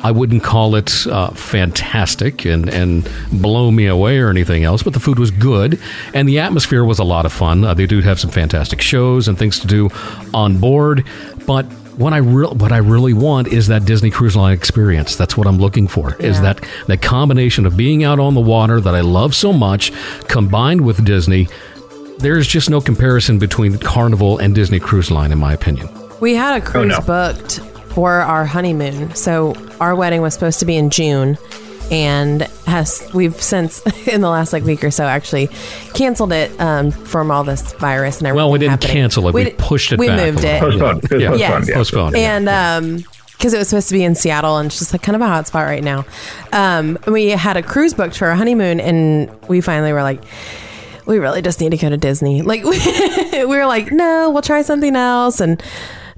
I 0.00 0.12
wouldn't 0.12 0.44
call 0.44 0.76
it 0.76 1.06
uh, 1.08 1.30
fantastic 1.30 2.44
and, 2.44 2.68
and 2.68 3.10
blow 3.32 3.70
me 3.70 3.86
away 3.86 4.18
or 4.18 4.30
anything 4.30 4.62
else, 4.62 4.82
but 4.82 4.92
the 4.92 5.00
food 5.00 5.18
was 5.18 5.30
good 5.30 5.80
and 6.14 6.28
the 6.28 6.38
atmosphere 6.38 6.84
was 6.84 6.98
a 6.98 7.04
lot 7.04 7.26
of 7.26 7.32
fun. 7.32 7.64
Uh, 7.64 7.74
they 7.74 7.86
do 7.86 8.00
have 8.00 8.20
some 8.20 8.30
fantastic 8.30 8.80
shows 8.80 9.26
and 9.26 9.36
things 9.36 9.58
to 9.60 9.66
do 9.66 9.88
on 10.32 10.58
board, 10.58 11.04
but 11.46 11.66
what 11.96 12.12
I 12.12 12.18
re- 12.18 12.46
what 12.46 12.70
I 12.70 12.76
really 12.76 13.12
want 13.12 13.48
is 13.48 13.66
that 13.66 13.84
Disney 13.84 14.10
Cruise 14.10 14.36
Line 14.36 14.52
experience. 14.54 15.16
That's 15.16 15.36
what 15.36 15.48
I'm 15.48 15.58
looking 15.58 15.88
for. 15.88 16.16
Yeah. 16.20 16.26
Is 16.26 16.40
that 16.42 16.64
that 16.86 17.02
combination 17.02 17.66
of 17.66 17.76
being 17.76 18.04
out 18.04 18.20
on 18.20 18.34
the 18.34 18.40
water 18.40 18.80
that 18.80 18.94
I 18.94 19.00
love 19.00 19.34
so 19.34 19.52
much, 19.52 19.92
combined 20.28 20.82
with 20.82 21.04
Disney. 21.04 21.48
There's 22.18 22.46
just 22.46 22.70
no 22.70 22.80
comparison 22.80 23.40
between 23.40 23.78
Carnival 23.78 24.38
and 24.38 24.54
Disney 24.54 24.78
Cruise 24.78 25.10
Line, 25.10 25.32
in 25.32 25.38
my 25.38 25.52
opinion. 25.52 25.88
We 26.20 26.34
had 26.34 26.60
a 26.60 26.64
cruise 26.64 26.94
oh, 26.94 27.00
no. 27.00 27.06
booked 27.06 27.60
for 27.92 28.12
our 28.12 28.44
honeymoon. 28.44 29.14
So 29.14 29.54
our 29.80 29.94
wedding 29.94 30.22
was 30.22 30.34
supposed 30.34 30.60
to 30.60 30.66
be 30.66 30.76
in 30.76 30.90
June 30.90 31.38
and 31.90 32.42
has 32.66 33.08
we've 33.14 33.40
since 33.40 33.80
in 34.06 34.20
the 34.20 34.28
last 34.28 34.52
like 34.52 34.62
week 34.64 34.84
or 34.84 34.90
so 34.90 35.04
actually 35.04 35.48
canceled 35.94 36.32
it 36.32 36.58
um, 36.60 36.90
from 36.90 37.30
all 37.30 37.44
this 37.44 37.72
virus 37.74 38.18
and 38.18 38.26
everything. 38.26 38.36
Well, 38.36 38.50
we 38.50 38.58
didn't 38.58 38.72
happening. 38.72 38.92
cancel 38.92 39.28
it. 39.28 39.34
We, 39.34 39.44
we 39.44 39.50
pushed 39.52 39.92
it. 39.92 39.98
We 39.98 40.08
back 40.08 40.26
moved 40.26 40.44
it. 40.44 40.60
Postponed. 40.60 41.02
Yeah. 41.10 41.30
Postponed. 41.30 41.40
Yes. 41.40 41.68
Yeah. 41.68 41.74
Postponed. 41.74 42.16
And 42.16 42.48
um, 42.48 43.04
because 43.32 43.54
it 43.54 43.58
was 43.58 43.68
supposed 43.68 43.88
to 43.88 43.94
be 43.94 44.02
in 44.02 44.16
Seattle 44.16 44.58
and 44.58 44.66
it's 44.66 44.80
just 44.80 44.92
like 44.92 45.02
kind 45.02 45.14
of 45.14 45.22
a 45.22 45.26
hot 45.26 45.46
spot 45.46 45.64
right 45.64 45.82
now. 45.82 46.04
Um, 46.52 46.98
we 47.06 47.28
had 47.28 47.56
a 47.56 47.62
cruise 47.62 47.94
booked 47.94 48.18
for 48.18 48.26
our 48.26 48.34
honeymoon 48.34 48.80
and 48.80 49.30
we 49.48 49.60
finally 49.60 49.92
were 49.92 50.02
like 50.02 50.22
we 51.06 51.18
really 51.18 51.40
just 51.40 51.60
need 51.60 51.70
to 51.70 51.78
go 51.78 51.88
to 51.88 51.96
Disney. 51.96 52.42
Like 52.42 52.64
we 53.32 53.46
were 53.46 53.64
like, 53.64 53.90
no, 53.90 54.30
we'll 54.30 54.42
try 54.42 54.62
something 54.62 54.94
else 54.94 55.40
and 55.40 55.62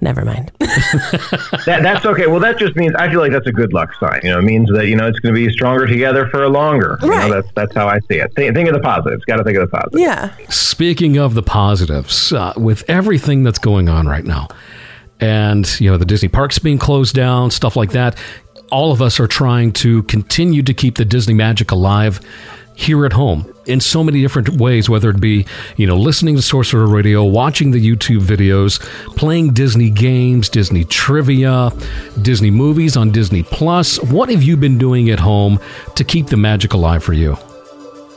never 0.01 0.25
mind. 0.25 0.53
that, 0.59 1.81
that's 1.83 2.05
okay. 2.07 2.27
Well, 2.27 2.41
that 2.41 2.59
just 2.59 2.77
means 2.77 2.95
I 2.97 3.11
feel 3.11 3.21
like 3.21 3.33
that's 3.33 3.47
a 3.47 3.53
good 3.53 3.73
luck 3.73 3.95
sign. 3.99 4.21
You 4.23 4.31
know, 4.31 4.39
it 4.39 4.45
means 4.45 4.71
that 4.73 4.87
you 4.87 4.97
know 4.97 5.07
it's 5.07 5.19
going 5.21 5.35
to 5.35 5.47
be 5.47 5.53
stronger 5.53 5.87
together 5.87 6.29
for 6.29 6.49
longer. 6.49 6.99
Right. 7.03 7.25
You 7.25 7.29
know, 7.29 7.41
that's 7.41 7.53
that's 7.55 7.75
how 7.75 7.89
I 7.89 8.01
see 8.01 8.19
it. 8.19 8.33
Think, 8.35 8.55
think 8.55 8.69
of 8.69 8.75
the 8.75 8.81
positives. 8.81 9.25
Got 9.25 9.37
to 9.37 9.45
think 9.45 9.59
of 9.59 9.71
the 9.71 9.77
positives. 9.77 10.01
Yeah. 10.01 10.35
Speaking 10.49 11.19
of 11.19 11.35
the 11.35 11.43
positives, 11.43 12.33
uh, 12.33 12.53
with 12.57 12.89
everything 12.89 13.43
that's 13.43 13.59
going 13.59 13.89
on 13.89 14.07
right 14.07 14.25
now, 14.25 14.49
and 15.21 15.69
you 15.81 15.91
know 15.91 15.97
the 15.97 16.05
Disney 16.05 16.29
parks 16.29 16.59
being 16.59 16.79
closed 16.79 17.15
down, 17.15 17.51
stuff 17.51 17.77
like 17.77 17.93
that. 17.93 18.19
All 18.71 18.93
of 18.93 19.03
us 19.03 19.19
are 19.19 19.27
trying 19.27 19.73
to 19.73 20.05
continue 20.05 20.63
to 20.63 20.73
keep 20.73 20.97
the 20.97 21.05
Disney 21.05 21.35
magic 21.35 21.73
alive 21.73 22.21
here 22.77 23.05
at 23.05 23.13
home 23.13 23.53
in 23.71 23.81
so 23.81 24.05
many 24.05 24.21
different 24.21 24.49
ways, 24.61 24.91
whether 24.91 25.11
it 25.11 25.21
be, 25.21 25.47
you 25.77 25.87
know, 25.87 25.97
listening 25.97 26.37
to 26.37 26.43
Sorcerer 26.43 26.87
Radio, 26.87 27.25
watching 27.25 27.71
the 27.71 27.85
YouTube 27.85 28.21
videos, 28.21 28.81
playing 29.17 29.53
Disney 29.53 29.91
games, 29.91 30.49
Disney 30.49 30.85
trivia, 30.85 31.71
Disney 32.21 32.51
movies 32.51 32.97
on 32.97 33.11
Disney 33.11 33.43
Plus. 33.43 34.03
What 34.03 34.29
have 34.29 34.43
you 34.43 34.57
been 34.57 34.79
doing 34.79 35.11
at 35.11 35.21
home 35.21 35.59
to 35.95 36.05
keep 36.05 36.27
the 36.27 36.37
magic 36.37 36.73
alive 36.73 37.03
for 37.03 37.13
you? 37.13 37.37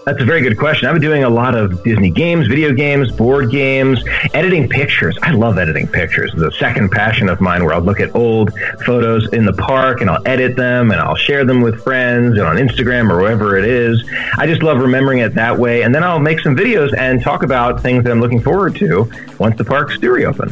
That's 0.05 0.21
a 0.21 0.25
very 0.25 0.41
good 0.41 0.57
question. 0.57 0.89
I've 0.89 0.95
been 0.95 1.01
doing 1.01 1.23
a 1.23 1.29
lot 1.29 1.55
of 1.55 1.81
Disney 1.81 2.09
games, 2.09 2.47
video 2.47 2.73
games, 2.73 3.09
board 3.09 3.49
games, 3.49 4.03
editing 4.33 4.67
pictures. 4.67 5.17
I 5.21 5.31
love 5.31 5.57
editing 5.57 5.87
pictures. 5.87 6.33
It's 6.33 6.43
a 6.43 6.51
second 6.51 6.91
passion 6.91 7.29
of 7.29 7.39
mine 7.39 7.63
where 7.63 7.73
I'll 7.73 7.81
look 7.81 8.01
at 8.01 8.13
old 8.13 8.51
photos 8.85 9.31
in 9.31 9.45
the 9.45 9.53
park 9.53 10.01
and 10.01 10.09
I'll 10.09 10.21
edit 10.27 10.57
them 10.57 10.91
and 10.91 10.99
I'll 10.99 11.15
share 11.15 11.45
them 11.45 11.61
with 11.61 11.81
friends 11.83 12.37
and 12.37 12.45
on 12.45 12.57
Instagram 12.57 13.09
or 13.09 13.21
wherever 13.21 13.55
it 13.57 13.63
is. 13.63 14.03
I 14.37 14.45
just 14.45 14.61
love 14.61 14.79
remembering 14.79 15.19
it 15.19 15.35
that 15.35 15.57
way. 15.57 15.83
And 15.83 15.95
then 15.95 16.03
I'll 16.03 16.19
make 16.19 16.41
some 16.41 16.53
videos 16.53 16.93
and 16.97 17.21
talk 17.21 17.41
about 17.41 17.81
things 17.81 18.03
that 18.03 18.11
I'm 18.11 18.19
looking 18.19 18.41
forward 18.41 18.75
to 18.77 19.09
once 19.39 19.57
the 19.57 19.63
parks 19.63 19.97
do 19.99 20.11
reopen. 20.11 20.51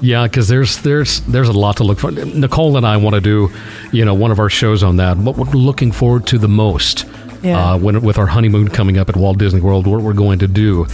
Yeah, 0.00 0.24
because 0.24 0.48
there's 0.48 0.82
there's 0.82 1.20
there's 1.20 1.48
a 1.48 1.52
lot 1.52 1.76
to 1.76 1.84
look 1.84 2.00
for. 2.00 2.10
Nicole 2.10 2.76
and 2.76 2.84
I 2.84 2.96
want 2.96 3.14
to 3.14 3.20
do, 3.20 3.52
you 3.92 4.04
know, 4.04 4.14
one 4.14 4.32
of 4.32 4.40
our 4.40 4.50
shows 4.50 4.82
on 4.82 4.96
that. 4.96 5.16
What 5.16 5.36
we're 5.36 5.44
looking 5.52 5.92
forward 5.92 6.26
to 6.26 6.38
the 6.38 6.48
most 6.48 7.06
Yeah. 7.44 7.74
uh, 7.74 7.78
when 7.78 8.00
with 8.00 8.18
our 8.18 8.26
honeymoon 8.26 8.68
coming 8.68 8.96
up 8.98 9.08
at 9.08 9.16
Walt 9.16 9.38
Disney 9.38 9.60
World, 9.60 9.86
what 9.86 10.00
we're 10.00 10.14
going 10.14 10.38
to 10.40 10.48
do, 10.48 10.86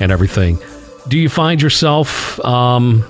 and 0.00 0.12
everything. 0.12 0.58
Do 1.08 1.18
you 1.18 1.28
find 1.28 1.60
yourself 1.60 2.38
um, 2.44 3.04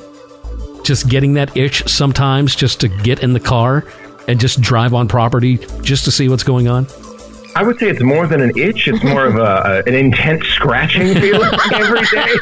just 0.85 1.09
getting 1.09 1.35
that 1.35 1.57
itch 1.57 1.87
sometimes, 1.89 2.55
just 2.55 2.81
to 2.81 2.89
get 2.89 3.23
in 3.23 3.33
the 3.33 3.41
car 3.41 3.85
and 4.29 4.41
just 4.41 4.61
drive 4.61 4.95
on 4.95 5.09
property 5.09 5.59
just 5.83 6.05
to 6.05 6.11
see 6.11 6.29
what's 6.29 6.45
going 6.45 6.69
on? 6.69 6.87
I 7.57 7.63
would 7.63 7.79
say 7.79 7.89
it's 7.89 8.03
more 8.03 8.27
than 8.27 8.41
an 8.41 8.57
itch. 8.57 8.89
It's 8.89 9.03
more 9.05 9.27
of 9.27 9.37
a, 9.37 9.41
a 9.41 9.89
an 9.89 9.95
intense 9.95 10.47
scratching 10.47 11.15
feeling 11.15 11.51
every 11.73 12.05
day. 12.07 12.35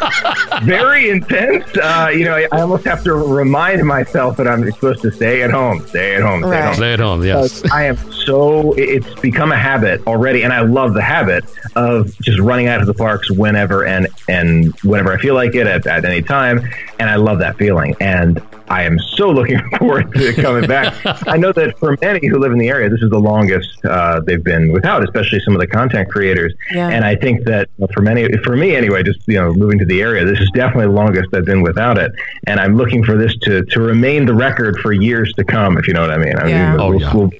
Very 0.62 1.10
intense. 1.10 1.66
Uh, 1.76 2.10
you 2.12 2.24
know, 2.24 2.34
I, 2.34 2.48
I 2.52 2.60
almost 2.60 2.84
have 2.84 3.04
to 3.04 3.14
remind 3.14 3.84
myself 3.86 4.36
that 4.38 4.48
I'm 4.48 4.70
supposed 4.72 5.02
to 5.02 5.10
stay 5.10 5.42
at 5.42 5.50
home, 5.50 5.86
stay 5.86 6.14
at 6.14 6.22
home, 6.22 6.42
stay 6.42 6.56
at 6.56 6.64
home. 6.64 6.74
Stay 6.74 6.92
at 6.94 7.00
home, 7.00 7.24
yes. 7.24 7.60
Because 7.60 7.70
I 7.72 7.84
am 7.84 7.96
so. 8.12 8.72
It's 8.74 9.12
become 9.20 9.52
a 9.52 9.58
habit 9.58 10.06
already, 10.06 10.42
and 10.42 10.52
I 10.52 10.62
love 10.62 10.94
the 10.94 11.02
habit 11.02 11.44
of 11.76 12.16
just 12.20 12.38
running 12.38 12.68
out 12.68 12.80
of 12.80 12.86
the 12.86 12.94
parks 12.94 13.30
whenever 13.30 13.84
and 13.84 14.08
and 14.28 14.74
whenever 14.80 15.12
I 15.12 15.18
feel 15.18 15.34
like 15.34 15.54
it 15.54 15.66
at, 15.66 15.86
at 15.86 16.04
any 16.04 16.22
time, 16.22 16.68
and 17.02 17.10
I 17.10 17.16
love 17.16 17.40
that 17.40 17.56
feeling. 17.58 17.96
And 18.00 18.40
I 18.68 18.84
am 18.84 18.96
so 19.00 19.28
looking 19.28 19.60
forward 19.78 20.12
to 20.14 20.32
coming 20.34 20.66
back. 20.68 20.94
I 21.26 21.36
know 21.36 21.50
that 21.52 21.76
for 21.80 21.96
many 22.00 22.26
who 22.28 22.38
live 22.38 22.52
in 22.52 22.58
the 22.58 22.68
area, 22.68 22.88
this 22.88 23.02
is 23.02 23.10
the 23.10 23.18
longest 23.18 23.84
uh, 23.84 24.20
they've 24.20 24.42
been 24.42 24.70
without, 24.72 25.02
especially 25.02 25.40
some 25.40 25.54
of 25.54 25.60
the 25.60 25.66
content 25.66 26.08
creators. 26.08 26.54
Yeah. 26.72 26.88
And 26.88 27.04
I 27.04 27.16
think 27.16 27.44
that 27.46 27.68
for 27.92 28.02
many, 28.02 28.28
for 28.44 28.56
me 28.56 28.76
anyway, 28.76 29.02
just 29.02 29.18
you 29.26 29.34
know, 29.34 29.52
moving 29.52 29.80
to 29.80 29.84
the 29.84 30.00
area, 30.00 30.24
this 30.24 30.38
is 30.38 30.48
definitely 30.54 30.86
the 30.86 30.92
longest 30.92 31.34
I've 31.34 31.44
been 31.44 31.62
without 31.62 31.98
it. 31.98 32.12
And 32.46 32.60
I'm 32.60 32.76
looking 32.76 33.02
for 33.04 33.16
this 33.18 33.36
to 33.42 33.64
to 33.64 33.80
remain 33.80 34.24
the 34.26 34.34
record 34.34 34.78
for 34.78 34.92
years 34.92 35.32
to 35.34 35.44
come, 35.44 35.76
if 35.76 35.88
you 35.88 35.94
know 35.94 36.02
what 36.02 36.10
I 36.12 36.18
mean. 36.18 36.36
I 36.38 36.48
Yeah. 36.48 36.70
mean, 36.72 36.80
Oh, 36.80 36.90
we'll- 36.90 37.00
yeah. 37.00 37.14
we'll- 37.14 37.30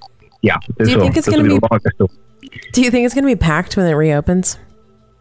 yeah. 0.43 0.57
Do 0.81 0.91
you 0.91 0.97
So 0.97 1.01
think 1.03 1.17
it's 1.17 1.29
gonna 1.29 1.43
will 1.45 1.51
be- 1.51 1.59
the 1.61 1.69
longest. 1.71 1.97
Do 2.73 2.83
you 2.83 2.91
think 2.91 3.07
it's 3.07 3.15
going 3.15 3.25
to 3.25 3.29
be 3.31 3.37
packed 3.37 3.77
when 3.77 3.87
it 3.87 3.93
reopens? 3.93 4.59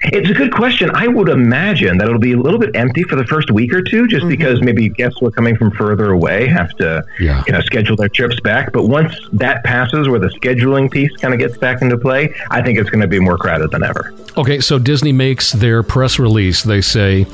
It's 0.03 0.29
a 0.29 0.33
good 0.33 0.51
question. 0.51 0.89
I 0.95 1.07
would 1.07 1.29
imagine 1.29 1.97
that 1.99 2.07
it'll 2.07 2.19
be 2.19 2.31
a 2.33 2.37
little 2.37 2.57
bit 2.59 2.75
empty 2.75 3.03
for 3.03 3.15
the 3.15 3.25
first 3.25 3.51
week 3.51 3.71
or 3.73 3.83
two, 3.83 4.03
Mm-hmm. 4.03 4.07
just 4.09 4.27
because 4.27 4.59
maybe 4.61 4.89
guests 4.89 5.19
who 5.19 5.27
are 5.27 5.31
coming 5.31 5.55
from 5.55 5.69
further 5.71 6.11
away 6.11 6.47
have 6.47 6.71
to 6.77 7.03
Yeah. 7.19 7.43
you 7.45 7.53
know, 7.53 7.61
schedule 7.61 7.95
their 7.95 8.09
trips 8.09 8.39
back. 8.39 8.71
But 8.73 8.87
once 8.87 9.13
that 9.33 9.63
passes, 9.63 10.09
where 10.09 10.19
the 10.19 10.29
scheduling 10.29 10.89
piece 10.89 11.15
kind 11.17 11.33
of 11.35 11.39
gets 11.39 11.55
back 11.57 11.81
into 11.83 11.97
play, 11.99 12.33
I 12.49 12.63
think 12.63 12.79
it's 12.79 12.89
going 12.89 13.01
to 13.01 13.07
be 13.07 13.19
more 13.19 13.37
crowded 13.37 13.69
than 13.71 13.83
ever. 13.83 14.11
Okay, 14.37 14.59
so 14.59 14.79
Disney 14.79 15.11
makes 15.11 15.51
their 15.51 15.83
press 15.83 16.17
release. 16.17 16.63
They 16.63 16.81
say 16.81 17.27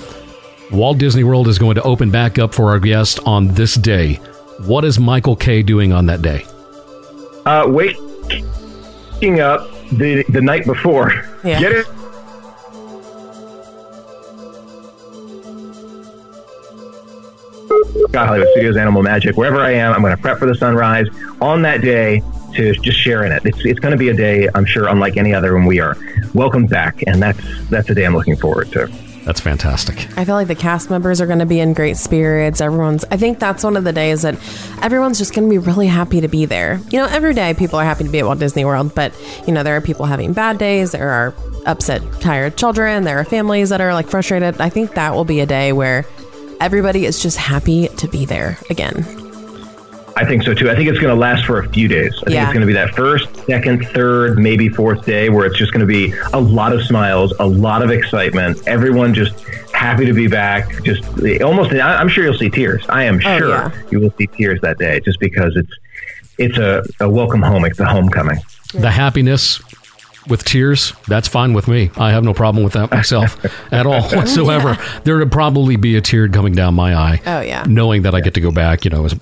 Walt 0.71 0.97
Disney 0.97 1.23
World 1.23 1.47
is 1.47 1.57
going 1.57 1.75
to 1.75 1.83
open 1.83 2.11
back 2.11 2.37
up 2.37 2.53
for 2.53 2.69
our 2.71 2.79
guests 2.79 3.17
on 3.19 3.47
this 3.53 3.75
day. 3.75 4.15
What 4.65 4.83
is 4.83 4.99
Michael 4.99 5.37
Kay 5.37 5.61
doing 5.63 5.93
on 5.93 6.07
that 6.07 6.21
day? 6.21 6.45
Uh, 7.45 7.63
waking 7.67 9.39
up 9.39 9.69
the 9.91 10.25
the 10.29 10.41
night 10.41 10.65
before. 10.65 11.13
Yeah. 11.45 11.59
Get 11.61 11.71
it? 11.71 11.87
Scott 18.09 18.27
Hollywood 18.27 18.47
Studios, 18.51 18.77
Animal 18.77 19.03
Magic, 19.03 19.37
wherever 19.37 19.59
I 19.59 19.71
am, 19.71 19.93
I'm 19.93 20.01
going 20.01 20.15
to 20.15 20.21
prep 20.21 20.39
for 20.39 20.45
the 20.45 20.55
sunrise 20.55 21.07
on 21.41 21.61
that 21.63 21.81
day 21.81 22.21
to 22.55 22.73
just 22.75 22.97
share 22.97 23.25
in 23.25 23.31
it. 23.31 23.45
It's, 23.45 23.65
it's 23.65 23.79
going 23.79 23.91
to 23.91 23.97
be 23.97 24.09
a 24.09 24.13
day, 24.13 24.49
I'm 24.55 24.65
sure, 24.65 24.87
unlike 24.87 25.17
any 25.17 25.33
other 25.33 25.53
when 25.53 25.65
we 25.65 25.79
are 25.79 25.97
welcomed 26.33 26.69
back, 26.69 27.03
and 27.05 27.21
that's 27.21 27.39
that's 27.69 27.89
a 27.89 27.95
day 27.95 28.05
I'm 28.05 28.15
looking 28.15 28.37
forward 28.37 28.71
to. 28.71 28.87
That's 29.25 29.41
fantastic. 29.41 30.07
I 30.17 30.23
feel 30.23 30.35
like 30.35 30.47
the 30.47 30.55
cast 30.55 30.89
members 30.89 31.19
are 31.19 31.27
going 31.27 31.39
to 31.39 31.45
be 31.45 31.59
in 31.59 31.73
great 31.73 31.97
spirits. 31.97 32.61
Everyone's, 32.61 33.03
I 33.11 33.17
think 33.17 33.39
that's 33.39 33.61
one 33.61 33.75
of 33.75 33.83
the 33.83 33.91
days 33.91 34.21
that 34.21 34.35
everyone's 34.81 35.17
just 35.17 35.35
going 35.35 35.49
to 35.49 35.51
be 35.51 35.57
really 35.57 35.87
happy 35.87 36.21
to 36.21 36.29
be 36.29 36.45
there. 36.45 36.79
You 36.91 36.99
know, 36.99 37.07
every 37.07 37.33
day 37.33 37.53
people 37.53 37.77
are 37.77 37.83
happy 37.83 38.05
to 38.05 38.09
be 38.09 38.19
at 38.19 38.25
Walt 38.25 38.39
Disney 38.39 38.63
World, 38.63 38.95
but, 38.95 39.13
you 39.45 39.53
know, 39.53 39.63
there 39.63 39.75
are 39.75 39.81
people 39.81 40.05
having 40.05 40.31
bad 40.31 40.57
days. 40.57 40.93
There 40.93 41.09
are 41.09 41.35
upset, 41.65 42.01
tired 42.21 42.55
children. 42.55 43.03
There 43.03 43.19
are 43.19 43.25
families 43.25 43.67
that 43.67 43.81
are 43.81 43.93
like 43.93 44.07
frustrated. 44.07 44.61
I 44.61 44.69
think 44.69 44.93
that 44.93 45.13
will 45.13 45.25
be 45.25 45.41
a 45.41 45.45
day 45.45 45.73
where 45.73 46.05
everybody 46.59 47.05
is 47.05 47.21
just 47.21 47.37
happy 47.37 47.87
to 47.89 48.07
be 48.07 48.25
there 48.25 48.57
again. 48.69 49.05
I 50.15 50.25
think 50.25 50.41
so 50.41 50.55
too. 50.55 50.67
I 50.71 50.75
think 50.75 50.89
it's 50.89 50.97
going 50.97 51.13
to 51.13 51.19
last 51.19 51.45
for 51.45 51.59
a 51.59 51.69
few 51.69 51.87
days. 51.87 52.11
I 52.25 52.31
think 52.31 52.41
it's 52.41 52.47
going 52.53 52.61
to 52.61 52.65
be 52.65 52.73
that 52.73 52.95
first, 52.95 53.27
second, 53.45 53.85
third, 53.89 54.39
maybe 54.39 54.67
fourth 54.67 55.05
day 55.05 55.29
where 55.29 55.45
it's 55.45 55.57
just 55.57 55.71
going 55.71 55.81
to 55.81 55.85
be 55.85 56.11
a 56.33 56.39
lot 56.41 56.73
of 56.73 56.81
smiles, 56.83 57.33
a 57.39 57.45
lot 57.45 57.83
of 57.83 57.91
excitement. 57.91 58.67
Everyone 58.67 59.13
just 59.13 59.39
happy 59.73 60.07
to 60.07 60.13
be 60.13 60.27
back. 60.27 60.83
Just 60.83 61.03
almost, 61.43 61.71
I- 61.73 61.97
I'm 61.97 62.07
sure 62.09 62.23
you'll 62.23 62.33
see 62.37 62.49
tears. 62.49 62.83
I 62.89 63.03
am 63.03 63.17
Oh, 63.23 63.37
sure 63.37 63.49
yeah. 63.49 63.71
you 63.91 63.99
will 63.99 64.11
see 64.17 64.25
tears 64.25 64.59
that 64.61 64.79
day, 64.79 64.99
just 65.01 65.19
because 65.19 65.55
it's 65.55 65.71
it's 66.39 66.57
a, 66.57 66.83
a 66.99 67.07
welcome 67.09 67.41
home. 67.43 67.63
It's 67.65 67.79
a 67.79 67.85
homecoming. 67.85 68.39
The 68.73 68.91
happiness 68.91 69.59
with 70.29 70.43
tears, 70.43 70.93
that's 71.07 71.27
fine 71.27 71.53
with 71.53 71.67
me. 71.67 71.91
I 71.97 72.11
have 72.11 72.23
no 72.23 72.33
problem 72.33 72.63
with 72.63 72.73
that 72.73 72.91
myself 72.91 73.37
at 73.73 73.85
all 73.85 74.01
whatsoever. 74.09 74.77
There 75.03 75.17
would 75.17 75.31
probably 75.31 75.75
be 75.75 75.95
a 75.95 76.01
tear 76.01 76.27
coming 76.29 76.53
down 76.53 76.73
my 76.73 76.95
eye. 76.95 77.21
Oh, 77.25 77.41
yeah. 77.41 77.63
Knowing 77.67 78.03
that 78.03 78.13
I 78.15 78.21
get 78.21 78.33
to 78.35 78.41
go 78.41 78.51
back, 78.51 78.85
you 78.85 78.91
know, 78.91 79.05
as 79.05 79.15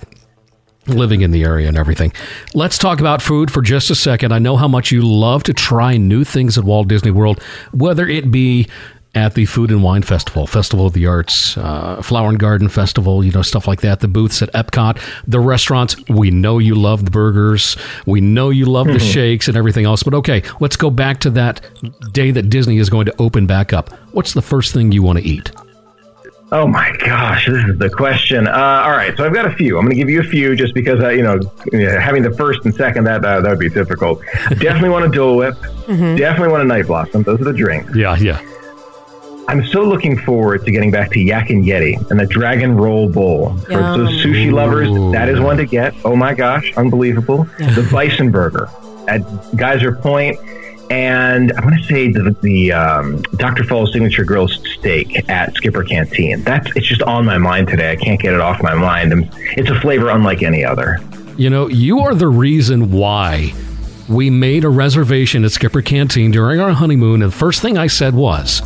living 0.87 1.21
in 1.21 1.31
the 1.31 1.43
area 1.43 1.67
and 1.67 1.77
everything. 1.77 2.13
Let's 2.53 2.77
talk 2.77 2.99
about 2.99 3.21
food 3.21 3.51
for 3.51 3.61
just 3.61 3.89
a 3.89 3.95
second. 3.95 4.31
I 4.31 4.39
know 4.39 4.55
how 4.55 4.67
much 4.67 4.91
you 4.91 5.01
love 5.01 5.43
to 5.43 5.53
try 5.53 5.97
new 5.97 6.23
things 6.23 6.57
at 6.57 6.63
Walt 6.63 6.87
Disney 6.87 7.11
World, 7.11 7.41
whether 7.71 8.07
it 8.07 8.31
be 8.31 8.67
at 9.15 9.33
the 9.33 9.45
Food 9.45 9.71
and 9.71 9.81
Wine 9.81 10.01
Festival, 10.01 10.45
Festival 10.45 10.85
of 10.85 10.93
the 10.93 11.07
Arts, 11.07 11.57
uh, 11.57 12.01
Flower 12.01 12.29
and 12.29 12.39
Garden 12.39 12.67
Festival, 12.67 13.23
you 13.23 13.31
know, 13.31 13.41
stuff 13.41 13.67
like 13.67 13.81
that. 13.81 14.01
The 14.01 14.07
booths 14.07 14.41
at 14.41 14.51
Epcot, 14.51 15.01
the 15.25 15.39
restaurants. 15.39 15.95
We 16.09 16.31
know 16.31 16.59
you 16.59 16.75
love 16.75 17.05
the 17.05 17.11
burgers. 17.11 17.77
We 18.05 18.21
know 18.21 18.49
you 18.49 18.65
love 18.65 18.87
the 18.87 18.99
shakes 18.99 19.47
and 19.47 19.55
everything 19.57 19.85
else. 19.85 20.03
But 20.03 20.13
okay, 20.15 20.43
let's 20.59 20.75
go 20.75 20.89
back 20.89 21.19
to 21.21 21.29
that 21.31 21.61
day 22.11 22.31
that 22.31 22.49
Disney 22.49 22.77
is 22.77 22.89
going 22.89 23.05
to 23.05 23.15
open 23.19 23.47
back 23.47 23.73
up. 23.73 23.91
What's 24.11 24.33
the 24.33 24.41
first 24.41 24.73
thing 24.73 24.91
you 24.91 25.01
want 25.01 25.19
to 25.19 25.25
eat? 25.25 25.51
Oh 26.51 26.67
my 26.67 26.95
gosh, 26.99 27.47
this 27.47 27.63
is 27.65 27.79
the 27.79 27.89
question. 27.89 28.47
Uh, 28.47 28.51
all 28.85 28.91
right, 28.91 29.17
so 29.17 29.25
I've 29.25 29.33
got 29.33 29.47
a 29.47 29.51
few. 29.53 29.77
I'm 29.79 29.85
going 29.85 29.95
to 29.95 29.99
give 29.99 30.11
you 30.11 30.19
a 30.19 30.23
few 30.23 30.55
just 30.55 30.75
because, 30.75 31.01
uh, 31.01 31.09
you 31.09 31.23
know, 31.23 31.39
having 31.99 32.21
the 32.21 32.31
first 32.37 32.63
and 32.65 32.75
second, 32.75 33.05
that 33.05 33.25
uh, 33.25 33.41
that 33.41 33.49
would 33.49 33.59
be 33.59 33.69
difficult. 33.69 34.21
Definitely 34.49 34.89
want 34.89 35.05
a 35.05 35.09
Dole 35.09 35.37
Whip. 35.37 35.55
Definitely 35.87 36.49
want 36.49 36.61
a 36.61 36.65
Night 36.65 36.85
Blossom. 36.85 37.23
Those 37.23 37.41
are 37.41 37.45
the 37.45 37.53
drinks. 37.53 37.95
Yeah, 37.95 38.15
yeah. 38.17 38.39
I'm 39.47 39.63
still 39.65 39.85
looking 39.85 40.17
forward 40.17 40.65
to 40.65 40.71
getting 40.71 40.89
back 40.91 41.11
to 41.11 41.19
Yak 41.19 41.49
and 41.51 41.63
Yeti 41.63 42.09
and 42.09 42.19
the 42.19 42.25
Dragon 42.25 42.75
Roll 42.75 43.09
Bowl. 43.09 43.55
For 43.57 43.73
Yum. 43.73 44.05
those 44.05 44.23
sushi 44.23 44.51
lovers, 44.51 44.89
Ooh. 44.89 45.11
that 45.11 45.29
is 45.29 45.39
one 45.39 45.57
to 45.57 45.65
get. 45.65 45.93
Oh 46.03 46.15
my 46.15 46.33
gosh, 46.33 46.73
unbelievable. 46.75 47.43
The 47.59 47.87
Bison 47.91 48.31
Burger 48.31 48.69
at 49.07 49.21
Geyser 49.55 49.95
Point, 49.95 50.37
And 50.89 51.51
I 51.53 51.63
want 51.63 51.77
to 51.79 51.83
say 51.85 52.11
the, 52.11 52.35
the 52.41 52.71
um, 52.73 53.21
Dr. 53.37 53.63
Fall's 53.63 53.93
signature 53.93 54.23
grilled 54.23 54.51
steak 54.51 55.29
at 55.29 55.53
Skipper 55.55 55.83
Canteen. 55.83 56.41
That's 56.41 56.67
it's 56.75 56.87
just 56.87 57.03
on 57.03 57.25
my 57.25 57.37
mind 57.37 57.67
today. 57.67 57.91
I 57.91 57.95
can't 57.97 58.19
get 58.19 58.33
it 58.33 58.39
off 58.41 58.63
my 58.63 58.73
mind. 58.73 59.29
It's 59.57 59.69
a 59.69 59.79
flavor 59.79 60.09
unlike 60.09 60.41
any 60.41 60.65
other. 60.65 60.99
You 61.37 61.49
know, 61.51 61.67
you 61.67 61.99
are 61.99 62.15
the 62.15 62.27
reason 62.29 62.91
why 62.91 63.53
we 64.07 64.29
made 64.29 64.63
a 64.63 64.69
reservation 64.69 65.43
at 65.43 65.51
Skipper 65.51 65.81
Canteen 65.81 66.31
during 66.31 66.59
our 66.59 66.71
honeymoon. 66.71 67.21
And 67.21 67.31
the 67.31 67.35
first 67.35 67.61
thing 67.61 67.77
I 67.77 67.87
said 67.87 68.15
was, 68.15 68.61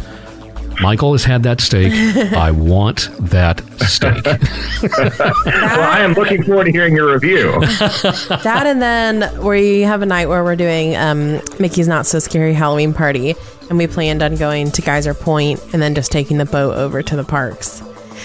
Michael 0.81 1.11
has 1.11 1.23
had 1.23 1.43
that 1.43 1.61
steak. 1.61 1.91
I 2.33 2.51
want 2.51 3.09
that 3.19 3.61
steak. 3.81 4.23
well, 4.25 5.81
I 5.81 5.99
am 5.99 6.13
looking 6.13 6.43
forward 6.43 6.65
to 6.65 6.71
hearing 6.71 6.95
your 6.95 7.13
review. 7.13 7.51
that 7.59 8.63
and 8.65 8.81
then 8.81 9.43
we 9.43 9.81
have 9.81 10.01
a 10.01 10.05
night 10.05 10.27
where 10.27 10.43
we're 10.43 10.55
doing 10.55 10.95
um, 10.95 11.41
Mickey's 11.59 11.87
Not 11.87 12.05
So 12.05 12.19
Scary 12.19 12.53
Halloween 12.53 12.93
Party, 12.93 13.35
and 13.69 13.77
we 13.77 13.87
planned 13.87 14.21
on 14.23 14.35
going 14.35 14.71
to 14.71 14.81
Geyser 14.81 15.13
Point 15.13 15.61
and 15.73 15.81
then 15.81 15.95
just 15.95 16.11
taking 16.11 16.37
the 16.37 16.45
boat 16.45 16.75
over 16.75 17.03
to 17.03 17.15
the 17.15 17.23
parks 17.23 17.81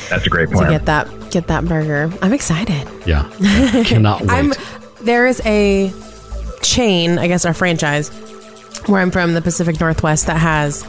That's 0.08 0.26
a 0.26 0.30
great 0.30 0.50
plan. 0.50 0.66
to 0.66 0.78
get 0.78 0.86
that 0.86 1.30
get 1.30 1.48
that 1.48 1.64
burger. 1.64 2.12
I'm 2.22 2.32
excited. 2.32 2.88
Yeah. 3.06 3.28
Cannot 3.84 4.20
wait. 4.22 4.30
I'm 4.30 4.52
there 5.02 5.26
is 5.26 5.42
a 5.44 5.92
chain, 6.62 7.18
I 7.18 7.26
guess 7.28 7.44
our 7.44 7.52
franchise, 7.52 8.08
where 8.86 9.00
I'm 9.02 9.10
from, 9.10 9.34
the 9.34 9.42
Pacific 9.42 9.78
Northwest, 9.80 10.26
that 10.28 10.38
has 10.38 10.82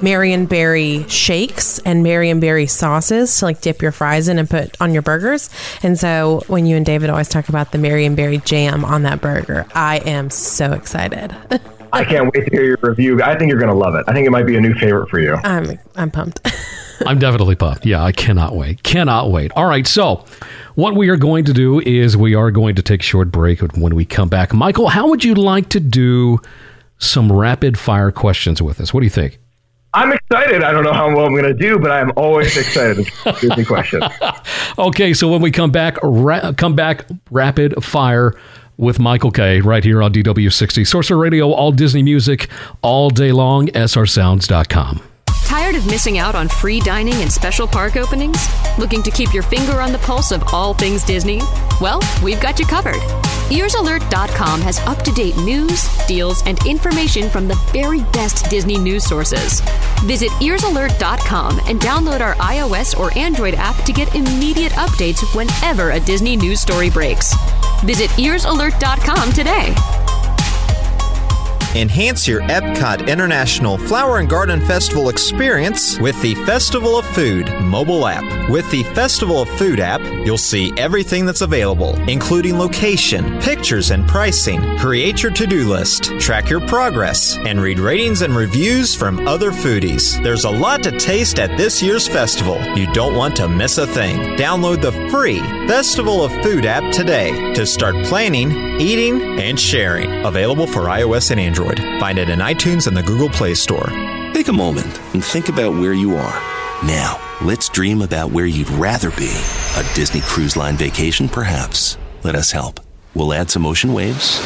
Marionberry 0.00 1.08
shakes 1.10 1.78
and 1.80 2.04
Marionberry 2.04 2.68
sauces 2.68 3.36
to 3.38 3.44
like 3.44 3.60
dip 3.60 3.82
your 3.82 3.92
fries 3.92 4.28
in 4.28 4.38
and 4.38 4.48
put 4.48 4.80
on 4.80 4.92
your 4.92 5.02
burgers. 5.02 5.50
And 5.82 5.98
so 5.98 6.42
when 6.46 6.66
you 6.66 6.76
and 6.76 6.86
David 6.86 7.10
always 7.10 7.28
talk 7.28 7.48
about 7.48 7.72
the 7.72 7.78
Marionberry 7.78 8.44
jam 8.44 8.84
on 8.84 9.02
that 9.02 9.20
burger, 9.20 9.66
I 9.74 9.98
am 9.98 10.30
so 10.30 10.72
excited. 10.72 11.34
I 11.92 12.04
can't 12.04 12.32
wait 12.34 12.44
to 12.44 12.50
hear 12.50 12.64
your 12.64 12.78
review. 12.82 13.22
I 13.22 13.36
think 13.36 13.50
you're 13.50 13.58
going 13.58 13.72
to 13.72 13.78
love 13.78 13.94
it. 13.94 14.04
I 14.06 14.12
think 14.12 14.26
it 14.26 14.30
might 14.30 14.46
be 14.46 14.56
a 14.56 14.60
new 14.60 14.74
favorite 14.74 15.08
for 15.08 15.20
you. 15.20 15.34
I'm 15.36 15.78
I'm 15.96 16.10
pumped. 16.10 16.40
I'm 17.06 17.18
definitely 17.18 17.54
pumped. 17.54 17.86
Yeah, 17.86 18.02
I 18.02 18.12
cannot 18.12 18.54
wait. 18.54 18.82
Cannot 18.82 19.30
wait. 19.30 19.52
All 19.56 19.66
right, 19.66 19.86
so 19.86 20.24
what 20.74 20.94
we 20.94 21.08
are 21.08 21.16
going 21.16 21.44
to 21.46 21.52
do 21.52 21.80
is 21.80 22.16
we 22.16 22.34
are 22.34 22.50
going 22.50 22.74
to 22.76 22.82
take 22.82 23.00
a 23.00 23.04
short 23.04 23.32
break 23.32 23.60
when 23.60 23.94
we 23.94 24.04
come 24.04 24.28
back. 24.28 24.52
Michael, 24.52 24.88
how 24.88 25.08
would 25.08 25.24
you 25.24 25.34
like 25.34 25.70
to 25.70 25.80
do 25.80 26.38
some 26.98 27.32
rapid 27.32 27.78
fire 27.78 28.10
questions 28.10 28.60
with 28.60 28.80
us? 28.80 28.92
What 28.92 29.00
do 29.00 29.06
you 29.06 29.10
think? 29.10 29.38
I'm 29.94 30.12
excited. 30.12 30.62
I 30.62 30.70
don't 30.70 30.84
know 30.84 30.92
how 30.92 31.08
well 31.08 31.26
I'm 31.26 31.32
going 31.32 31.44
to 31.44 31.54
do, 31.54 31.78
but 31.78 31.90
I'm 31.90 32.12
always 32.16 32.56
excited 32.56 33.06
the 33.24 33.64
question. 33.66 34.02
okay, 34.78 35.14
so 35.14 35.28
when 35.28 35.40
we 35.40 35.50
come 35.50 35.70
back, 35.70 35.96
ra- 36.02 36.52
come 36.52 36.76
back 36.76 37.06
rapid 37.30 37.82
fire 37.82 38.34
with 38.76 38.98
Michael 38.98 39.30
Kay 39.30 39.60
right 39.60 39.82
here 39.82 40.02
on 40.02 40.12
DW60 40.12 40.86
Sorcerer 40.86 41.18
Radio, 41.18 41.50
all 41.50 41.72
Disney 41.72 42.02
music 42.02 42.48
all 42.82 43.10
day 43.10 43.32
long, 43.32 43.68
srsounds.com. 43.68 45.07
Tired 45.48 45.76
of 45.76 45.86
missing 45.86 46.18
out 46.18 46.34
on 46.34 46.46
free 46.46 46.78
dining 46.78 47.14
and 47.22 47.32
special 47.32 47.66
park 47.66 47.96
openings? 47.96 48.36
Looking 48.78 49.02
to 49.02 49.10
keep 49.10 49.32
your 49.32 49.42
finger 49.42 49.80
on 49.80 49.92
the 49.92 49.98
pulse 50.00 50.30
of 50.30 50.44
all 50.52 50.74
things 50.74 51.02
Disney? 51.02 51.40
Well, 51.80 52.02
we've 52.22 52.38
got 52.38 52.58
you 52.58 52.66
covered. 52.66 53.00
EarsAlert.com 53.48 54.60
has 54.60 54.78
up 54.80 55.00
to 55.04 55.10
date 55.12 55.38
news, 55.38 55.88
deals, 56.06 56.42
and 56.44 56.58
information 56.66 57.30
from 57.30 57.48
the 57.48 57.54
very 57.72 58.02
best 58.12 58.50
Disney 58.50 58.76
news 58.76 59.04
sources. 59.04 59.62
Visit 60.04 60.28
EarsAlert.com 60.32 61.60
and 61.60 61.80
download 61.80 62.20
our 62.20 62.34
iOS 62.34 62.98
or 62.98 63.16
Android 63.16 63.54
app 63.54 63.82
to 63.86 63.92
get 63.94 64.14
immediate 64.14 64.72
updates 64.72 65.34
whenever 65.34 65.92
a 65.92 66.00
Disney 66.00 66.36
news 66.36 66.60
story 66.60 66.90
breaks. 66.90 67.34
Visit 67.84 68.10
EarsAlert.com 68.10 69.32
today. 69.32 69.74
Enhance 71.74 72.26
your 72.26 72.40
Epcot 72.42 73.06
International 73.08 73.76
Flower 73.76 74.18
and 74.18 74.28
Garden 74.28 74.58
Festival 74.62 75.10
experience 75.10 75.98
with 75.98 76.20
the 76.22 76.34
Festival 76.46 76.98
of 76.98 77.04
Food 77.08 77.46
mobile 77.60 78.06
app. 78.06 78.24
With 78.48 78.68
the 78.70 78.84
Festival 78.94 79.42
of 79.42 79.50
Food 79.50 79.78
app, 79.78 80.00
you'll 80.00 80.38
see 80.38 80.72
everything 80.78 81.26
that's 81.26 81.42
available, 81.42 81.94
including 82.08 82.58
location, 82.58 83.38
pictures, 83.42 83.90
and 83.90 84.08
pricing. 84.08 84.78
Create 84.78 85.22
your 85.22 85.30
to 85.32 85.46
do 85.46 85.68
list, 85.68 86.04
track 86.18 86.48
your 86.48 86.66
progress, 86.66 87.36
and 87.36 87.60
read 87.60 87.78
ratings 87.78 88.22
and 88.22 88.34
reviews 88.34 88.94
from 88.94 89.28
other 89.28 89.52
foodies. 89.52 90.20
There's 90.24 90.44
a 90.44 90.50
lot 90.50 90.82
to 90.84 90.98
taste 90.98 91.38
at 91.38 91.54
this 91.58 91.82
year's 91.82 92.08
festival. 92.08 92.58
You 92.78 92.90
don't 92.94 93.14
want 93.14 93.36
to 93.36 93.46
miss 93.46 93.76
a 93.76 93.86
thing. 93.86 94.38
Download 94.38 94.80
the 94.80 94.92
free 95.10 95.40
Festival 95.68 96.24
of 96.24 96.32
Food 96.42 96.64
app 96.64 96.90
today 96.92 97.52
to 97.52 97.66
start 97.66 97.94
planning, 98.06 98.80
eating, 98.80 99.38
and 99.38 99.60
sharing. 99.60 100.24
Available 100.24 100.66
for 100.66 100.84
iOS 100.84 101.30
and 101.30 101.38
Android. 101.38 101.57
Find 101.58 102.18
it 102.18 102.28
in 102.28 102.38
iTunes 102.38 102.86
and 102.86 102.96
the 102.96 103.02
Google 103.02 103.28
Play 103.28 103.54
Store. 103.54 103.88
Take 104.32 104.46
a 104.46 104.52
moment 104.52 105.00
and 105.12 105.24
think 105.24 105.48
about 105.48 105.72
where 105.72 105.92
you 105.92 106.14
are. 106.14 106.40
Now, 106.84 107.20
let's 107.42 107.68
dream 107.68 108.02
about 108.02 108.30
where 108.30 108.46
you'd 108.46 108.70
rather 108.70 109.10
be. 109.10 109.32
A 109.76 109.82
Disney 109.94 110.20
Cruise 110.20 110.56
Line 110.56 110.76
vacation, 110.76 111.28
perhaps. 111.28 111.98
Let 112.22 112.36
us 112.36 112.52
help. 112.52 112.78
We'll 113.14 113.32
add 113.32 113.50
some 113.50 113.66
ocean 113.66 113.92
waves. 113.92 114.38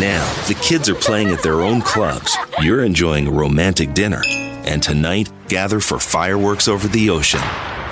Now, 0.00 0.24
the 0.48 0.58
kids 0.60 0.88
are 0.88 0.96
playing 0.96 1.28
at 1.28 1.42
their 1.42 1.60
own 1.60 1.82
clubs. 1.82 2.36
You're 2.60 2.84
enjoying 2.84 3.28
a 3.28 3.32
romantic 3.32 3.94
dinner. 3.94 4.22
And 4.26 4.82
tonight, 4.82 5.30
gather 5.46 5.78
for 5.78 6.00
fireworks 6.00 6.66
over 6.66 6.88
the 6.88 7.10
ocean. 7.10 7.42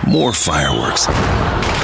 More 0.09 0.33
fireworks. 0.33 1.07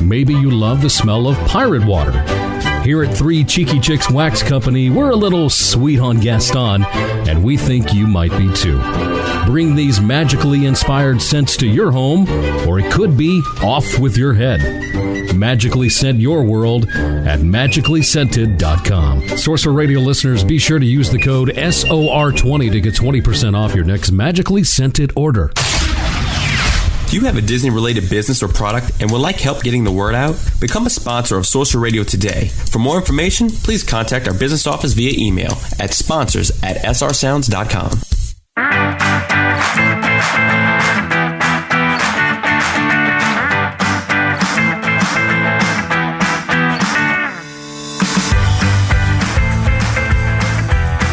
Maybe 0.00 0.32
you 0.32 0.50
love 0.50 0.80
the 0.80 0.88
smell 0.88 1.28
of 1.28 1.36
pirate 1.46 1.84
water. 1.84 2.12
Here 2.84 3.04
at 3.04 3.16
Three 3.16 3.44
Cheeky 3.44 3.78
Chicks 3.78 4.10
Wax 4.10 4.42
Company, 4.42 4.90
we're 4.90 5.10
a 5.10 5.16
little 5.16 5.48
sweet 5.48 6.00
on 6.00 6.18
Gaston, 6.18 6.82
and 6.82 7.44
we 7.44 7.56
think 7.56 7.94
you 7.94 8.08
might 8.08 8.36
be 8.36 8.52
too. 8.54 8.80
Bring 9.46 9.76
these 9.76 10.00
magically 10.00 10.66
inspired 10.66 11.22
scents 11.22 11.56
to 11.58 11.68
your 11.68 11.92
home, 11.92 12.28
or 12.68 12.80
it 12.80 12.90
could 12.90 13.16
be 13.16 13.40
off 13.62 14.00
with 14.00 14.16
your 14.16 14.34
head. 14.34 14.60
Magically 15.32 15.88
scent 15.88 16.18
your 16.18 16.42
world 16.42 16.88
at 16.88 17.38
magicallyscented.com. 17.38 19.28
Sorcerer 19.38 19.72
Radio 19.72 20.00
listeners, 20.00 20.42
be 20.42 20.58
sure 20.58 20.80
to 20.80 20.86
use 20.86 21.08
the 21.08 21.20
code 21.20 21.50
SOR20 21.50 22.72
to 22.72 22.80
get 22.80 22.94
20% 22.94 23.56
off 23.56 23.76
your 23.76 23.84
next 23.84 24.10
magically 24.10 24.64
scented 24.64 25.12
order. 25.14 25.52
Do 27.12 27.18
you 27.18 27.26
have 27.26 27.36
a 27.36 27.42
Disney 27.42 27.68
related 27.68 28.08
business 28.08 28.42
or 28.42 28.48
product 28.48 29.02
and 29.02 29.10
would 29.10 29.18
like 29.18 29.38
help 29.38 29.62
getting 29.62 29.84
the 29.84 29.92
word 29.92 30.14
out? 30.14 30.34
Become 30.58 30.86
a 30.86 30.90
sponsor 30.90 31.36
of 31.36 31.46
Sorcerer 31.46 31.78
Radio 31.78 32.04
today. 32.04 32.48
For 32.48 32.78
more 32.78 32.96
information, 32.96 33.50
please 33.50 33.84
contact 33.84 34.26
our 34.26 34.32
business 34.32 34.66
office 34.66 34.94
via 34.94 35.12
email 35.18 35.58
at 35.78 35.92
sponsors 35.92 36.50
at 36.62 36.78
srsounds.com. 36.78 37.90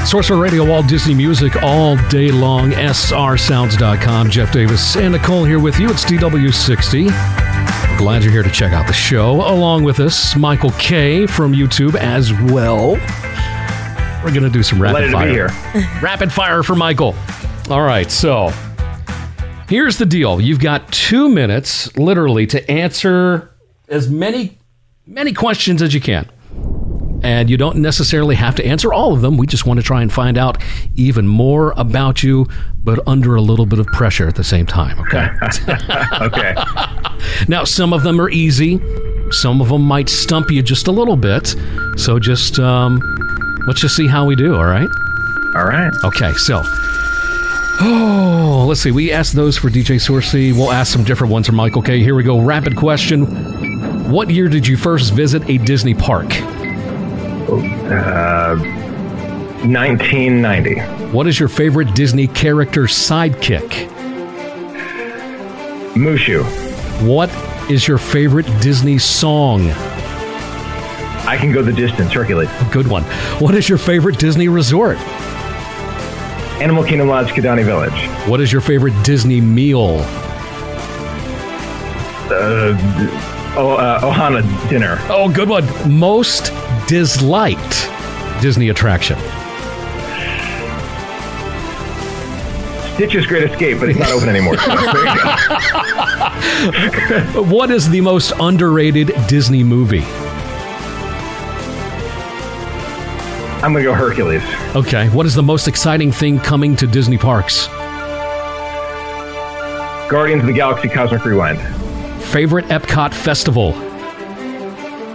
Sorcerer 0.09 0.37
Radio, 0.37 0.71
all 0.71 0.81
Disney 0.81 1.13
music 1.13 1.61
all 1.61 1.95
day 2.09 2.31
long. 2.31 2.71
SRSounds.com. 2.71 4.31
Jeff 4.31 4.51
Davis 4.51 4.95
and 4.95 5.13
Nicole 5.13 5.43
here 5.43 5.59
with 5.59 5.79
you. 5.79 5.87
It's 5.87 6.03
DW60. 6.03 7.95
Glad 7.99 8.23
you're 8.23 8.31
here 8.31 8.41
to 8.41 8.49
check 8.49 8.73
out 8.73 8.87
the 8.87 8.93
show. 8.93 9.33
Along 9.35 9.83
with 9.83 9.99
us, 9.99 10.35
Michael 10.35 10.71
Kay 10.79 11.27
from 11.27 11.53
YouTube 11.53 11.93
as 11.93 12.33
well. 12.51 12.93
We're 14.23 14.31
going 14.31 14.41
to 14.41 14.49
do 14.49 14.63
some 14.63 14.81
rapid 14.81 15.11
fire. 15.11 15.29
Here. 15.29 15.49
Rapid 16.01 16.31
fire 16.31 16.63
for 16.63 16.73
Michael. 16.73 17.13
All 17.69 17.83
right, 17.83 18.09
so 18.09 18.49
here's 19.67 19.99
the 19.99 20.07
deal. 20.07 20.41
You've 20.41 20.59
got 20.59 20.91
two 20.91 21.29
minutes, 21.29 21.95
literally, 21.97 22.47
to 22.47 22.71
answer 22.71 23.51
as 23.89 24.09
many 24.09 24.57
many 25.05 25.33
questions 25.33 25.83
as 25.83 25.93
you 25.93 26.01
can. 26.01 26.27
And 27.21 27.49
you 27.49 27.57
don't 27.57 27.77
necessarily 27.77 28.35
have 28.35 28.55
to 28.55 28.65
answer 28.65 28.93
all 28.93 29.13
of 29.13 29.21
them. 29.21 29.37
We 29.37 29.47
just 29.47 29.65
want 29.65 29.79
to 29.79 29.85
try 29.85 30.01
and 30.01 30.11
find 30.11 30.37
out 30.37 30.61
even 30.95 31.27
more 31.27 31.73
about 31.75 32.23
you, 32.23 32.47
but 32.83 33.05
under 33.07 33.35
a 33.35 33.41
little 33.41 33.65
bit 33.65 33.79
of 33.79 33.87
pressure 33.87 34.27
at 34.27 34.35
the 34.35 34.43
same 34.43 34.65
time. 34.65 34.99
Okay. 34.99 35.27
okay. 36.21 36.55
Now, 37.47 37.63
some 37.63 37.93
of 37.93 38.03
them 38.03 38.21
are 38.21 38.29
easy. 38.29 38.79
Some 39.31 39.61
of 39.61 39.69
them 39.69 39.83
might 39.83 40.09
stump 40.09 40.49
you 40.49 40.63
just 40.63 40.87
a 40.87 40.91
little 40.91 41.17
bit. 41.17 41.55
So 41.97 42.19
just 42.19 42.59
um, 42.59 42.99
let's 43.67 43.81
just 43.81 43.95
see 43.95 44.07
how 44.07 44.25
we 44.25 44.35
do. 44.35 44.55
All 44.55 44.65
right. 44.65 44.89
All 45.55 45.65
right. 45.65 45.91
Okay. 46.03 46.33
So. 46.33 46.61
Oh, 47.81 48.65
let's 48.67 48.81
see. 48.81 48.91
We 48.91 49.11
asked 49.11 49.35
those 49.35 49.57
for 49.57 49.69
DJ 49.69 49.95
Sourcey. 49.95 50.51
We'll 50.51 50.71
ask 50.71 50.91
some 50.91 51.05
different 51.05 51.31
ones 51.31 51.47
for 51.47 51.53
Michael 51.53 51.81
Kay. 51.81 52.03
Here 52.03 52.13
we 52.13 52.23
go. 52.23 52.39
Rapid 52.41 52.75
question. 52.75 53.25
What 54.11 54.29
year 54.29 54.49
did 54.49 54.67
you 54.67 54.75
first 54.75 55.13
visit 55.13 55.49
a 55.49 55.59
Disney 55.59 55.93
park? 55.93 56.27
Uh, 57.57 58.55
1990. 59.65 60.79
What 61.11 61.27
is 61.27 61.39
your 61.39 61.49
favorite 61.49 61.93
Disney 61.95 62.27
character 62.27 62.83
sidekick? 62.83 63.89
Mushu. 65.95 66.43
What 67.05 67.29
is 67.69 67.87
your 67.87 67.97
favorite 67.97 68.45
Disney 68.61 68.97
song? 68.97 69.69
I 71.27 71.37
can 71.37 71.51
go 71.51 71.61
the 71.61 71.73
distance. 71.73 72.13
Hercules. 72.13 72.49
Good 72.71 72.87
one. 72.87 73.03
What 73.39 73.55
is 73.55 73.67
your 73.67 73.77
favorite 73.77 74.17
Disney 74.17 74.47
resort? 74.47 74.97
Animal 76.61 76.83
Kingdom 76.83 77.07
Lodge, 77.07 77.29
Kidani 77.29 77.63
Village. 77.63 78.07
What 78.27 78.41
is 78.41 78.51
your 78.51 78.61
favorite 78.61 78.93
Disney 79.03 79.39
meal? 79.39 79.99
Uh, 82.31 82.75
oh, 83.57 83.75
uh, 83.79 84.01
Ohana 84.01 84.69
dinner. 84.69 84.97
Oh, 85.09 85.31
good 85.31 85.49
one. 85.49 85.65
Most 85.91 86.51
disliked 86.89 87.87
Disney 88.41 88.69
attraction. 88.69 89.15
Stitch's 92.95 93.27
Great 93.27 93.51
Escape, 93.51 93.79
but 93.79 93.89
it's 93.89 93.99
not 93.99 94.09
open 94.09 94.27
anymore. 94.27 94.57
So 94.57 94.71
what 97.53 97.69
is 97.69 97.87
the 97.89 98.01
most 98.01 98.33
underrated 98.39 99.13
Disney 99.27 99.63
movie? 99.63 100.01
I'm 103.61 103.71
going 103.71 103.83
to 103.83 103.91
go 103.91 103.93
Hercules. 103.93 104.41
Okay. 104.75 105.09
What 105.09 105.27
is 105.27 105.35
the 105.35 105.43
most 105.43 105.67
exciting 105.67 106.11
thing 106.11 106.39
coming 106.39 106.75
to 106.77 106.87
Disney 106.87 107.19
parks? 107.19 107.67
Guardians 110.09 110.41
of 110.41 110.47
the 110.47 110.53
Galaxy 110.53 110.89
Cosmic 110.89 111.23
Rewind. 111.23 111.59
Favorite 112.23 112.65
Epcot 112.65 113.13
festival? 113.13 113.88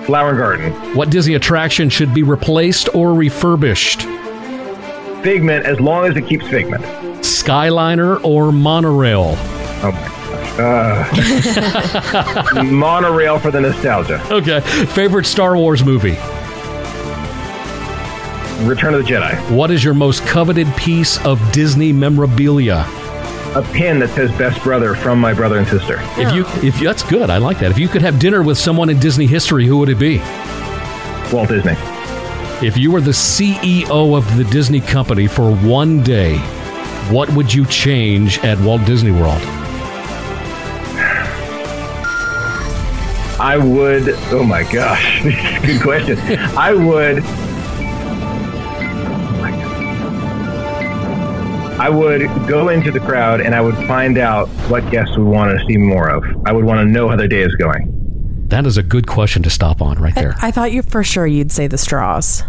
Flower 0.06 0.36
Garden. 0.36 0.72
What 0.94 1.10
Disney 1.10 1.34
attraction 1.34 1.88
should 1.88 2.12
be 2.12 2.22
replaced 2.22 2.94
or 2.94 3.14
refurbished? 3.14 4.02
Figment 5.22 5.64
as 5.64 5.80
long 5.80 6.04
as 6.06 6.16
it 6.16 6.26
keeps 6.26 6.46
Figment. 6.48 6.84
Skyliner 7.22 8.22
or 8.22 8.52
monorail? 8.52 9.34
Oh 9.82 9.90
my 9.92 10.08
gosh. 10.08 10.14
Uh, 12.56 12.62
monorail 12.70 13.38
for 13.38 13.50
the 13.50 13.60
nostalgia. 13.60 14.22
Okay. 14.30 14.60
Favorite 14.60 15.24
Star 15.26 15.56
Wars 15.56 15.82
movie? 15.84 16.16
Return 18.64 18.94
of 18.94 19.02
the 19.04 19.08
Jedi. 19.10 19.34
What 19.50 19.70
is 19.70 19.82
your 19.82 19.94
most 19.94 20.24
coveted 20.26 20.68
piece 20.76 21.18
of 21.26 21.40
Disney 21.52 21.92
memorabilia? 21.92 22.84
A 23.54 23.62
pin 23.72 24.00
that 24.00 24.10
says 24.10 24.30
"Best 24.32 24.62
Brother" 24.62 24.94
from 24.94 25.20
my 25.20 25.32
brother 25.32 25.58
and 25.58 25.66
sister. 25.68 25.98
If 26.16 26.34
you, 26.34 26.44
if 26.66 26.78
that's 26.80 27.02
good, 27.04 27.30
I 27.30 27.38
like 27.38 27.60
that. 27.60 27.70
If 27.70 27.78
you 27.78 27.86
could 27.88 28.02
have 28.02 28.18
dinner 28.18 28.42
with 28.42 28.58
someone 28.58 28.90
in 28.90 28.98
Disney 28.98 29.26
history, 29.26 29.64
who 29.66 29.78
would 29.78 29.88
it 29.88 29.98
be? 29.98 30.18
Walt 31.32 31.48
Disney. 31.50 31.74
If 32.66 32.76
you 32.76 32.90
were 32.90 33.00
the 33.00 33.12
CEO 33.12 34.16
of 34.16 34.36
the 34.36 34.44
Disney 34.44 34.80
company 34.80 35.26
for 35.28 35.54
one 35.54 36.02
day, 36.02 36.38
what 37.10 37.28
would 37.30 37.52
you 37.52 37.64
change 37.66 38.38
at 38.38 38.58
Walt 38.58 38.84
Disney 38.86 39.10
World? 39.12 39.40
I 43.38 43.56
would. 43.56 44.08
Oh 44.32 44.42
my 44.42 44.62
gosh, 44.62 45.22
good 45.66 45.82
question. 45.82 46.18
I 46.56 46.72
would. 46.72 47.22
I 51.84 51.90
would 51.90 52.22
go 52.48 52.70
into 52.70 52.90
the 52.90 52.98
crowd 53.00 53.42
and 53.42 53.54
I 53.54 53.60
would 53.60 53.74
find 53.86 54.16
out 54.16 54.48
what 54.70 54.90
guests 54.90 55.18
we 55.18 55.24
want 55.24 55.50
to 55.58 55.66
see 55.66 55.76
more 55.76 56.08
of. 56.08 56.24
I 56.46 56.50
would 56.52 56.64
want 56.64 56.78
to 56.80 56.86
know 56.86 57.10
how 57.10 57.16
their 57.16 57.28
day 57.28 57.42
is 57.42 57.54
going. 57.56 57.90
That 58.48 58.64
is 58.66 58.78
a 58.78 58.82
good 58.82 59.06
question 59.06 59.42
to 59.42 59.50
stop 59.50 59.82
on 59.82 59.98
right 59.98 60.14
there. 60.14 60.34
I 60.40 60.50
thought 60.50 60.72
you 60.72 60.80
for 60.80 61.04
sure 61.04 61.26
you'd 61.26 61.52
say 61.52 61.66
the 61.66 61.76
straws. 61.76 62.42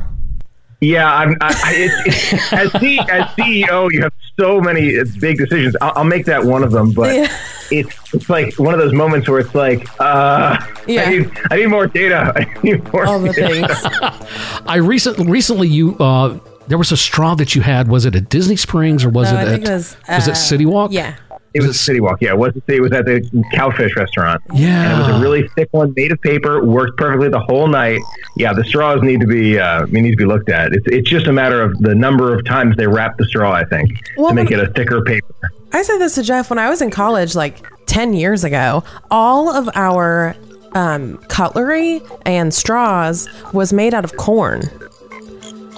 Yeah, 0.79 1.13
I'm. 1.13 1.35
I, 1.41 1.47
I, 1.65 1.73
it's, 1.75 2.33
it's, 2.33 2.53
as, 2.53 2.71
C, 2.79 2.97
as 2.99 3.25
CEO, 3.37 3.91
you 3.91 4.03
have 4.03 4.13
so 4.39 4.61
many 4.61 5.03
big 5.19 5.37
decisions. 5.37 5.75
I'll, 5.81 5.91
I'll 5.97 6.03
make 6.05 6.25
that 6.27 6.45
one 6.45 6.63
of 6.63 6.71
them, 6.71 6.93
but 6.93 7.13
Yeah. 7.13 7.37
it's 7.71 8.13
it's 8.13 8.29
like 8.29 8.57
one 8.57 8.73
of 8.73 8.79
those 8.79 8.93
moments 8.93 9.27
where 9.27 9.39
it's 9.39 9.53
like, 9.55 9.85
uh, 9.99 10.57
Yeah. 10.87 11.01
I 11.01 11.09
need 11.09 11.31
I 11.51 11.55
need 11.57 11.67
more 11.67 11.87
data. 11.87 12.31
I 12.37 12.61
need 12.63 12.89
more 12.93 13.05
All 13.05 13.19
the 13.19 13.33
data. 13.33 13.67
things. 13.75 14.61
I 14.65 14.77
recently 14.77 15.27
recently 15.27 15.67
you 15.67 15.97
uh, 15.97 16.37
there 16.67 16.77
was 16.77 16.91
a 16.91 16.97
straw 16.97 17.35
that 17.35 17.55
you 17.55 17.61
had. 17.61 17.87
Was 17.87 18.05
it 18.05 18.15
at 18.15 18.29
Disney 18.29 18.55
Springs 18.55 19.03
or 19.03 19.09
was 19.09 19.31
No, 19.31 19.39
it 19.39 19.47
at 19.47 19.59
it 19.59 19.61
was, 19.61 19.97
was 20.07 20.27
uh, 20.27 20.31
it 20.31 20.35
City 20.35 20.65
Walk? 20.65 20.91
Yeah. 20.91 21.15
It 21.53 21.63
was 21.63 21.79
City 21.79 22.01
Walk. 22.01 22.17
Yeah, 22.19 22.31
it 22.31 22.37
was. 22.37 22.53
It 22.67 22.81
was 22.81 22.91
at 22.91 23.05
the 23.05 23.21
Cowfish 23.53 23.95
restaurant. 23.95 24.41
Yeah, 24.53 24.91
and 24.91 24.91
it 24.91 25.07
was 25.07 25.15
a 25.15 25.23
really 25.23 25.47
thick 25.55 25.69
one, 25.71 25.93
made 25.95 26.11
of 26.11 26.19
paper, 26.19 26.65
worked 26.65 26.97
perfectly 26.97 27.29
the 27.29 27.39
whole 27.39 27.69
night. 27.69 28.01
Yeah, 28.35 28.51
the 28.51 28.65
straws 28.65 29.01
need 29.01 29.21
to 29.21 29.25
be 29.25 29.57
uh, 29.57 29.85
need 29.85 30.11
to 30.11 30.17
be 30.17 30.25
looked 30.25 30.49
at. 30.49 30.73
It's 30.73 30.85
it's 30.87 31.09
just 31.09 31.27
a 31.27 31.31
matter 31.31 31.61
of 31.61 31.77
the 31.79 31.95
number 31.95 32.37
of 32.37 32.43
times 32.43 32.75
they 32.75 32.87
wrap 32.87 33.17
the 33.17 33.23
straw. 33.23 33.53
I 33.53 33.63
think 33.63 33.89
Well, 34.17 34.29
to 34.29 34.33
make 34.35 34.51
it 34.51 34.59
a 34.59 34.67
thicker 34.73 35.01
paper. 35.01 35.33
I 35.71 35.81
said 35.81 35.97
this 35.99 36.15
to 36.15 36.23
Jeff 36.23 36.49
when 36.49 36.59
I 36.59 36.69
was 36.69 36.81
in 36.81 36.91
college, 36.91 37.35
like 37.35 37.65
10 37.85 38.13
years 38.13 38.43
ago. 38.43 38.83
All 39.09 39.49
of 39.49 39.69
our 39.75 40.35
um, 40.73 41.17
cutlery 41.29 42.01
and 42.25 42.53
straws 42.53 43.29
was 43.53 43.71
made 43.71 43.93
out 43.93 44.03
of 44.03 44.17
corn. 44.17 44.63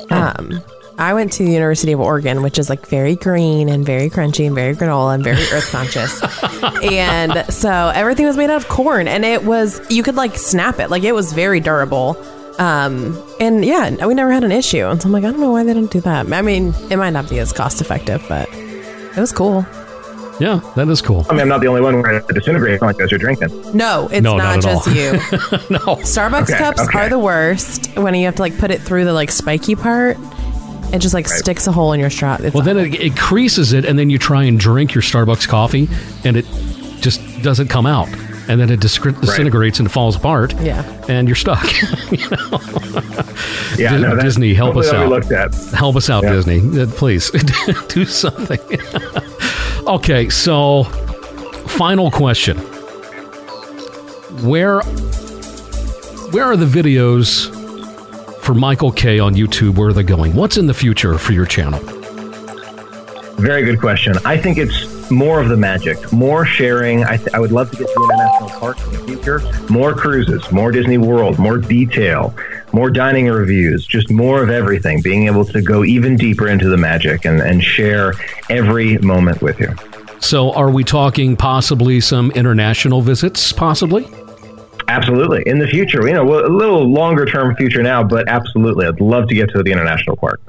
Um, 0.09 0.61
I 0.99 1.13
went 1.13 1.31
to 1.33 1.45
the 1.45 1.51
University 1.51 1.91
of 1.91 1.99
Oregon, 1.99 2.41
which 2.41 2.57
is 2.57 2.69
like 2.69 2.87
very 2.87 3.15
green 3.15 3.69
and 3.69 3.85
very 3.85 4.09
crunchy 4.09 4.45
and 4.47 4.55
very 4.55 4.73
granola 4.75 5.13
and 5.13 5.23
very 5.23 5.41
earth 5.53 5.69
conscious. 5.71 6.21
and 6.83 7.45
so 7.53 7.91
everything 7.93 8.25
was 8.25 8.35
made 8.35 8.49
out 8.49 8.57
of 8.57 8.67
corn 8.67 9.07
and 9.07 9.23
it 9.23 9.43
was, 9.43 9.79
you 9.91 10.01
could 10.01 10.15
like 10.15 10.35
snap 10.35 10.79
it. 10.79 10.89
Like 10.89 11.03
it 11.03 11.13
was 11.13 11.33
very 11.33 11.59
durable. 11.59 12.17
Um, 12.57 13.21
and 13.39 13.63
yeah, 13.63 14.07
we 14.07 14.15
never 14.15 14.31
had 14.31 14.43
an 14.43 14.51
issue. 14.51 14.87
And 14.87 14.99
so 14.99 15.07
I'm 15.07 15.13
like, 15.13 15.23
I 15.23 15.29
don't 15.29 15.39
know 15.39 15.51
why 15.51 15.63
they 15.63 15.73
don't 15.75 15.91
do 15.91 16.01
that. 16.01 16.33
I 16.33 16.41
mean, 16.41 16.73
it 16.89 16.97
might 16.97 17.11
not 17.11 17.29
be 17.29 17.37
as 17.37 17.53
cost 17.53 17.79
effective, 17.79 18.25
but 18.27 18.49
it 18.51 19.17
was 19.17 19.31
cool. 19.31 19.63
Yeah, 20.39 20.59
that 20.75 20.87
is 20.87 21.01
cool. 21.01 21.25
I 21.29 21.33
mean, 21.33 21.41
I'm 21.41 21.47
not 21.47 21.61
the 21.61 21.67
only 21.67 21.81
one 21.81 22.01
where 22.01 22.17
it 22.17 22.27
disintegrates 22.27 22.81
like 22.81 22.99
as 22.99 23.11
you're 23.11 23.19
drinking. 23.19 23.49
No, 23.75 24.07
it's 24.11 24.21
No, 24.23 24.37
not, 24.37 24.55
not 24.55 24.61
just 24.63 24.87
all. 24.87 24.93
you. 24.95 25.11
no. 25.69 25.95
Starbucks 26.03 26.43
Okay, 26.49 26.57
cups 26.57 26.81
okay. 26.81 26.99
are 26.99 27.09
the 27.09 27.17
worst 27.19 27.95
when 27.97 28.13
you 28.15 28.25
have 28.25 28.35
to 28.35 28.41
like 28.41 28.57
put 28.57 28.71
it 28.71 28.81
through 28.81 29.05
the 29.05 29.13
like 29.13 29.29
spiky 29.31 29.75
part. 29.75 30.17
It 30.93 30.99
just 30.99 31.13
like 31.13 31.27
sticks 31.27 31.67
a 31.67 31.71
hole 31.71 31.91
in 31.93 31.99
your 31.99 32.09
straw. 32.09 32.37
It's 32.39 32.53
Well, 32.53 32.63
then 32.63 32.77
it, 32.77 32.93
it 32.95 33.17
creases 33.17 33.73
it, 33.73 33.83
and 33.85 33.99
then 33.99 34.09
you 34.09 34.17
try 34.17 34.43
and 34.43 34.59
drink 34.59 34.93
your 34.95 35.01
Starbucks 35.01 35.47
coffee, 35.47 35.89
and 36.23 36.37
it 36.37 36.45
just 37.01 37.19
doesn't 37.43 37.67
come 37.67 37.85
out, 37.85 38.07
and 38.47 38.59
then 38.59 38.69
it 38.69 38.79
discre- 38.79 39.19
disintegrates 39.19 39.79
and 39.79 39.91
falls 39.91 40.15
apart. 40.15 40.53
Yeah. 40.61 40.83
and 41.09 41.27
you're 41.27 41.35
stuck. 41.35 41.63
You 42.11 42.29
know? 42.29 42.59
Yeah, 43.77 43.91
Di- 43.91 43.97
no, 44.01 44.15
Disney, 44.19 44.53
help 44.53 44.75
us 44.77 44.89
out. 44.91 45.09
looked 45.09 45.31
at. 45.31 45.53
Help 45.73 45.95
us 45.97 46.09
out, 46.09 46.23
Yeah. 46.23 46.33
Disney. 46.33 46.81
Uh, 46.81 46.87
Please 46.87 47.29
do 47.89 48.05
something. 48.05 48.59
okay, 49.87 50.29
so 50.29 50.83
final 51.67 52.09
question: 52.09 52.57
Where 54.43 54.81
where 56.31 56.45
are 56.45 56.57
the 56.57 56.65
videos 56.65 57.53
for 58.47 58.53
Michael 58.53 58.93
Kay 58.93 59.19
on 59.19 59.35
YouTube? 59.35 59.75
Where 59.75 59.89
are 59.89 59.93
they 59.93 60.03
going? 60.03 60.33
What's 60.33 60.55
in 60.55 60.67
the 60.67 60.73
future 60.73 61.17
for 61.17 61.33
your 61.33 61.45
channel? 61.45 61.81
Very 63.41 63.63
good 63.63 63.77
question. 63.77 64.13
I 64.23 64.37
think 64.37 64.57
it's 64.57 65.11
more 65.11 65.41
of 65.41 65.49
the 65.49 65.57
magic, 65.57 66.13
more 66.13 66.45
sharing. 66.45 67.03
I, 67.03 67.17
th- 67.17 67.27
I 67.33 67.41
would 67.41 67.51
love 67.51 67.71
to 67.71 67.77
get 67.77 67.87
to 67.87 68.09
international 68.09 68.49
parks 68.57 68.81
in 68.85 68.93
the 68.93 68.99
future, 68.99 69.41
more 69.69 69.93
cruises, 69.93 70.49
more 70.49 70.71
Disney 70.71 70.97
World, 70.97 71.37
more 71.37 71.57
detail, 71.57 72.33
more 72.71 72.89
dining 72.89 73.27
reviews, 73.27 73.85
just 73.85 74.09
more 74.09 74.41
of 74.41 74.49
everything. 74.49 75.01
Being 75.01 75.25
able 75.25 75.43
to 75.43 75.61
go 75.61 75.83
even 75.83 76.15
deeper 76.15 76.47
into 76.47 76.69
the 76.69 76.77
magic 76.77 77.25
and, 77.25 77.41
and 77.41 77.61
share 77.61 78.13
every 78.49 78.97
moment 78.99 79.41
with 79.41 79.59
you. 79.59 79.75
So, 80.21 80.53
are 80.53 80.71
we 80.71 80.85
talking 80.85 81.35
possibly 81.35 81.99
some 81.99 82.31
international 82.31 83.01
visits? 83.01 83.51
Possibly. 83.51 84.07
Absolutely. 84.87 85.43
In 85.45 85.59
the 85.59 85.67
future, 85.67 86.07
you 86.07 86.13
know, 86.13 86.23
well, 86.23 86.45
a 86.45 86.47
little 86.47 86.87
longer 86.89 87.25
term 87.25 87.55
future 87.55 87.83
now, 87.83 88.03
but 88.03 88.27
absolutely. 88.29 88.87
I'd 88.87 89.01
love 89.01 89.27
to 89.27 89.35
get 89.35 89.49
to 89.51 89.63
the 89.63 89.71
international 89.71 90.15
park. 90.15 90.41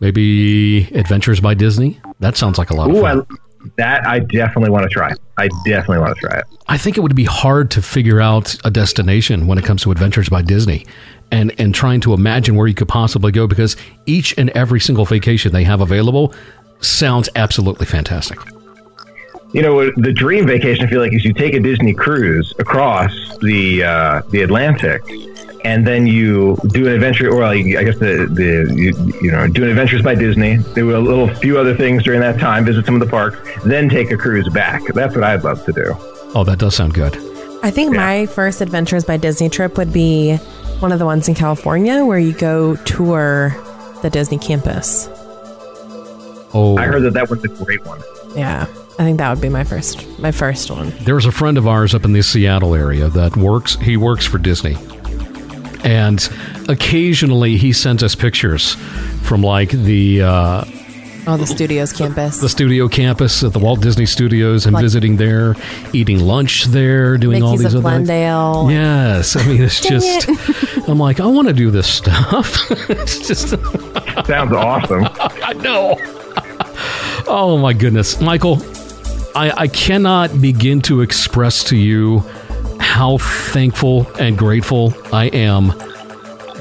Maybe 0.00 0.84
Adventures 0.94 1.40
by 1.40 1.54
Disney. 1.54 2.00
That 2.20 2.36
sounds 2.36 2.58
like 2.58 2.70
a 2.70 2.74
lot 2.74 2.90
of 2.90 3.00
fun. 3.00 3.26
I, 3.30 3.34
that 3.76 4.06
I 4.06 4.18
definitely 4.18 4.70
want 4.70 4.84
to 4.84 4.90
try. 4.90 5.12
I 5.38 5.48
definitely 5.64 5.98
want 5.98 6.16
to 6.16 6.20
try 6.20 6.38
it. 6.38 6.44
I 6.68 6.76
think 6.76 6.96
it 6.96 7.00
would 7.00 7.16
be 7.16 7.24
hard 7.24 7.70
to 7.72 7.82
figure 7.82 8.20
out 8.20 8.56
a 8.64 8.70
destination 8.70 9.46
when 9.46 9.58
it 9.58 9.64
comes 9.64 9.82
to 9.82 9.90
Adventures 9.90 10.28
by 10.28 10.42
Disney 10.42 10.86
and 11.30 11.52
and 11.58 11.74
trying 11.74 12.00
to 12.00 12.12
imagine 12.12 12.54
where 12.54 12.66
you 12.66 12.74
could 12.74 12.88
possibly 12.88 13.32
go 13.32 13.46
because 13.46 13.76
each 14.06 14.36
and 14.38 14.50
every 14.50 14.80
single 14.80 15.04
vacation 15.04 15.52
they 15.52 15.64
have 15.64 15.80
available 15.80 16.34
sounds 16.80 17.28
absolutely 17.36 17.86
fantastic. 17.86 18.38
You 19.54 19.62
know, 19.62 19.88
the 19.92 20.12
dream 20.12 20.48
vacation 20.48 20.84
I 20.84 20.90
feel 20.90 21.00
like 21.00 21.12
is 21.12 21.24
you 21.24 21.32
take 21.32 21.54
a 21.54 21.60
Disney 21.60 21.94
cruise 21.94 22.52
across 22.58 23.12
the 23.38 23.84
uh, 23.84 24.22
the 24.30 24.42
Atlantic, 24.42 25.00
and 25.64 25.86
then 25.86 26.08
you 26.08 26.58
do 26.66 26.88
an 26.88 26.92
adventure, 26.92 27.32
or 27.32 27.42
like, 27.42 27.64
I 27.76 27.84
guess 27.84 27.96
the 27.98 28.26
the 28.28 28.74
you, 28.74 29.12
you 29.22 29.30
know 29.30 29.46
do 29.46 29.62
an 29.62 29.70
Adventures 29.70 30.02
by 30.02 30.16
Disney, 30.16 30.58
do 30.74 30.96
a 30.96 30.98
little 30.98 31.32
few 31.36 31.56
other 31.56 31.76
things 31.76 32.02
during 32.02 32.20
that 32.20 32.40
time, 32.40 32.64
visit 32.64 32.84
some 32.84 32.96
of 32.96 33.00
the 33.00 33.06
parks, 33.06 33.38
then 33.64 33.88
take 33.88 34.10
a 34.10 34.16
cruise 34.16 34.48
back. 34.48 34.82
That's 34.92 35.14
what 35.14 35.22
I'd 35.22 35.44
love 35.44 35.64
to 35.66 35.72
do. 35.72 35.94
Oh, 36.34 36.42
that 36.42 36.58
does 36.58 36.74
sound 36.74 36.94
good. 36.94 37.16
I 37.62 37.70
think 37.70 37.94
my 37.94 38.26
first 38.26 38.60
Adventures 38.60 39.04
by 39.04 39.18
Disney 39.18 39.48
trip 39.48 39.78
would 39.78 39.92
be 39.92 40.34
one 40.80 40.90
of 40.90 40.98
the 40.98 41.06
ones 41.06 41.28
in 41.28 41.36
California 41.36 42.04
where 42.04 42.18
you 42.18 42.32
go 42.32 42.74
tour 42.74 43.56
the 44.02 44.10
Disney 44.10 44.38
campus. 44.38 45.08
Oh, 46.52 46.76
I 46.76 46.86
heard 46.86 47.04
that 47.04 47.14
that 47.14 47.30
was 47.30 47.44
a 47.44 47.48
great 47.48 47.84
one. 47.86 48.02
Yeah, 48.36 48.66
I 48.98 49.02
think 49.04 49.18
that 49.18 49.30
would 49.30 49.40
be 49.42 49.48
my 49.48 49.64
first 49.64 50.06
my 50.20 50.30
first 50.30 50.70
one. 50.70 50.90
There's 51.00 51.26
a 51.26 51.32
friend 51.32 51.58
of 51.58 51.66
ours 51.66 51.94
up 51.94 52.04
in 52.04 52.12
the 52.12 52.22
Seattle 52.22 52.74
area 52.74 53.08
that 53.08 53.36
works. 53.36 53.74
He 53.76 53.96
works 53.96 54.24
for 54.24 54.38
Disney, 54.38 54.76
and 55.84 56.26
occasionally 56.68 57.56
he 57.56 57.72
sends 57.72 58.02
us 58.02 58.14
pictures 58.14 58.74
from 59.22 59.42
like 59.42 59.70
the 59.70 60.22
uh, 60.22 60.64
Oh, 61.26 61.38
the 61.38 61.46
studios 61.46 61.90
campus. 61.92 62.38
the 62.38 62.50
studio 62.50 62.86
campus 62.86 63.42
at 63.42 63.52
the 63.54 63.58
Walt 63.58 63.80
Disney 63.80 64.04
Studios 64.06 64.66
and 64.66 64.74
Like- 64.74 64.82
visiting 64.82 65.16
there, 65.16 65.56
eating 65.94 66.20
lunch 66.20 66.64
there, 66.66 67.16
doing 67.16 67.42
all 67.42 67.56
these 67.56 67.72
of 67.74 67.84
other 67.86 67.96
things. 67.96 68.08
Glendale. 68.08 68.70
Yes, 68.70 69.34
I 69.34 69.46
mean 69.46 69.62
it's 69.62 69.80
just. 69.80 70.28
it. 70.28 70.84
I'm 70.88 70.98
like, 70.98 71.18
I 71.20 71.26
want 71.26 71.48
to 71.48 71.54
do 71.54 71.70
this 71.70 71.88
stuff. 71.88 72.70
it's 72.90 73.26
just 73.26 73.48
Sounds 74.26 74.52
awesome. 74.52 75.08
I 75.18 75.54
know. 75.54 75.96
Oh 77.26 77.56
my 77.58 77.72
goodness, 77.72 78.20
Michael, 78.20 78.56
I, 79.34 79.62
I 79.62 79.68
cannot 79.68 80.40
begin 80.40 80.80
to 80.82 81.00
express 81.00 81.64
to 81.64 81.76
you 81.76 82.20
how 82.78 83.18
thankful 83.18 84.06
and 84.18 84.38
grateful 84.38 84.94
I 85.12 85.26
am 85.26 85.72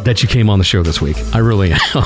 that 0.04 0.22
you 0.22 0.28
came 0.28 0.50
on 0.50 0.60
the 0.60 0.66
show 0.66 0.84
this 0.84 1.02
week. 1.02 1.18
I 1.34 1.38
really 1.38 1.72
am. 1.72 1.80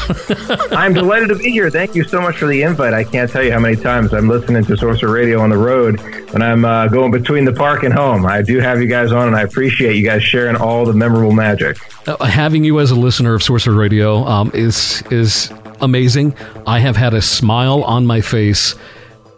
I'm 0.72 0.94
delighted 0.94 1.30
to 1.30 1.36
be 1.36 1.50
here. 1.50 1.70
Thank 1.70 1.96
you 1.96 2.04
so 2.04 2.22
much 2.22 2.38
for 2.38 2.48
the 2.48 2.62
invite. 2.62 2.94
I 2.94 3.04
can't 3.04 3.30
tell 3.30 3.44
you 3.44 3.52
how 3.52 3.60
many 3.60 3.76
times 3.76 4.14
I'm 4.14 4.28
listening 4.28 4.64
to 4.66 4.78
Sorcerer 4.78 5.12
Radio 5.12 5.42
on 5.42 5.50
the 5.50 5.58
road 5.58 6.00
when 6.32 6.42
I'm 6.42 6.64
uh, 6.64 6.88
going 6.88 7.12
between 7.12 7.46
the 7.46 7.54
park 7.54 7.84
and 7.84 7.94
home. 7.94 8.26
I 8.26 8.42
do 8.42 8.60
have 8.60 8.82
you 8.82 8.88
guys 8.88 9.12
on, 9.12 9.28
and 9.28 9.36
I 9.36 9.42
appreciate 9.42 9.96
you 9.96 10.04
guys 10.04 10.24
sharing 10.24 10.56
all 10.56 10.86
the 10.86 10.94
memorable 10.94 11.32
magic. 11.32 11.78
Uh, 12.08 12.24
having 12.26 12.64
you 12.64 12.80
as 12.80 12.92
a 12.92 12.96
listener 12.96 13.34
of 13.34 13.42
Sorcerer 13.42 13.74
Radio 13.74 14.24
um, 14.26 14.52
is 14.54 15.02
is 15.10 15.52
amazing. 15.82 16.36
I 16.68 16.80
have 16.80 16.96
had 16.96 17.14
a 17.14 17.22
smile 17.22 17.84
on 17.84 18.06
my 18.06 18.22
face 18.22 18.76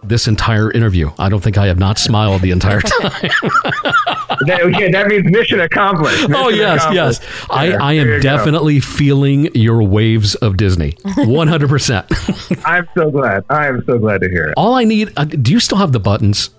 this 0.03 0.27
entire 0.27 0.71
interview. 0.71 1.11
I 1.19 1.29
don't 1.29 1.41
think 1.43 1.57
I 1.57 1.67
have 1.67 1.77
not 1.79 1.97
smiled 1.99 2.41
the 2.41 2.51
entire 2.51 2.81
time. 3.01 3.11
that, 4.45 4.59
okay, 4.63 4.91
that 4.91 5.07
means 5.07 5.25
mission 5.29 5.59
accomplished. 5.59 6.21
Mission 6.29 6.35
oh 6.35 6.49
yes, 6.49 6.81
accomplished. 6.83 7.21
yes. 7.21 7.47
I, 7.49 7.67
There. 7.69 7.81
I 7.81 7.93
There 7.95 8.01
am 8.03 8.07
you 8.07 8.13
go. 8.17 8.21
definitely 8.21 8.79
feeling 8.79 9.53
your 9.55 9.83
waves 9.83 10.35
of 10.35 10.57
Disney. 10.57 10.95
One 11.17 11.47
hundred 11.47 11.69
percent. 11.69 12.05
I'm 12.65 12.87
so 12.95 13.11
glad. 13.11 13.43
I 13.49 13.67
am 13.67 13.83
so 13.85 13.97
glad 13.97 14.21
to 14.21 14.29
hear 14.29 14.47
it. 14.47 14.53
All 14.57 14.75
I 14.75 14.83
need. 14.85 15.11
Uh, 15.17 15.25
do 15.25 15.51
you 15.51 15.59
still 15.59 15.77
have 15.77 15.91
the 15.91 15.99
buttons? 15.99 16.49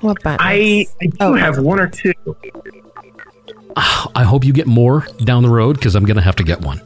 What 0.00 0.20
button? 0.22 0.38
I, 0.40 0.86
I 1.00 1.06
do 1.06 1.34
have 1.34 1.58
one 1.60 1.78
or 1.78 1.86
two. 1.88 2.12
I 3.76 4.24
hope 4.24 4.44
you 4.44 4.52
get 4.52 4.66
more 4.66 5.06
down 5.24 5.42
the 5.42 5.48
road 5.48 5.76
because 5.76 5.94
I'm 5.94 6.04
going 6.04 6.16
to 6.16 6.22
have 6.22 6.36
to 6.36 6.44
get 6.44 6.60
one. 6.60 6.80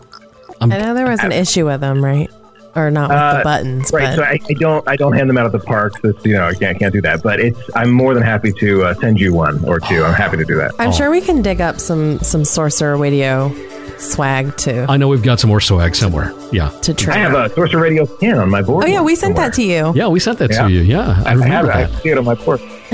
I'm, 0.60 0.70
I 0.70 0.78
know 0.78 0.94
there 0.94 1.08
was 1.08 1.20
an 1.20 1.32
issue 1.32 1.66
with 1.66 1.80
them, 1.80 2.04
right? 2.04 2.30
Or 2.76 2.90
not 2.90 3.08
with 3.08 3.18
Uh, 3.18 3.38
the 3.38 3.44
buttons, 3.44 3.90
Right, 3.92 4.04
but 4.04 4.16
so 4.16 4.22
I, 4.22 4.38
I 4.48 4.52
don't 4.54 4.88
I 4.88 4.96
don't 4.96 5.14
hand 5.14 5.28
them 5.30 5.38
out 5.38 5.46
at 5.46 5.52
the 5.52 5.58
parks. 5.58 5.98
It's, 6.04 6.24
you 6.24 6.34
know, 6.34 6.46
I 6.46 6.54
can't 6.54 6.78
can't 6.78 6.92
do 6.92 7.00
that. 7.02 7.22
But 7.22 7.40
it's 7.40 7.58
I'm 7.74 7.90
more 7.90 8.12
than 8.14 8.22
happy 8.22 8.52
to 8.52 8.84
uh, 8.84 8.94
send 8.94 9.18
you 9.18 9.32
one 9.34 9.64
or 9.64 9.80
two. 9.80 10.04
I'm 10.04 10.12
happy 10.14 10.36
to 10.36 10.44
do 10.44 10.54
that. 10.56 10.72
I'm 10.78 10.92
sure 10.92 11.10
we 11.10 11.20
can 11.22 11.40
dig 11.42 11.60
up 11.60 11.80
some 11.80 12.18
some 12.20 12.44
sorcerer 12.44 12.96
radio 12.96 13.50
swag 13.98 14.54
too. 14.58 14.84
I 14.90 14.98
know 14.98 15.08
we've 15.08 15.22
got 15.22 15.40
some 15.40 15.48
more 15.48 15.60
swag 15.60 15.96
somewhere. 15.96 16.34
Yeah. 16.52 16.68
To 16.82 16.92
try. 16.92 17.14
I 17.14 17.18
have 17.18 17.32
a 17.34 17.48
Sorcerer 17.54 17.80
Radio 17.80 18.04
pin 18.04 18.34
on 18.36 18.50
my 18.50 18.60
board. 18.60 18.84
Oh 18.84 18.86
yeah, 18.86 19.00
we 19.00 19.14
sent 19.16 19.36
that 19.36 19.54
to 19.54 19.62
you. 19.62 19.92
Yeah, 19.94 20.08
we 20.08 20.20
sent 20.20 20.38
that 20.40 20.50
Yeah. 20.50 20.66
to 20.66 20.70
you. 20.70 20.80
Yeah, 20.82 21.00
I 21.24 21.28
I, 21.28 21.30
have 21.30 21.38
remember 21.40 21.70
it. 21.70 21.76
I 21.76 21.84
that. 21.84 22.02
see 22.02 22.10
it 22.10 22.18
on 22.18 22.24
my 22.26 22.34
board. 22.34 22.60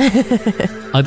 I, 0.94 1.00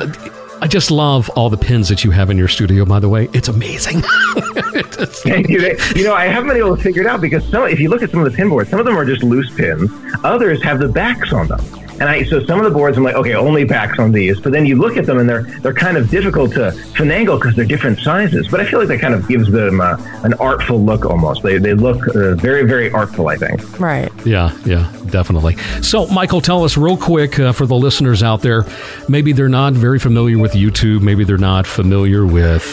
I 0.61 0.67
just 0.67 0.89
love 0.89 1.29
all 1.31 1.49
the 1.49 1.57
pins 1.57 1.89
that 1.89 2.03
you 2.03 2.11
have 2.11 2.29
in 2.29 2.37
your 2.37 2.47
studio. 2.47 2.85
By 2.85 2.99
the 2.99 3.09
way, 3.09 3.29
it's 3.33 3.49
amazing. 3.49 4.01
Thank 4.35 5.49
you. 5.49 5.77
You 5.95 6.03
know, 6.03 6.13
I 6.13 6.25
haven't 6.25 6.49
been 6.49 6.57
able 6.57 6.75
to 6.75 6.81
figure 6.81 7.01
it 7.01 7.07
out 7.07 7.21
because 7.21 7.47
some, 7.49 7.67
if 7.67 7.79
you 7.79 7.89
look 7.89 8.01
at 8.01 8.09
some 8.11 8.23
of 8.23 8.31
the 8.31 8.35
pin 8.35 8.49
boards, 8.49 8.69
some 8.69 8.79
of 8.79 8.85
them 8.85 8.97
are 8.97 9.05
just 9.05 9.21
loose 9.21 9.53
pins. 9.53 9.91
Others 10.23 10.63
have 10.63 10.79
the 10.79 10.87
backs 10.87 11.33
on 11.33 11.47
them. 11.47 11.84
And 11.99 12.03
I, 12.03 12.23
so 12.23 12.45
some 12.45 12.59
of 12.59 12.65
the 12.65 12.71
boards, 12.71 12.97
I'm 12.97 13.03
like, 13.03 13.15
okay, 13.15 13.33
only 13.33 13.63
backs 13.63 13.99
on 13.99 14.11
these. 14.11 14.39
But 14.39 14.51
then 14.51 14.65
you 14.65 14.75
look 14.75 14.97
at 14.97 15.05
them 15.05 15.17
and 15.19 15.29
they're 15.29 15.43
they're 15.61 15.73
kind 15.73 15.97
of 15.97 16.09
difficult 16.09 16.51
to 16.53 16.71
finagle 16.93 17.39
because 17.39 17.55
they're 17.55 17.65
different 17.65 17.99
sizes. 17.99 18.47
But 18.49 18.59
I 18.59 18.65
feel 18.65 18.79
like 18.79 18.89
that 18.89 18.99
kind 18.99 19.13
of 19.13 19.27
gives 19.27 19.51
them 19.51 19.79
uh, 19.79 19.97
an 20.23 20.33
artful 20.35 20.83
look 20.83 21.05
almost. 21.05 21.43
They 21.43 21.57
they 21.57 21.73
look 21.73 22.07
uh, 22.15 22.35
very 22.35 22.65
very 22.65 22.91
artful. 22.91 23.27
I 23.29 23.37
think. 23.37 23.79
Right. 23.79 24.11
Yeah, 24.25 24.57
yeah, 24.65 24.91
definitely. 25.09 25.55
So, 25.81 26.07
Michael, 26.07 26.41
tell 26.41 26.63
us 26.63 26.77
real 26.77 26.97
quick 26.97 27.39
uh, 27.39 27.53
for 27.53 27.65
the 27.65 27.75
listeners 27.75 28.23
out 28.23 28.41
there, 28.41 28.65
maybe 29.07 29.31
they're 29.31 29.49
not 29.49 29.73
very 29.73 29.99
familiar 29.99 30.37
with 30.37 30.53
YouTube, 30.53 31.01
maybe 31.01 31.23
they're 31.23 31.37
not 31.37 31.65
familiar 31.65 32.25
with 32.25 32.63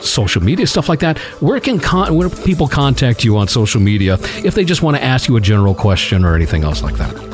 social 0.00 0.42
media 0.42 0.66
stuff 0.66 0.88
like 0.88 1.00
that. 1.00 1.18
Where 1.40 1.60
can 1.60 1.78
con- 1.78 2.14
where 2.14 2.28
can 2.28 2.42
people 2.44 2.68
contact 2.68 3.24
you 3.24 3.36
on 3.36 3.48
social 3.48 3.80
media 3.80 4.14
if 4.44 4.54
they 4.54 4.64
just 4.64 4.82
want 4.82 4.96
to 4.96 5.02
ask 5.02 5.28
you 5.28 5.36
a 5.36 5.40
general 5.40 5.74
question 5.74 6.24
or 6.24 6.34
anything 6.34 6.64
else 6.64 6.82
like 6.82 6.96
that? 6.96 7.27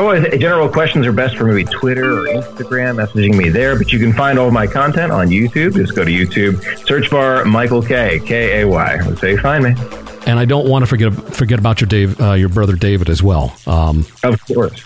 Oh, 0.00 0.16
general 0.36 0.68
questions 0.68 1.06
are 1.06 1.12
best 1.12 1.36
for 1.36 1.44
maybe 1.44 1.64
Twitter 1.64 2.20
or 2.20 2.26
Instagram, 2.26 3.04
messaging 3.04 3.36
me 3.36 3.48
there. 3.48 3.76
But 3.76 3.92
you 3.92 3.98
can 3.98 4.12
find 4.12 4.38
all 4.38 4.46
of 4.46 4.52
my 4.52 4.66
content 4.66 5.10
on 5.10 5.28
YouTube. 5.28 5.74
Just 5.74 5.96
go 5.96 6.04
to 6.04 6.10
YouTube, 6.10 6.86
search 6.86 7.10
bar 7.10 7.44
Michael 7.44 7.82
Kay 7.82 8.20
K 8.24 8.62
A 8.62 8.68
Y. 8.68 8.96
That's 9.02 9.20
how 9.20 9.26
you 9.26 9.38
find 9.38 9.64
me. 9.64 9.74
And 10.26 10.38
I 10.38 10.44
don't 10.44 10.68
want 10.68 10.82
to 10.82 10.86
forget 10.86 11.12
forget 11.12 11.58
about 11.58 11.80
your 11.80 11.88
Dave, 11.88 12.20
uh, 12.20 12.34
your 12.34 12.48
brother 12.48 12.76
David 12.76 13.10
as 13.10 13.22
well. 13.22 13.56
Um, 13.66 14.06
Of 14.22 14.44
course. 14.46 14.84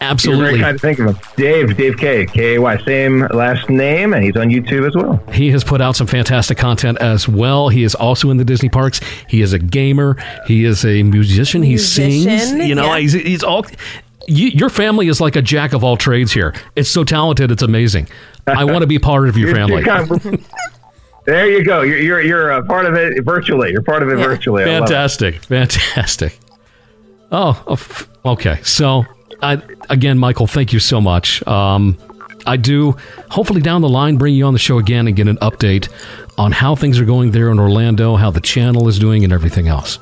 absolutely. 0.00 0.44
You're 0.44 0.52
very 0.52 0.62
kind 0.62 0.78
to 0.78 0.86
think 0.86 0.98
of 0.98 1.06
him. 1.08 1.18
Dave, 1.36 1.76
Dave 1.76 1.96
Kay, 1.98 2.26
K 2.26 2.54
A 2.54 2.60
Y, 2.60 2.76
same 2.84 3.20
last 3.32 3.68
name, 3.68 4.14
and 4.14 4.24
he's 4.24 4.36
on 4.36 4.48
YouTube 4.48 4.86
as 4.86 4.94
well. 4.94 5.22
He 5.32 5.50
has 5.50 5.62
put 5.64 5.80
out 5.80 5.96
some 5.96 6.06
fantastic 6.06 6.56
content 6.56 6.98
as 7.00 7.28
well. 7.28 7.68
He 7.68 7.82
is 7.82 7.94
also 7.94 8.30
in 8.30 8.38
the 8.38 8.44
Disney 8.44 8.68
parks. 8.68 9.00
He 9.28 9.42
is 9.42 9.52
a 9.52 9.58
gamer. 9.58 10.16
He 10.46 10.64
is 10.64 10.84
a 10.84 11.02
musician. 11.02 11.62
He 11.62 11.76
sings. 11.76 12.52
You 12.52 12.74
know, 12.74 12.86
yeah. 12.86 12.98
he's, 12.98 13.12
he's 13.12 13.42
all. 13.42 13.66
You, 14.26 14.48
your 14.48 14.68
family 14.70 15.08
is 15.08 15.20
like 15.20 15.36
a 15.36 15.42
jack 15.42 15.72
of 15.72 15.84
all 15.84 15.96
trades 15.96 16.32
here. 16.32 16.54
It's 16.76 16.90
so 16.90 17.04
talented. 17.04 17.50
It's 17.50 17.62
amazing. 17.62 18.08
I 18.46 18.64
want 18.64 18.82
to 18.82 18.86
be 18.86 18.98
part 18.98 19.28
of 19.28 19.36
your 19.36 19.54
family. 19.54 19.82
you're 19.82 19.84
kind 19.84 20.10
of- 20.10 20.46
there 21.26 21.46
you 21.50 21.64
go. 21.64 21.80
You're 21.82 21.98
you're, 22.00 22.20
you're 22.20 22.50
a 22.50 22.62
part 22.64 22.84
of 22.86 22.94
it 22.94 23.22
virtually. 23.24 23.70
You're 23.72 23.82
part 23.82 24.02
of 24.02 24.10
it 24.10 24.16
virtually. 24.16 24.64
Love 24.64 24.84
it. 24.84 24.88
Fantastic. 24.88 25.36
Fantastic. 25.44 26.38
Oh, 27.32 27.62
oh, 27.66 28.32
okay. 28.32 28.60
So, 28.62 29.04
I, 29.42 29.62
again, 29.88 30.18
Michael, 30.18 30.46
thank 30.46 30.72
you 30.74 30.78
so 30.78 31.00
much. 31.00 31.44
Um, 31.48 31.96
I 32.46 32.58
do 32.58 32.96
hopefully 33.30 33.62
down 33.62 33.80
the 33.80 33.88
line 33.88 34.18
bring 34.18 34.34
you 34.34 34.44
on 34.44 34.52
the 34.52 34.58
show 34.58 34.76
again 34.78 35.06
and 35.06 35.16
get 35.16 35.26
an 35.28 35.38
update 35.38 35.88
on 36.36 36.52
how 36.52 36.74
things 36.76 37.00
are 37.00 37.06
going 37.06 37.30
there 37.30 37.50
in 37.50 37.58
Orlando, 37.58 38.16
how 38.16 38.30
the 38.30 38.40
channel 38.42 38.86
is 38.86 38.98
doing, 38.98 39.24
and 39.24 39.32
everything 39.32 39.66
else. 39.66 39.98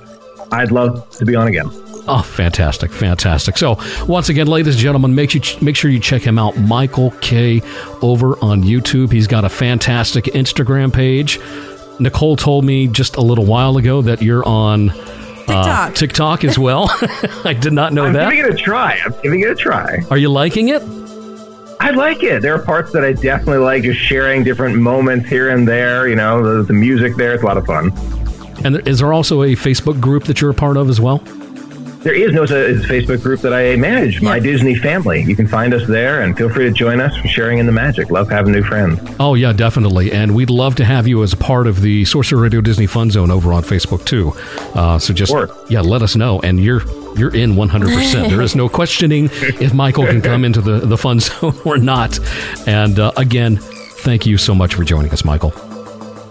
I'd 0.50 0.72
love 0.72 1.08
to 1.18 1.24
be 1.24 1.36
on 1.36 1.46
again. 1.46 1.70
Oh, 2.08 2.22
fantastic, 2.22 2.90
fantastic! 2.90 3.56
So, 3.56 3.78
once 4.06 4.28
again, 4.28 4.48
ladies 4.48 4.74
and 4.74 4.82
gentlemen, 4.82 5.14
make 5.14 5.34
you 5.34 5.40
make 5.60 5.76
sure 5.76 5.90
you 5.90 6.00
check 6.00 6.22
him 6.22 6.38
out, 6.38 6.56
Michael 6.56 7.12
Kay, 7.20 7.62
over 8.02 8.36
on 8.42 8.62
YouTube. 8.62 9.12
He's 9.12 9.28
got 9.28 9.44
a 9.44 9.48
fantastic 9.48 10.24
Instagram 10.24 10.92
page. 10.92 11.38
Nicole 12.00 12.36
told 12.36 12.64
me 12.64 12.88
just 12.88 13.16
a 13.16 13.20
little 13.20 13.44
while 13.44 13.76
ago 13.76 14.02
that 14.02 14.20
you're 14.20 14.44
on 14.44 14.90
uh, 14.90 15.34
TikTok. 15.46 15.94
TikTok 15.94 16.44
as 16.44 16.58
well. 16.58 16.86
I 17.44 17.52
did 17.52 17.72
not 17.72 17.92
know 17.92 18.02
that. 18.02 18.08
I'm 18.08 18.14
that. 18.14 18.30
giving 18.34 18.52
it 18.52 18.60
a 18.60 18.62
try. 18.62 18.98
I'm 19.04 19.14
giving 19.22 19.40
it 19.40 19.50
a 19.50 19.54
try. 19.54 19.98
Are 20.10 20.18
you 20.18 20.28
liking 20.28 20.70
it? 20.70 20.82
I 21.80 21.90
like 21.90 22.22
it. 22.22 22.42
There 22.42 22.54
are 22.54 22.62
parts 22.62 22.92
that 22.92 23.04
I 23.04 23.12
definitely 23.12 23.58
like, 23.58 23.82
just 23.82 23.98
sharing 23.98 24.44
different 24.44 24.76
moments 24.76 25.28
here 25.28 25.50
and 25.50 25.66
there. 25.66 26.08
You 26.08 26.16
know, 26.16 26.42
the, 26.42 26.62
the 26.62 26.72
music 26.72 27.16
there. 27.16 27.34
It's 27.34 27.42
a 27.42 27.46
lot 27.46 27.56
of 27.56 27.66
fun. 27.66 27.92
And 28.64 28.86
is 28.86 29.00
there 29.00 29.12
also 29.12 29.42
a 29.42 29.52
Facebook 29.52 30.00
group 30.00 30.24
that 30.24 30.40
you're 30.40 30.50
a 30.50 30.54
part 30.54 30.76
of 30.76 30.88
as 30.88 31.00
well? 31.00 31.18
There 32.02 32.14
is 32.14 32.32
no 32.32 32.42
Facebook 32.44 33.22
group 33.22 33.40
that 33.42 33.52
I 33.54 33.76
manage, 33.76 34.20
My 34.20 34.40
Disney 34.40 34.74
Family. 34.74 35.22
You 35.22 35.36
can 35.36 35.46
find 35.46 35.72
us 35.72 35.86
there 35.86 36.22
and 36.22 36.36
feel 36.36 36.48
free 36.50 36.64
to 36.64 36.72
join 36.72 37.00
us 37.00 37.16
for 37.16 37.28
sharing 37.28 37.58
in 37.58 37.66
the 37.66 37.72
magic. 37.72 38.10
Love 38.10 38.28
having 38.28 38.52
new 38.52 38.64
friends. 38.64 38.98
Oh 39.20 39.34
yeah, 39.34 39.52
definitely, 39.52 40.10
and 40.10 40.34
we'd 40.34 40.50
love 40.50 40.74
to 40.76 40.84
have 40.84 41.06
you 41.06 41.22
as 41.22 41.32
a 41.32 41.36
part 41.36 41.68
of 41.68 41.80
the 41.80 42.04
Sorcerer 42.04 42.40
Radio 42.40 42.60
Disney 42.60 42.86
Fun 42.86 43.10
Zone 43.12 43.30
over 43.30 43.52
on 43.52 43.62
Facebook 43.62 44.04
too. 44.04 44.32
Uh, 44.74 44.98
so 44.98 45.14
just 45.14 45.32
yeah, 45.70 45.80
let 45.80 46.02
us 46.02 46.16
know, 46.16 46.40
and 46.40 46.58
you're 46.58 46.82
you're 47.16 47.34
in 47.34 47.54
100. 47.54 47.86
percent 47.94 48.30
There 48.30 48.42
is 48.42 48.56
no 48.56 48.68
questioning 48.68 49.28
if 49.32 49.72
Michael 49.72 50.06
can 50.06 50.22
come 50.22 50.44
into 50.44 50.60
the 50.60 50.80
the 50.80 50.98
Fun 50.98 51.20
Zone 51.20 51.54
or 51.64 51.78
not. 51.78 52.18
And 52.66 52.98
uh, 52.98 53.12
again, 53.16 53.58
thank 53.58 54.26
you 54.26 54.38
so 54.38 54.56
much 54.56 54.74
for 54.74 54.82
joining 54.82 55.12
us, 55.12 55.24
Michael. 55.24 55.50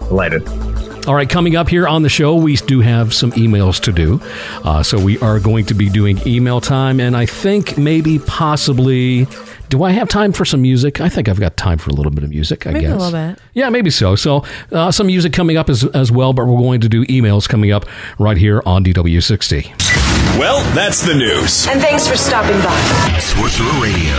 Delighted. 0.08 0.71
All 1.06 1.14
right, 1.16 1.28
coming 1.28 1.56
up 1.56 1.68
here 1.68 1.88
on 1.88 2.02
the 2.02 2.08
show, 2.08 2.36
we 2.36 2.54
do 2.54 2.78
have 2.80 3.12
some 3.12 3.32
emails 3.32 3.80
to 3.82 3.90
do. 3.92 4.20
Uh, 4.64 4.84
so 4.84 5.02
we 5.02 5.18
are 5.18 5.40
going 5.40 5.66
to 5.66 5.74
be 5.74 5.88
doing 5.88 6.20
email 6.26 6.60
time, 6.60 7.00
and 7.00 7.16
I 7.16 7.26
think 7.26 7.76
maybe 7.76 8.20
possibly. 8.20 9.26
Do 9.68 9.82
I 9.84 9.90
have 9.92 10.08
time 10.08 10.32
for 10.32 10.44
some 10.44 10.60
music? 10.62 11.00
I 11.00 11.08
think 11.08 11.28
I've 11.30 11.40
got 11.40 11.56
time 11.56 11.78
for 11.78 11.88
a 11.90 11.94
little 11.94 12.12
bit 12.12 12.22
of 12.24 12.30
music, 12.30 12.66
I 12.66 12.72
Maybe 12.72 12.84
a 12.84 12.88
guess. 12.90 13.00
little 13.00 13.30
bit. 13.30 13.38
Yeah, 13.54 13.70
maybe 13.70 13.88
so. 13.90 14.14
So 14.16 14.44
uh, 14.70 14.90
some 14.92 15.06
music 15.06 15.32
coming 15.32 15.56
up 15.56 15.70
as, 15.70 15.82
as 15.86 16.12
well, 16.12 16.34
but 16.34 16.44
we're 16.46 16.58
going 16.58 16.82
to 16.82 16.90
do 16.90 17.06
emails 17.06 17.48
coming 17.48 17.72
up 17.72 17.86
right 18.18 18.36
here 18.36 18.62
on 18.66 18.84
DW60. 18.84 20.38
Well, 20.38 20.62
that's 20.74 21.00
the 21.04 21.14
news. 21.14 21.66
And 21.68 21.80
thanks 21.80 22.06
for 22.06 22.16
stopping 22.18 22.60
by. 22.62 22.78
Sorcerer 23.18 23.80
Radio, 23.82 24.14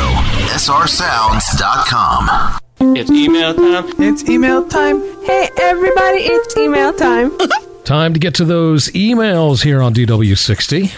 srsounds.com. 0.58 2.60
It's 2.86 3.10
email 3.10 3.54
time. 3.54 3.86
It's 3.98 4.28
email 4.30 4.68
time. 4.68 5.00
Hey, 5.24 5.50
everybody, 5.58 6.18
it's 6.24 6.58
email 6.58 6.92
time. 6.94 7.32
Time 7.86 8.14
to 8.14 8.20
get 8.20 8.36
to 8.36 8.46
those 8.46 8.88
emails 8.92 9.62
here 9.62 9.82
on 9.82 9.94
DW60. 9.94 10.90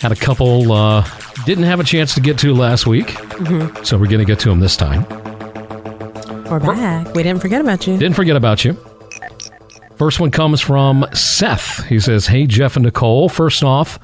Had 0.00 0.12
a 0.12 0.16
couple 0.16 0.70
uh, 0.72 1.04
didn't 1.44 1.64
have 1.64 1.80
a 1.80 1.84
chance 1.84 2.14
to 2.14 2.20
get 2.20 2.38
to 2.38 2.54
last 2.54 2.86
week, 2.86 3.06
Mhm. 3.08 3.84
so 3.84 3.96
we're 3.98 4.06
going 4.06 4.20
to 4.20 4.24
get 4.24 4.38
to 4.40 4.48
them 4.48 4.60
this 4.60 4.76
time. 4.76 5.04
We're 6.48 6.60
back. 6.60 7.12
We 7.14 7.24
didn't 7.24 7.40
forget 7.40 7.60
about 7.60 7.84
you. 7.86 7.96
Didn't 7.98 8.14
forget 8.14 8.36
about 8.36 8.64
you. 8.64 8.74
First 9.96 10.20
one 10.20 10.30
comes 10.30 10.60
from 10.60 11.04
Seth. 11.12 11.84
He 11.86 11.98
says, 11.98 12.28
Hey, 12.28 12.46
Jeff 12.46 12.76
and 12.76 12.84
Nicole. 12.84 13.28
First 13.28 13.64
off, 13.64 13.98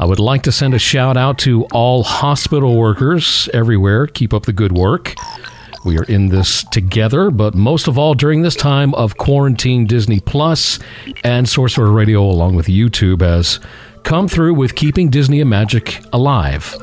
I 0.00 0.06
would 0.06 0.18
like 0.18 0.44
to 0.44 0.52
send 0.52 0.72
a 0.72 0.78
shout 0.78 1.18
out 1.18 1.36
to 1.40 1.64
all 1.64 2.02
hospital 2.02 2.74
workers 2.74 3.50
everywhere. 3.52 4.06
Keep 4.06 4.32
up 4.32 4.46
the 4.46 4.52
good 4.54 4.72
work. 4.72 5.14
We 5.84 5.98
are 5.98 6.04
in 6.04 6.30
this 6.30 6.64
together, 6.64 7.30
but 7.30 7.54
most 7.54 7.86
of 7.86 7.98
all 7.98 8.14
during 8.14 8.40
this 8.40 8.56
time 8.56 8.94
of 8.94 9.18
quarantine, 9.18 9.84
Disney 9.84 10.18
Plus 10.18 10.78
and 11.22 11.46
Sorcerer 11.46 11.92
Radio, 11.92 12.22
along 12.22 12.56
with 12.56 12.66
YouTube, 12.66 13.20
has 13.20 13.60
come 14.02 14.26
through 14.26 14.54
with 14.54 14.74
keeping 14.74 15.10
Disney 15.10 15.42
and 15.42 15.50
Magic 15.50 16.02
alive. 16.14 16.74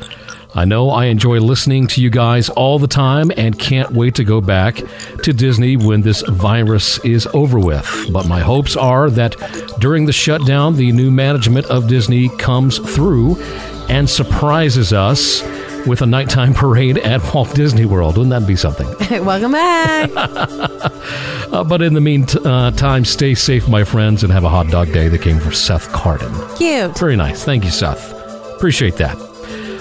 I 0.57 0.65
know 0.65 0.89
I 0.89 1.05
enjoy 1.05 1.39
listening 1.39 1.85
to 1.85 2.01
you 2.01 2.09
guys 2.09 2.49
all 2.49 2.79
the 2.79 2.87
time 2.87 3.31
and 3.37 3.59
can't 3.59 3.91
wait 3.91 4.15
to 4.15 4.23
go 4.23 4.41
back 4.41 4.81
to 5.21 5.31
Disney 5.31 5.77
when 5.77 6.01
this 6.01 6.23
virus 6.23 6.97
is 7.05 7.27
over 7.35 7.59
with. 7.59 8.07
But 8.11 8.27
my 8.27 8.39
hopes 8.39 8.75
are 8.75 9.07
that 9.11 9.35
during 9.79 10.07
the 10.07 10.13
shutdown, 10.13 10.75
the 10.75 10.91
new 10.91 11.11
management 11.11 11.67
of 11.67 11.87
Disney 11.87 12.29
comes 12.37 12.79
through 12.79 13.39
and 13.87 14.09
surprises 14.09 14.93
us 14.93 15.43
with 15.85 16.01
a 16.01 16.07
nighttime 16.07 16.53
parade 16.55 16.97
at 16.97 17.35
Walt 17.35 17.53
Disney 17.53 17.85
World. 17.85 18.17
Wouldn't 18.17 18.31
that 18.31 18.47
be 18.47 18.55
something? 18.55 18.87
Welcome 19.23 19.51
back. 19.51 20.09
Uh, 21.47 21.63
but 21.63 21.81
in 21.81 21.93
the 21.93 22.01
meantime, 22.01 23.05
stay 23.05 23.33
safe, 23.33 23.69
my 23.69 23.85
friends, 23.85 24.21
and 24.21 24.33
have 24.33 24.43
a 24.43 24.49
hot 24.49 24.67
dog 24.67 24.91
day 24.91 25.07
that 25.07 25.21
came 25.21 25.39
from 25.39 25.53
Seth 25.53 25.89
Carden. 25.93 26.29
Cute. 26.57 26.99
Very 26.99 27.15
nice. 27.15 27.45
Thank 27.45 27.63
you, 27.63 27.71
Seth. 27.71 28.11
Appreciate 28.57 28.97
that. 28.97 29.17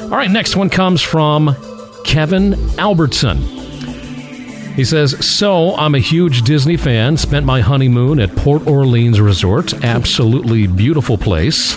All 0.07 0.12
right, 0.12 0.30
next 0.30 0.54
one 0.54 0.70
comes 0.70 1.02
from 1.02 1.57
Kevin 2.04 2.54
Albertson. 2.78 3.38
He 4.76 4.84
says, 4.84 5.26
So 5.26 5.74
I'm 5.74 5.96
a 5.96 5.98
huge 5.98 6.42
Disney 6.42 6.76
fan. 6.76 7.16
Spent 7.16 7.44
my 7.44 7.61
honeymoon 7.61 8.20
at 8.20 8.34
Port 8.36 8.68
Orleans 8.68 9.20
Resort. 9.20 9.74
Absolutely 9.82 10.68
beautiful 10.68 11.18
place. 11.18 11.72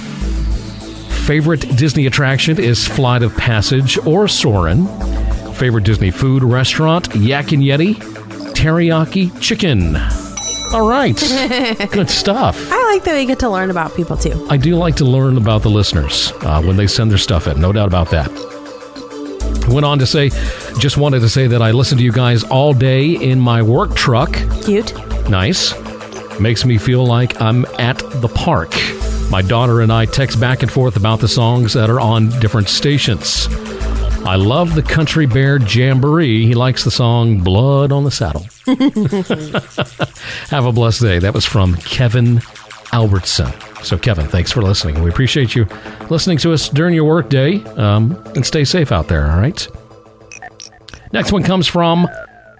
Favorite 1.26 1.76
Disney 1.76 2.06
attraction 2.06 2.60
is 2.60 2.88
Flight 2.88 3.24
of 3.24 3.36
Passage 3.36 3.98
or 4.06 4.28
Soarin'. 4.28 4.86
Favorite 5.56 5.86
Disney 5.86 6.12
food 6.12 6.44
restaurant, 6.44 7.14
Yak 7.16 7.52
and 7.52 7.64
Yeti, 7.64 7.96
teriyaki 8.54 9.42
chicken. 9.42 9.96
All 10.74 10.88
right. 10.88 11.18
Good 11.92 12.10
stuff. 12.10 12.56
I 12.72 12.92
like 12.94 13.04
that 13.06 13.16
we 13.16 13.26
get 13.26 13.40
to 13.40 13.50
learn 13.50 13.72
about 13.72 13.96
people 13.96 14.16
too. 14.18 14.46
I 14.50 14.58
do 14.58 14.76
like 14.76 14.96
to 14.98 15.06
learn 15.06 15.38
about 15.38 15.64
the 15.64 15.70
listeners 15.70 16.32
uh, 16.42 16.62
when 16.62 16.78
they 16.78 16.86
send 16.88 17.10
their 17.10 17.18
stuff 17.18 17.48
in. 17.48 17.60
No 17.60 17.72
doubt 17.72 17.88
about 17.88 18.12
that. 18.12 18.30
Went 19.68 19.86
on 19.86 20.00
to 20.00 20.06
say, 20.06 20.30
just 20.80 20.98
wanted 20.98 21.20
to 21.22 21.30
say 21.30 21.48
that 21.48 21.62
I 21.62 21.72
listen 21.72 21.98
to 21.98 22.04
you 22.04 22.12
guys 22.12 22.44
all 22.44 22.74
day 22.74 23.12
in 23.12 23.40
my 23.40 23.62
work 23.62 23.96
truck. 23.96 24.34
Cute. 24.64 24.94
Nice. 25.30 25.74
Makes 26.40 26.66
me 26.66 26.78
feel 26.78 27.06
like 27.06 27.40
I'm 27.42 27.66
at 27.78 27.98
the 27.98 28.28
park. 28.30 28.74
My 29.30 29.42
daughter 29.42 29.82
and 29.82 29.92
I 29.92 30.06
text 30.06 30.40
back 30.40 30.64
and 30.64 30.72
forth 30.72 30.96
about 30.98 31.20
the 31.20 31.28
songs 31.28 31.74
that 31.74 31.90
are 31.90 32.00
on 32.00 32.30
different 32.40 32.70
stations. 32.70 33.48
I 34.30 34.36
love 34.36 34.76
the 34.76 34.84
Country 34.84 35.26
Bear 35.26 35.58
Jamboree. 35.58 36.46
He 36.46 36.54
likes 36.54 36.84
the 36.84 36.92
song 36.92 37.40
Blood 37.40 37.92
on 37.92 38.04
the 38.04 38.12
Saddle. 38.12 38.44
Have 40.52 40.66
a 40.68 40.72
blessed 40.72 41.02
day. 41.02 41.18
That 41.18 41.34
was 41.34 41.48
from 41.48 41.76
Kevin 41.78 42.40
Albertson. 42.94 43.52
So, 43.82 43.98
Kevin, 43.98 44.28
thanks 44.28 44.52
for 44.52 44.62
listening. 44.62 45.02
We 45.02 45.10
appreciate 45.10 45.56
you 45.56 45.66
listening 46.12 46.38
to 46.38 46.54
us 46.54 46.70
during 46.70 46.94
your 46.94 47.06
workday. 47.06 47.64
Um, 47.70 48.22
and 48.36 48.46
stay 48.46 48.66
safe 48.66 48.92
out 48.92 49.08
there, 49.08 49.32
all 49.32 49.40
right? 49.40 49.68
Next 51.12 51.32
one 51.32 51.42
comes 51.42 51.66
from 51.66 52.08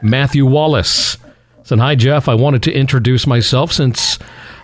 Matthew 0.02 0.48
Wallace. 0.48 1.18
Said, 1.62 1.78
Hi, 1.78 1.94
Jeff. 1.94 2.28
I 2.28 2.34
wanted 2.34 2.64
to 2.64 2.74
introduce 2.74 3.28
myself 3.28 3.72
since 3.72 4.18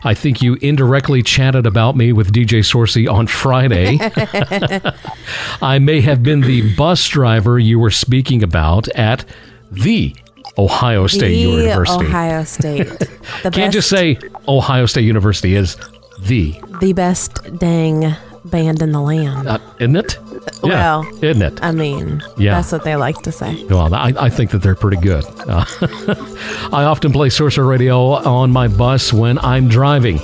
I 0.05 0.13
think 0.13 0.41
you 0.41 0.53
indirectly 0.61 1.23
chatted 1.23 1.65
about 1.65 1.95
me 1.95 2.13
with 2.13 2.31
DJ 2.31 2.59
Sorcy 2.59 3.11
on 3.11 3.25
Friday. 3.25 3.97
I 5.63 5.79
may 5.79 5.99
have 6.01 6.21
been 6.21 6.41
the 6.41 6.75
bus 6.75 7.07
driver 7.09 7.57
you 7.57 7.79
were 7.79 7.89
speaking 7.89 8.43
about 8.43 8.87
at 8.89 9.25
the 9.71 10.15
Ohio 10.59 11.07
State 11.07 11.29
the 11.29 11.37
University. 11.37 12.05
Ohio 12.05 12.43
State. 12.43 12.87
Can't 13.51 13.73
just 13.73 13.89
say 13.89 14.19
Ohio 14.47 14.85
State 14.85 15.05
University 15.05 15.55
is 15.55 15.75
the, 16.21 16.53
the 16.81 16.93
best 16.93 17.39
dang 17.57 18.15
band 18.45 18.83
in 18.83 18.91
the 18.91 19.01
land. 19.01 19.47
uh, 19.47 19.57
isn't 19.79 19.95
it? 19.95 20.19
Well, 20.63 21.03
yeah, 21.21 21.29
isn't 21.29 21.41
it? 21.41 21.59
I 21.63 21.71
mean, 21.71 22.21
Yeah. 22.37 22.55
that's 22.55 22.71
what 22.71 22.83
they 22.83 22.95
like 22.95 23.21
to 23.23 23.31
say. 23.31 23.63
Well, 23.65 23.93
I, 23.93 24.13
I 24.17 24.29
think 24.29 24.51
that 24.51 24.59
they're 24.61 24.75
pretty 24.75 24.97
good. 25.01 25.23
Uh, 25.47 25.65
I 26.73 26.83
often 26.85 27.11
play 27.11 27.29
Sorcerer 27.29 27.65
Radio 27.65 28.13
on 28.13 28.51
my 28.51 28.67
bus 28.67 29.11
when 29.13 29.37
I'm 29.39 29.67
driving. 29.67 30.19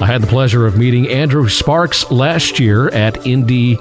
I 0.00 0.06
had 0.06 0.22
the 0.22 0.26
pleasure 0.26 0.66
of 0.66 0.76
meeting 0.76 1.08
Andrew 1.08 1.48
Sparks 1.48 2.10
last 2.10 2.58
year 2.58 2.88
at 2.88 3.26
Indy, 3.26 3.76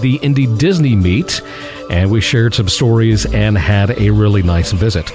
the 0.00 0.18
Indy 0.22 0.46
Disney 0.56 0.94
meet, 0.96 1.40
and 1.90 2.10
we 2.10 2.20
shared 2.20 2.54
some 2.54 2.68
stories 2.68 3.26
and 3.26 3.56
had 3.56 3.90
a 3.98 4.10
really 4.10 4.42
nice 4.42 4.72
visit. 4.72 5.14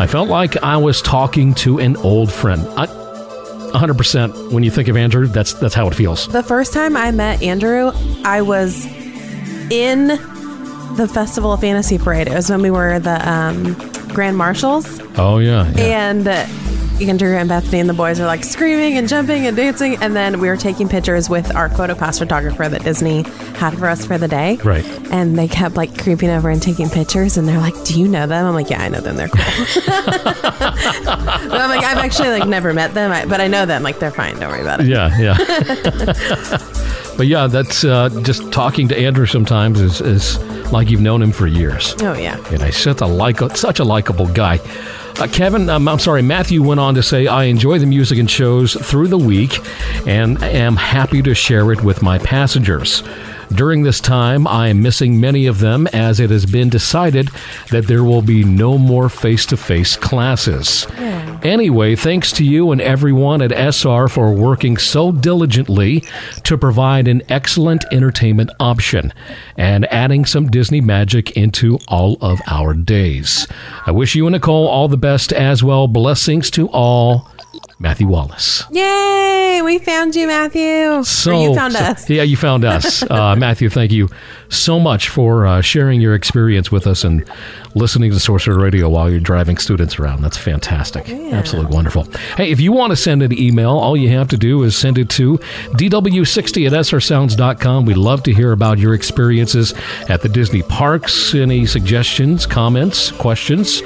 I 0.00 0.06
felt 0.06 0.28
like 0.28 0.56
I 0.62 0.76
was 0.76 1.02
talking 1.02 1.54
to 1.54 1.78
an 1.80 1.96
old 1.96 2.32
friend. 2.32 2.62
I, 2.76 2.86
100% 3.72 4.52
when 4.52 4.62
you 4.62 4.70
think 4.70 4.88
of 4.88 4.96
Andrew, 4.96 5.26
that's 5.26 5.52
that's 5.54 5.74
how 5.74 5.88
it 5.88 5.94
feels. 5.94 6.26
The 6.28 6.42
first 6.42 6.72
time 6.72 6.96
I 6.96 7.10
met 7.10 7.42
Andrew, 7.42 7.92
I 8.24 8.40
was 8.42 8.86
in 9.70 10.08
the 10.96 11.08
Festival 11.12 11.52
of 11.52 11.60
Fantasy 11.60 11.98
Parade. 11.98 12.28
It 12.28 12.34
was 12.34 12.50
when 12.50 12.62
we 12.62 12.70
were 12.70 12.98
the 12.98 13.28
um, 13.30 13.74
Grand 14.14 14.36
Marshals, 14.36 15.00
Oh 15.18 15.38
yeah, 15.38 15.70
yeah. 15.76 16.08
and 16.10 16.26
uh, 16.26 16.46
Andrew 17.00 17.36
and 17.36 17.48
Bethany 17.48 17.78
and 17.78 17.88
the 17.88 17.94
boys 17.94 18.18
are 18.18 18.26
like 18.26 18.42
screaming 18.42 18.96
and 18.98 19.08
jumping 19.08 19.46
and 19.46 19.56
dancing, 19.56 19.96
and 20.02 20.16
then 20.16 20.40
we 20.40 20.48
were 20.48 20.56
taking 20.56 20.88
pictures 20.88 21.28
with 21.30 21.54
our 21.54 21.68
PhotoPass 21.68 22.18
photographer 22.18 22.68
that 22.68 22.82
Disney 22.82 23.22
had 23.56 23.78
for 23.78 23.86
us 23.88 24.04
for 24.04 24.18
the 24.18 24.26
day. 24.26 24.56
Right. 24.64 24.84
And 25.12 25.38
they 25.38 25.46
kept 25.46 25.76
like 25.76 25.96
creeping 26.02 26.30
over 26.30 26.50
and 26.50 26.60
taking 26.60 26.88
pictures, 26.90 27.36
and 27.36 27.46
they're 27.46 27.60
like, 27.60 27.74
"Do 27.84 28.00
you 28.00 28.08
know 28.08 28.26
them?" 28.26 28.44
I'm 28.46 28.54
like, 28.54 28.70
"Yeah, 28.70 28.82
I 28.82 28.88
know 28.88 29.00
them. 29.00 29.14
They're 29.16 29.28
cool." 29.28 29.44
I'm 31.50 31.70
like, 31.70 31.84
I've 31.84 31.98
actually 31.98 32.30
like 32.30 32.48
never 32.48 32.72
met 32.74 32.94
them, 32.94 33.28
but 33.28 33.40
I 33.40 33.46
know 33.46 33.64
them. 33.66 33.82
Like, 33.84 34.00
they're 34.00 34.10
fine. 34.10 34.38
Don't 34.40 34.50
worry 34.50 34.62
about 34.62 34.80
it. 34.80 34.86
Yeah, 34.86 35.16
yeah. 35.18 35.36
but 37.18 37.26
yeah, 37.26 37.48
that's 37.48 37.84
uh, 37.84 38.08
just 38.22 38.52
talking 38.52 38.86
to 38.88 38.96
Andrew 38.96 39.26
sometimes 39.26 39.80
is, 39.80 40.00
is 40.00 40.38
like 40.72 40.88
you've 40.88 41.00
known 41.00 41.20
him 41.20 41.32
for 41.32 41.48
years. 41.48 41.96
Oh 41.98 42.14
yeah. 42.14 42.38
And 42.52 42.62
he's 42.62 42.76
such 42.76 43.00
a 43.00 43.06
like 43.06 43.40
such 43.56 43.80
a 43.80 43.84
likable 43.84 44.28
guy. 44.28 44.60
Uh, 45.18 45.26
Kevin, 45.26 45.68
um, 45.68 45.88
I'm 45.88 45.98
sorry, 45.98 46.22
Matthew 46.22 46.62
went 46.62 46.78
on 46.78 46.94
to 46.94 47.02
say, 47.02 47.26
I 47.26 47.44
enjoy 47.44 47.80
the 47.80 47.86
music 47.86 48.20
and 48.20 48.30
shows 48.30 48.74
through 48.74 49.08
the 49.08 49.18
week 49.18 49.58
and 50.06 50.40
am 50.44 50.76
happy 50.76 51.20
to 51.22 51.34
share 51.34 51.72
it 51.72 51.82
with 51.82 52.02
my 52.02 52.18
passengers. 52.18 53.02
During 53.54 53.82
this 53.82 54.00
time, 54.00 54.46
I 54.46 54.68
am 54.68 54.82
missing 54.82 55.20
many 55.20 55.46
of 55.46 55.60
them 55.60 55.86
as 55.88 56.20
it 56.20 56.30
has 56.30 56.46
been 56.46 56.68
decided 56.68 57.30
that 57.70 57.86
there 57.86 58.04
will 58.04 58.22
be 58.22 58.44
no 58.44 58.78
more 58.78 59.08
face 59.08 59.46
to 59.46 59.56
face 59.56 59.96
classes. 59.96 60.86
Anyway, 61.42 61.94
thanks 61.94 62.32
to 62.32 62.44
you 62.44 62.72
and 62.72 62.80
everyone 62.80 63.40
at 63.40 63.52
SR 63.52 64.08
for 64.08 64.32
working 64.32 64.76
so 64.76 65.12
diligently 65.12 66.04
to 66.42 66.58
provide 66.58 67.08
an 67.08 67.22
excellent 67.28 67.84
entertainment 67.92 68.50
option 68.58 69.12
and 69.56 69.86
adding 69.92 70.24
some 70.24 70.50
Disney 70.50 70.80
magic 70.80 71.30
into 71.32 71.78
all 71.88 72.16
of 72.20 72.40
our 72.48 72.74
days. 72.74 73.46
I 73.86 73.92
wish 73.92 74.14
you 74.14 74.26
and 74.26 74.34
Nicole 74.34 74.66
all 74.66 74.88
the 74.88 74.96
best 74.96 75.32
as 75.32 75.62
well. 75.62 75.86
Blessings 75.86 76.50
to 76.52 76.68
all. 76.68 77.30
Matthew 77.78 78.06
Wallace. 78.08 78.64
Yay! 78.72 79.60
We 79.62 79.78
found 79.78 80.16
you, 80.16 80.26
Matthew. 80.26 81.04
So, 81.04 81.32
or 81.36 81.48
you 81.48 81.54
found 81.54 81.74
so- 81.74 81.78
us. 81.84 82.10
Yeah, 82.10 82.22
you 82.22 82.36
found 82.36 82.64
us. 82.64 83.02
Uh, 83.08 83.34
Matthew, 83.36 83.70
thank 83.70 83.90
you 83.92 84.08
so 84.48 84.78
much 84.78 85.08
for 85.08 85.46
uh, 85.46 85.60
sharing 85.60 86.00
your 86.00 86.14
experience 86.14 86.70
with 86.72 86.86
us 86.86 87.04
and 87.04 87.28
listening 87.74 88.10
to 88.10 88.20
Sorcerer 88.20 88.58
Radio 88.58 88.88
while 88.88 89.10
you're 89.10 89.20
driving 89.20 89.58
students 89.58 89.98
around. 89.98 90.22
That's 90.22 90.36
fantastic. 90.36 91.08
Absolutely 91.08 91.74
wonderful. 91.74 92.04
Hey, 92.36 92.50
if 92.50 92.60
you 92.60 92.72
want 92.72 92.90
to 92.90 92.96
send 92.96 93.22
an 93.22 93.38
email, 93.38 93.70
all 93.70 93.96
you 93.96 94.10
have 94.10 94.28
to 94.28 94.36
do 94.36 94.62
is 94.62 94.76
send 94.76 94.98
it 94.98 95.08
to 95.10 95.38
dw60 95.38 96.66
at 96.66 96.72
srsounds.com. 96.72 97.84
We'd 97.84 97.96
love 97.96 98.22
to 98.24 98.32
hear 98.32 98.52
about 98.52 98.78
your 98.78 98.94
experiences 98.94 99.74
at 100.08 100.22
the 100.22 100.28
Disney 100.28 100.62
parks. 100.62 101.34
Any 101.34 101.66
suggestions, 101.66 102.46
comments, 102.46 103.10
questions? 103.12 103.82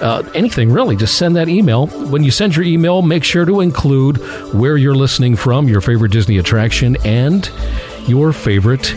uh, 0.00 0.28
anything 0.34 0.70
really, 0.70 0.96
just 0.96 1.16
send 1.16 1.36
that 1.36 1.48
email. 1.48 1.86
When 1.86 2.24
you 2.24 2.30
send 2.30 2.56
your 2.56 2.64
email, 2.64 3.02
make 3.02 3.24
sure 3.24 3.44
to 3.44 3.60
include 3.60 4.16
where 4.54 4.76
you're 4.76 4.94
listening 4.94 5.36
from, 5.36 5.68
your 5.68 5.80
favorite 5.80 6.12
Disney 6.12 6.38
attraction, 6.38 6.96
and 7.04 7.50
your 8.06 8.32
favorite 8.32 8.94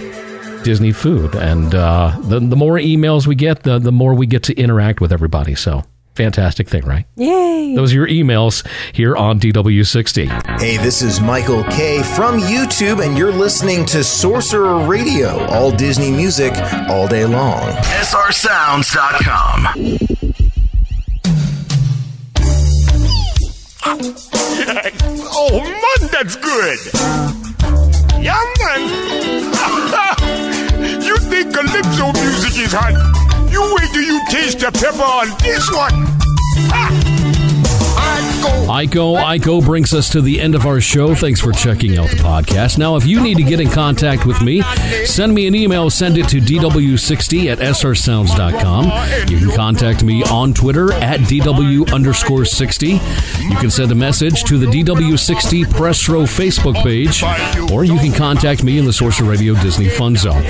Disney 0.64 0.91
food. 0.91 1.36
And 1.36 1.76
uh, 1.76 2.18
the, 2.22 2.39
the 2.39 2.55
more 2.55 2.76
emails 2.78 3.28
we 3.28 3.36
get, 3.36 3.64
the, 3.64 3.80
the 3.80 3.91
more 3.91 4.14
we 4.14 4.26
get 4.26 4.43
to 4.43 4.53
interact 4.55 5.01
with 5.01 5.11
everybody. 5.11 5.55
So, 5.55 5.84
fantastic 6.16 6.68
thing, 6.70 6.86
right? 6.86 7.05
Yay! 7.16 7.76
Those 7.76 7.91
are 7.93 7.95
your 7.95 8.07
emails 8.07 8.66
here 8.93 9.16
on 9.16 9.39
DW60. 9.39 10.59
Hey, 10.59 10.78
this 10.78 11.01
is 11.01 11.20
Michael 11.20 11.64
Kay 11.66 12.03
from 12.16 12.39
YouTube, 12.39 13.03
and 13.05 13.18
you're 13.18 13.32
listening 13.32 13.86
to 13.88 14.03
Sorcerer 14.03 14.86
Radio, 14.88 15.45
all 15.47 15.72
Disney 15.72 16.11
music 16.11 16.53
all 16.89 17.07
day 17.07 17.26
long. 17.26 17.61
SRSounds.com. 18.01 19.68
oh 25.36 25.59
man, 25.64 26.09
that's 26.11 26.36
good. 26.36 26.80
Yeah, 28.24 28.41
man. 28.59 30.20
think 31.30 31.54
calypso 31.54 32.12
music 32.14 32.58
is 32.66 32.74
hot? 32.74 32.94
You 33.52 33.62
wait 33.62 33.90
till 33.94 34.04
you 34.04 34.20
taste 34.30 34.60
the 34.60 34.72
pepper 34.72 35.04
on 35.04 35.30
this 35.40 35.70
one. 35.72 36.06
Ha! 36.70 37.14
Ico. 38.74 39.16
Ico 39.16 39.64
brings 39.64 39.94
us 39.94 40.10
to 40.10 40.20
the 40.20 40.42
end 40.42 40.56
of 40.56 40.66
our 40.66 40.82
show. 40.82 41.14
Thanks 41.14 41.40
for 41.40 41.52
checking 41.52 41.96
out 41.96 42.10
the 42.10 42.16
podcast. 42.16 42.80
Now, 42.80 42.96
if 42.96 43.06
you 43.06 43.22
need 43.22 43.38
to 43.38 43.44
get 43.44 43.60
in 43.60 43.70
contact 43.70 44.26
with 44.26 44.42
me, 44.42 44.64
send 45.06 45.32
me 45.36 45.46
an 45.46 45.54
email. 45.54 45.92
Send 45.92 46.18
it 46.18 46.28
to 46.30 46.38
dw60 46.38 47.52
at 47.52 47.60
srsounds.com. 47.60 49.30
You 49.30 49.38
can 49.38 49.56
contact 49.56 50.04
me 50.04 50.24
on 50.24 50.56
Twitter 50.56 50.92
at 50.92 51.20
dw 51.20 51.94
underscore 51.94 52.46
60. 52.46 52.88
You 52.88 53.56
can 53.58 53.70
send 53.70 53.92
a 53.92 53.96
message 53.96 54.44
to 54.46 54.58
the 54.58 54.66
DW60 54.66 55.70
Press 55.70 56.10
Row 56.10 56.24
Facebook 56.24 56.82
page, 56.82 57.22
or 57.72 57.84
you 57.84 58.00
can 58.00 58.12
contact 58.12 58.64
me 58.64 58.80
in 58.80 58.86
the 58.86 58.94
Sorcerer 58.94 59.30
Radio 59.30 59.54
Disney 59.54 59.88
Fun 59.88 60.16
Zone. 60.16 60.44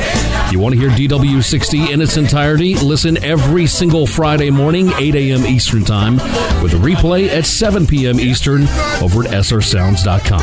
You 0.50 0.60
want 0.60 0.76
to 0.76 0.80
hear 0.80 0.92
DW60 0.92 1.90
in 1.90 2.00
its 2.00 2.16
entirety, 2.16 2.76
listen 2.76 3.22
every 3.22 3.68
single 3.68 4.08
Friday 4.08 4.50
morning, 4.50 4.94
8 4.98 5.14
a.m. 5.16 5.46
Eastern 5.46 5.84
Time, 5.84 6.16
with 6.64 6.74
a 6.74 6.78
replay 6.78 7.28
at 7.28 7.46
7 7.46 7.86
p.m. 7.86 8.12
Eastern 8.20 8.64
over 9.01 9.24
at 9.24 9.32
srsounds.com. 9.32 10.39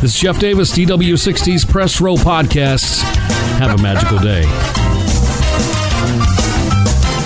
This 0.00 0.14
is 0.14 0.20
Jeff 0.20 0.38
Davis, 0.38 0.70
DW60's 0.72 1.64
Press 1.64 2.00
Row 2.00 2.14
Podcasts. 2.14 3.02
Have 3.58 3.78
a 3.78 3.82
magical 3.82 4.18
day. 4.18 4.42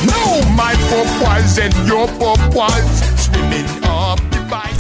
No, 0.07 0.43
my 0.55 0.75
purpose 0.89 1.59
and 1.59 1.75
your 1.87 2.07
purpose 2.09 3.25
swimming. 3.25 3.82